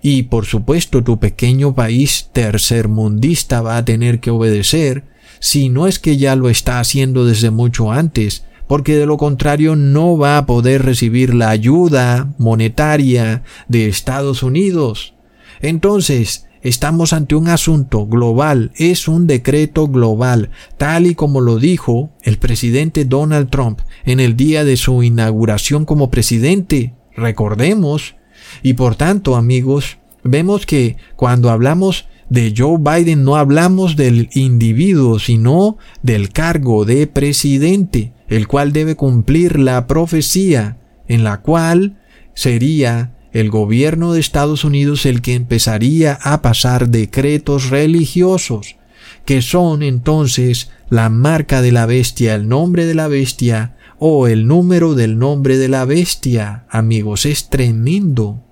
Y 0.02 0.24
por 0.24 0.46
supuesto 0.46 1.02
tu 1.02 1.18
pequeño 1.18 1.74
país 1.74 2.30
tercermundista 2.32 3.62
va 3.62 3.76
a 3.76 3.84
tener 3.84 4.20
que 4.20 4.30
obedecer, 4.30 5.04
si 5.40 5.68
no 5.68 5.86
es 5.86 5.98
que 5.98 6.16
ya 6.16 6.36
lo 6.36 6.48
está 6.48 6.80
haciendo 6.80 7.24
desde 7.24 7.50
mucho 7.50 7.92
antes, 7.92 8.44
porque 8.66 8.96
de 8.96 9.06
lo 9.06 9.16
contrario 9.16 9.76
no 9.76 10.18
va 10.18 10.38
a 10.38 10.46
poder 10.46 10.84
recibir 10.84 11.34
la 11.34 11.50
ayuda 11.50 12.34
monetaria 12.38 13.42
de 13.68 13.88
Estados 13.88 14.42
Unidos. 14.42 15.14
Entonces, 15.60 16.48
Estamos 16.62 17.12
ante 17.12 17.36
un 17.36 17.48
asunto 17.48 18.06
global, 18.06 18.72
es 18.76 19.06
un 19.06 19.28
decreto 19.28 19.86
global, 19.86 20.50
tal 20.76 21.06
y 21.06 21.14
como 21.14 21.40
lo 21.40 21.58
dijo 21.58 22.10
el 22.22 22.38
presidente 22.38 23.04
Donald 23.04 23.48
Trump 23.48 23.80
en 24.04 24.18
el 24.18 24.36
día 24.36 24.64
de 24.64 24.76
su 24.76 25.04
inauguración 25.04 25.84
como 25.84 26.10
presidente. 26.10 26.94
Recordemos. 27.14 28.16
Y 28.62 28.74
por 28.74 28.96
tanto, 28.96 29.36
amigos, 29.36 29.98
vemos 30.22 30.66
que 30.66 30.96
cuando 31.16 31.50
hablamos 31.50 32.06
de 32.28 32.52
Joe 32.56 32.78
Biden 32.78 33.24
no 33.24 33.36
hablamos 33.36 33.96
del 33.96 34.28
individuo, 34.34 35.18
sino 35.18 35.78
del 36.02 36.30
cargo 36.30 36.84
de 36.84 37.06
presidente, 37.06 38.12
el 38.28 38.46
cual 38.46 38.72
debe 38.72 38.96
cumplir 38.96 39.58
la 39.58 39.86
profecía, 39.86 40.76
en 41.06 41.24
la 41.24 41.40
cual 41.40 41.98
sería 42.34 43.14
el 43.32 43.50
gobierno 43.50 44.12
de 44.12 44.20
Estados 44.20 44.64
Unidos 44.64 45.06
el 45.06 45.22
que 45.22 45.34
empezaría 45.34 46.18
a 46.22 46.42
pasar 46.42 46.88
decretos 46.88 47.70
religiosos, 47.70 48.76
que 49.24 49.42
son 49.42 49.82
entonces 49.82 50.70
la 50.90 51.08
marca 51.08 51.62
de 51.62 51.72
la 51.72 51.86
bestia, 51.86 52.34
el 52.34 52.48
nombre 52.48 52.86
de 52.86 52.94
la 52.94 53.08
bestia 53.08 53.76
o 53.98 54.26
el 54.26 54.46
número 54.46 54.94
del 54.94 55.18
nombre 55.18 55.58
de 55.58 55.68
la 55.68 55.84
bestia. 55.84 56.64
Amigos, 56.70 57.26
es 57.26 57.50
tremendo. 57.50 58.42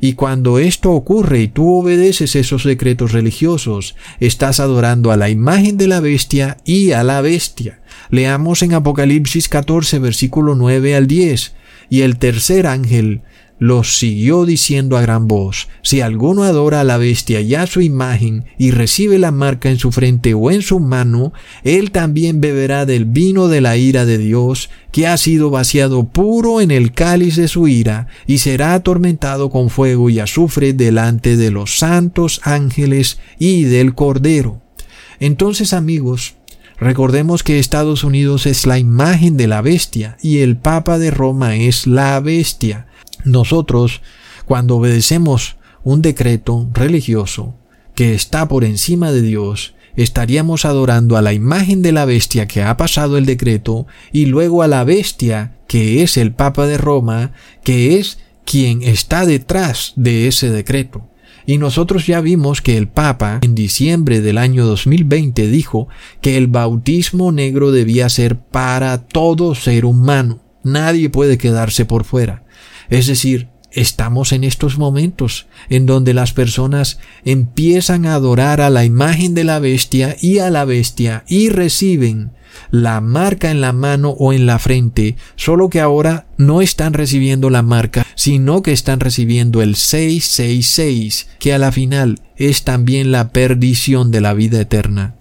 Y 0.00 0.14
cuando 0.14 0.58
esto 0.58 0.92
ocurre 0.92 1.40
y 1.40 1.48
tú 1.48 1.80
obedeces 1.80 2.36
esos 2.36 2.64
decretos 2.64 3.12
religiosos, 3.12 3.96
estás 4.20 4.60
adorando 4.60 5.10
a 5.10 5.16
la 5.16 5.30
imagen 5.30 5.76
de 5.76 5.86
la 5.86 6.00
bestia 6.00 6.58
y 6.64 6.92
a 6.92 7.02
la 7.02 7.20
bestia. 7.20 7.80
Leamos 8.10 8.62
en 8.62 8.74
Apocalipsis 8.74 9.48
14, 9.48 9.98
versículo 9.98 10.54
9 10.54 10.94
al 10.96 11.06
10. 11.06 11.54
Y 11.88 12.00
el 12.02 12.18
tercer 12.18 12.66
ángel 12.66 13.22
los 13.58 13.96
siguió 13.96 14.44
diciendo 14.44 14.96
a 14.96 15.00
gran 15.00 15.28
voz, 15.28 15.68
si 15.82 16.00
alguno 16.00 16.42
adora 16.42 16.80
a 16.80 16.84
la 16.84 16.98
bestia 16.98 17.40
y 17.40 17.54
a 17.54 17.66
su 17.66 17.80
imagen 17.80 18.44
y 18.58 18.70
recibe 18.70 19.18
la 19.18 19.30
marca 19.30 19.70
en 19.70 19.78
su 19.78 19.92
frente 19.92 20.34
o 20.34 20.50
en 20.50 20.62
su 20.62 20.78
mano, 20.78 21.32
él 21.64 21.90
también 21.90 22.40
beberá 22.40 22.84
del 22.84 23.06
vino 23.06 23.48
de 23.48 23.60
la 23.60 23.76
ira 23.76 24.04
de 24.04 24.18
Dios, 24.18 24.68
que 24.92 25.06
ha 25.06 25.16
sido 25.16 25.50
vaciado 25.50 26.04
puro 26.04 26.60
en 26.60 26.70
el 26.70 26.92
cáliz 26.92 27.36
de 27.36 27.48
su 27.48 27.68
ira, 27.68 28.08
y 28.26 28.38
será 28.38 28.74
atormentado 28.74 29.50
con 29.50 29.70
fuego 29.70 30.10
y 30.10 30.20
azufre 30.20 30.72
delante 30.72 31.36
de 31.36 31.50
los 31.50 31.78
santos 31.78 32.40
ángeles 32.44 33.18
y 33.38 33.64
del 33.64 33.94
Cordero. 33.94 34.60
Entonces, 35.18 35.72
amigos, 35.72 36.34
Recordemos 36.78 37.42
que 37.42 37.58
Estados 37.58 38.04
Unidos 38.04 38.44
es 38.44 38.66
la 38.66 38.78
imagen 38.78 39.38
de 39.38 39.46
la 39.46 39.62
bestia 39.62 40.18
y 40.20 40.38
el 40.38 40.58
Papa 40.58 40.98
de 40.98 41.10
Roma 41.10 41.56
es 41.56 41.86
la 41.86 42.20
bestia. 42.20 42.86
Nosotros, 43.24 44.02
cuando 44.44 44.76
obedecemos 44.76 45.56
un 45.84 46.02
decreto 46.02 46.68
religioso 46.72 47.54
que 47.94 48.14
está 48.14 48.48
por 48.48 48.64
encima 48.64 49.12
de 49.12 49.22
Dios, 49.22 49.74
estaríamos 49.96 50.64
adorando 50.64 51.16
a 51.16 51.22
la 51.22 51.32
imagen 51.32 51.82
de 51.82 51.92
la 51.92 52.04
bestia 52.04 52.46
que 52.46 52.62
ha 52.62 52.76
pasado 52.76 53.16
el 53.16 53.26
decreto 53.26 53.86
y 54.12 54.26
luego 54.26 54.62
a 54.62 54.68
la 54.68 54.84
bestia 54.84 55.56
que 55.66 56.02
es 56.02 56.16
el 56.16 56.32
Papa 56.32 56.66
de 56.66 56.78
Roma, 56.78 57.32
que 57.64 57.98
es 57.98 58.18
quien 58.44 58.82
está 58.82 59.26
detrás 59.26 59.92
de 59.96 60.28
ese 60.28 60.50
decreto. 60.50 61.10
Y 61.46 61.58
nosotros 61.58 62.06
ya 62.06 62.20
vimos 62.20 62.60
que 62.60 62.76
el 62.76 62.88
Papa 62.88 63.38
en 63.42 63.54
diciembre 63.54 64.20
del 64.20 64.38
año 64.38 64.66
2020 64.66 65.46
dijo 65.46 65.88
que 66.20 66.36
el 66.36 66.48
bautismo 66.48 67.30
negro 67.30 67.70
debía 67.70 68.08
ser 68.08 68.38
para 68.38 69.06
todo 69.06 69.54
ser 69.54 69.84
humano. 69.84 70.42
Nadie 70.64 71.08
puede 71.08 71.38
quedarse 71.38 71.84
por 71.84 72.04
fuera. 72.04 72.45
Es 72.90 73.06
decir, 73.06 73.48
estamos 73.72 74.32
en 74.32 74.44
estos 74.44 74.78
momentos 74.78 75.46
en 75.68 75.86
donde 75.86 76.14
las 76.14 76.32
personas 76.32 76.98
empiezan 77.24 78.06
a 78.06 78.14
adorar 78.14 78.60
a 78.60 78.70
la 78.70 78.84
imagen 78.84 79.34
de 79.34 79.44
la 79.44 79.58
bestia 79.58 80.16
y 80.20 80.38
a 80.38 80.50
la 80.50 80.64
bestia 80.64 81.24
y 81.28 81.50
reciben 81.50 82.32
la 82.70 83.00
marca 83.00 83.50
en 83.50 83.60
la 83.60 83.72
mano 83.72 84.10
o 84.10 84.32
en 84.32 84.46
la 84.46 84.58
frente, 84.58 85.16
solo 85.36 85.68
que 85.68 85.80
ahora 85.80 86.26
no 86.38 86.62
están 86.62 86.94
recibiendo 86.94 87.50
la 87.50 87.62
marca, 87.62 88.06
sino 88.14 88.62
que 88.62 88.72
están 88.72 89.00
recibiendo 89.00 89.62
el 89.62 89.76
666, 89.76 91.28
que 91.38 91.52
a 91.52 91.58
la 91.58 91.72
final 91.72 92.20
es 92.36 92.64
también 92.64 93.12
la 93.12 93.30
perdición 93.30 94.10
de 94.10 94.20
la 94.20 94.34
vida 94.34 94.60
eterna. 94.60 95.16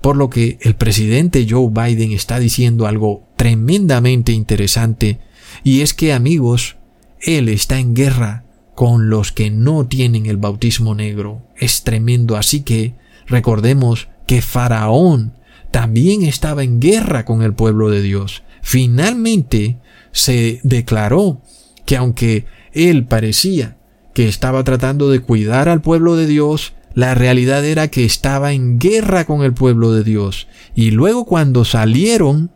Por 0.00 0.16
lo 0.16 0.30
que 0.30 0.58
el 0.60 0.76
presidente 0.76 1.46
Joe 1.48 1.70
Biden 1.70 2.12
está 2.12 2.38
diciendo 2.38 2.86
algo 2.86 3.24
tremendamente 3.36 4.32
interesante, 4.32 5.18
y 5.64 5.80
es 5.80 5.94
que 5.94 6.12
amigos, 6.12 6.77
él 7.20 7.48
está 7.48 7.78
en 7.78 7.94
guerra 7.94 8.44
con 8.74 9.10
los 9.10 9.32
que 9.32 9.50
no 9.50 9.86
tienen 9.86 10.26
el 10.26 10.36
bautismo 10.36 10.94
negro. 10.94 11.42
Es 11.56 11.82
tremendo, 11.82 12.36
así 12.36 12.60
que 12.62 12.94
recordemos 13.26 14.08
que 14.26 14.42
Faraón 14.42 15.34
también 15.70 16.22
estaba 16.22 16.62
en 16.62 16.80
guerra 16.80 17.24
con 17.24 17.42
el 17.42 17.54
pueblo 17.54 17.90
de 17.90 18.02
Dios. 18.02 18.42
Finalmente 18.62 19.78
se 20.12 20.60
declaró 20.62 21.42
que 21.86 21.96
aunque 21.96 22.46
él 22.72 23.06
parecía 23.06 23.76
que 24.14 24.28
estaba 24.28 24.64
tratando 24.64 25.10
de 25.10 25.20
cuidar 25.20 25.68
al 25.68 25.80
pueblo 25.80 26.16
de 26.16 26.26
Dios, 26.26 26.74
la 26.94 27.14
realidad 27.14 27.64
era 27.64 27.88
que 27.88 28.04
estaba 28.04 28.52
en 28.52 28.78
guerra 28.78 29.24
con 29.24 29.42
el 29.42 29.54
pueblo 29.54 29.92
de 29.92 30.04
Dios. 30.04 30.48
Y 30.74 30.90
luego 30.90 31.24
cuando 31.24 31.64
salieron 31.64 32.50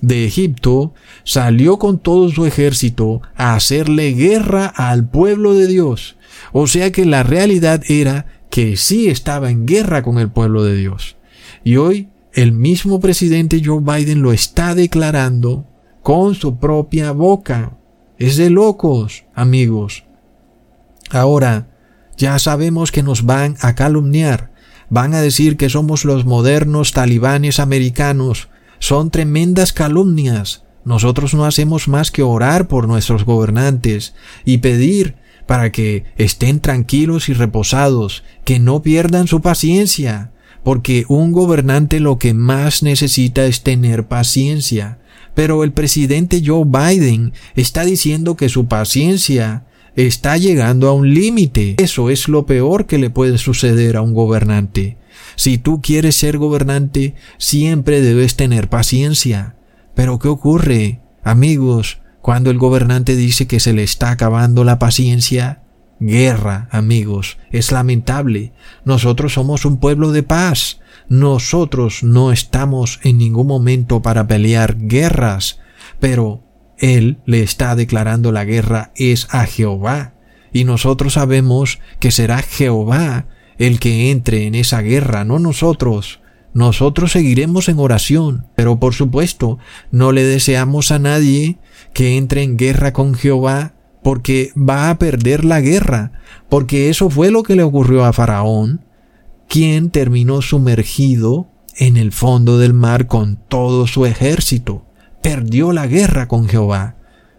de 0.00 0.26
Egipto, 0.26 0.94
salió 1.24 1.78
con 1.78 1.98
todo 1.98 2.30
su 2.30 2.46
ejército 2.46 3.22
a 3.34 3.54
hacerle 3.54 4.12
guerra 4.12 4.66
al 4.66 5.08
pueblo 5.08 5.54
de 5.54 5.66
Dios. 5.66 6.16
O 6.52 6.66
sea 6.66 6.92
que 6.92 7.04
la 7.04 7.22
realidad 7.22 7.82
era 7.88 8.26
que 8.50 8.76
sí 8.76 9.08
estaba 9.08 9.50
en 9.50 9.66
guerra 9.66 10.02
con 10.02 10.18
el 10.18 10.30
pueblo 10.30 10.64
de 10.64 10.76
Dios. 10.76 11.16
Y 11.64 11.76
hoy 11.76 12.08
el 12.32 12.52
mismo 12.52 13.00
presidente 13.00 13.62
Joe 13.64 13.80
Biden 13.80 14.22
lo 14.22 14.32
está 14.32 14.74
declarando 14.74 15.66
con 16.02 16.34
su 16.34 16.58
propia 16.58 17.12
boca. 17.12 17.78
Es 18.18 18.36
de 18.36 18.50
locos, 18.50 19.24
amigos. 19.34 20.04
Ahora, 21.10 21.68
ya 22.16 22.38
sabemos 22.38 22.92
que 22.92 23.02
nos 23.02 23.24
van 23.24 23.56
a 23.60 23.74
calumniar, 23.74 24.52
van 24.88 25.14
a 25.14 25.20
decir 25.20 25.56
que 25.56 25.68
somos 25.68 26.04
los 26.04 26.24
modernos 26.24 26.92
talibanes 26.92 27.60
americanos, 27.60 28.48
son 28.78 29.10
tremendas 29.10 29.72
calumnias. 29.72 30.64
Nosotros 30.84 31.34
no 31.34 31.44
hacemos 31.44 31.88
más 31.88 32.10
que 32.10 32.22
orar 32.22 32.68
por 32.68 32.86
nuestros 32.86 33.24
gobernantes 33.24 34.14
y 34.44 34.58
pedir 34.58 35.16
para 35.46 35.70
que 35.72 36.04
estén 36.16 36.60
tranquilos 36.60 37.28
y 37.28 37.32
reposados, 37.32 38.24
que 38.44 38.58
no 38.58 38.82
pierdan 38.82 39.26
su 39.26 39.40
paciencia, 39.40 40.32
porque 40.62 41.04
un 41.08 41.32
gobernante 41.32 42.00
lo 42.00 42.18
que 42.18 42.34
más 42.34 42.82
necesita 42.82 43.46
es 43.46 43.62
tener 43.62 44.08
paciencia. 44.08 44.98
Pero 45.34 45.64
el 45.64 45.72
presidente 45.72 46.42
Joe 46.44 46.64
Biden 46.64 47.32
está 47.54 47.84
diciendo 47.84 48.36
que 48.36 48.48
su 48.48 48.66
paciencia 48.66 49.64
está 49.94 50.36
llegando 50.36 50.88
a 50.88 50.92
un 50.92 51.14
límite. 51.14 51.76
Eso 51.78 52.10
es 52.10 52.28
lo 52.28 52.46
peor 52.46 52.86
que 52.86 52.98
le 52.98 53.10
puede 53.10 53.38
suceder 53.38 53.96
a 53.96 54.02
un 54.02 54.14
gobernante. 54.14 54.96
Si 55.36 55.58
tú 55.58 55.80
quieres 55.82 56.16
ser 56.16 56.38
gobernante, 56.38 57.14
siempre 57.38 58.00
debes 58.00 58.36
tener 58.36 58.68
paciencia. 58.68 59.54
Pero 59.94 60.18
¿qué 60.18 60.28
ocurre, 60.28 61.00
amigos, 61.22 62.00
cuando 62.22 62.50
el 62.50 62.58
gobernante 62.58 63.14
dice 63.14 63.46
que 63.46 63.60
se 63.60 63.72
le 63.72 63.82
está 63.82 64.10
acabando 64.10 64.64
la 64.64 64.78
paciencia? 64.78 65.62
Guerra, 66.00 66.68
amigos, 66.72 67.38
es 67.50 67.70
lamentable. 67.72 68.52
Nosotros 68.84 69.34
somos 69.34 69.64
un 69.64 69.78
pueblo 69.78 70.12
de 70.12 70.22
paz. 70.22 70.80
Nosotros 71.08 72.02
no 72.02 72.32
estamos 72.32 73.00
en 73.02 73.18
ningún 73.18 73.46
momento 73.46 74.02
para 74.02 74.26
pelear 74.26 74.76
guerras, 74.76 75.60
pero 76.00 76.42
Él 76.78 77.18
le 77.26 77.42
está 77.42 77.76
declarando 77.76 78.32
la 78.32 78.44
guerra 78.44 78.92
es 78.96 79.28
a 79.30 79.46
Jehová. 79.46 80.14
Y 80.52 80.64
nosotros 80.64 81.14
sabemos 81.14 81.78
que 82.00 82.10
será 82.10 82.42
Jehová 82.42 83.26
el 83.58 83.80
que 83.80 84.10
entre 84.10 84.46
en 84.46 84.54
esa 84.54 84.80
guerra, 84.82 85.24
no 85.24 85.38
nosotros. 85.38 86.20
Nosotros 86.52 87.12
seguiremos 87.12 87.68
en 87.68 87.78
oración, 87.78 88.46
pero 88.54 88.80
por 88.80 88.94
supuesto 88.94 89.58
no 89.90 90.12
le 90.12 90.24
deseamos 90.24 90.90
a 90.90 90.98
nadie 90.98 91.58
que 91.92 92.16
entre 92.16 92.42
en 92.42 92.56
guerra 92.56 92.92
con 92.92 93.14
Jehová 93.14 93.74
porque 94.02 94.52
va 94.56 94.88
a 94.88 94.98
perder 94.98 95.44
la 95.44 95.60
guerra, 95.60 96.12
porque 96.48 96.90
eso 96.90 97.10
fue 97.10 97.30
lo 97.30 97.42
que 97.42 97.56
le 97.56 97.64
ocurrió 97.64 98.04
a 98.04 98.12
Faraón, 98.12 98.84
quien 99.48 99.90
terminó 99.90 100.42
sumergido 100.42 101.48
en 101.76 101.96
el 101.96 102.12
fondo 102.12 102.56
del 102.58 102.72
mar 102.72 103.06
con 103.06 103.36
todo 103.48 103.86
su 103.86 104.06
ejército. 104.06 104.86
Perdió 105.22 105.72
la 105.72 105.86
guerra 105.88 106.28
con 106.28 106.48
Jehová. 106.48 106.96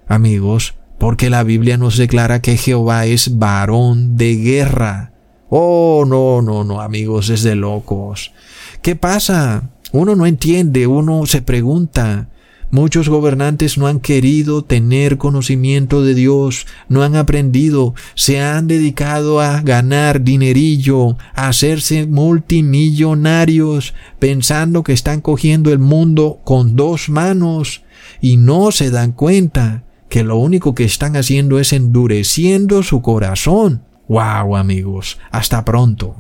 Amigos, 0.08 0.76
porque 1.00 1.30
la 1.30 1.44
Biblia 1.44 1.78
nos 1.78 1.98
declara 1.98 2.42
que 2.42 2.58
Jehová 2.58 3.06
es 3.06 3.38
varón 3.38 4.18
de 4.18 4.36
guerra. 4.36 5.14
Oh, 5.50 6.06
no, 6.08 6.42
no, 6.42 6.64
no, 6.64 6.82
amigos, 6.82 7.30
es 7.30 7.44
de 7.44 7.56
locos. 7.56 8.34
¿Qué 8.82 8.96
pasa? 8.96 9.70
Uno 9.92 10.16
no 10.16 10.26
entiende, 10.26 10.88
uno 10.88 11.26
se 11.26 11.42
pregunta, 11.42 12.28
Muchos 12.70 13.08
gobernantes 13.08 13.78
no 13.78 13.88
han 13.88 14.02
querido 14.02 14.62
tener 14.62 15.18
conocimiento 15.18 16.04
de 16.04 16.14
Dios, 16.14 16.68
no 16.90 17.02
han 17.04 17.16
aprendido, 17.16 17.96
se 18.14 18.42
han 18.42 18.68
dedicado 18.68 19.40
a 19.40 19.62
ganar 19.62 20.22
dinerillo, 20.22 21.18
a 21.34 21.48
hacerse 21.48 22.08
multimillonarios, 22.08 23.94
pensando 24.20 24.84
que 24.84 24.92
están 24.92 25.22
cogiendo 25.22 25.72
el 25.72 25.80
mundo 25.80 26.42
con 26.44 26.76
dos 26.76 27.08
manos 27.08 27.84
y 28.20 28.36
no 28.36 28.74
se 28.74 28.92
dan 28.92 29.14
cuenta 29.14 29.86
que 30.10 30.26
lo 30.26 30.36
único 30.36 30.76
que 30.76 30.84
están 30.84 31.16
haciendo 31.16 31.60
es 31.60 31.72
endureciendo 31.72 32.84
su 32.84 33.02
corazón. 33.02 33.87
¡Wow, 34.08 34.56
amigos! 34.56 35.20
Hasta 35.32 35.66
pronto. 35.66 36.16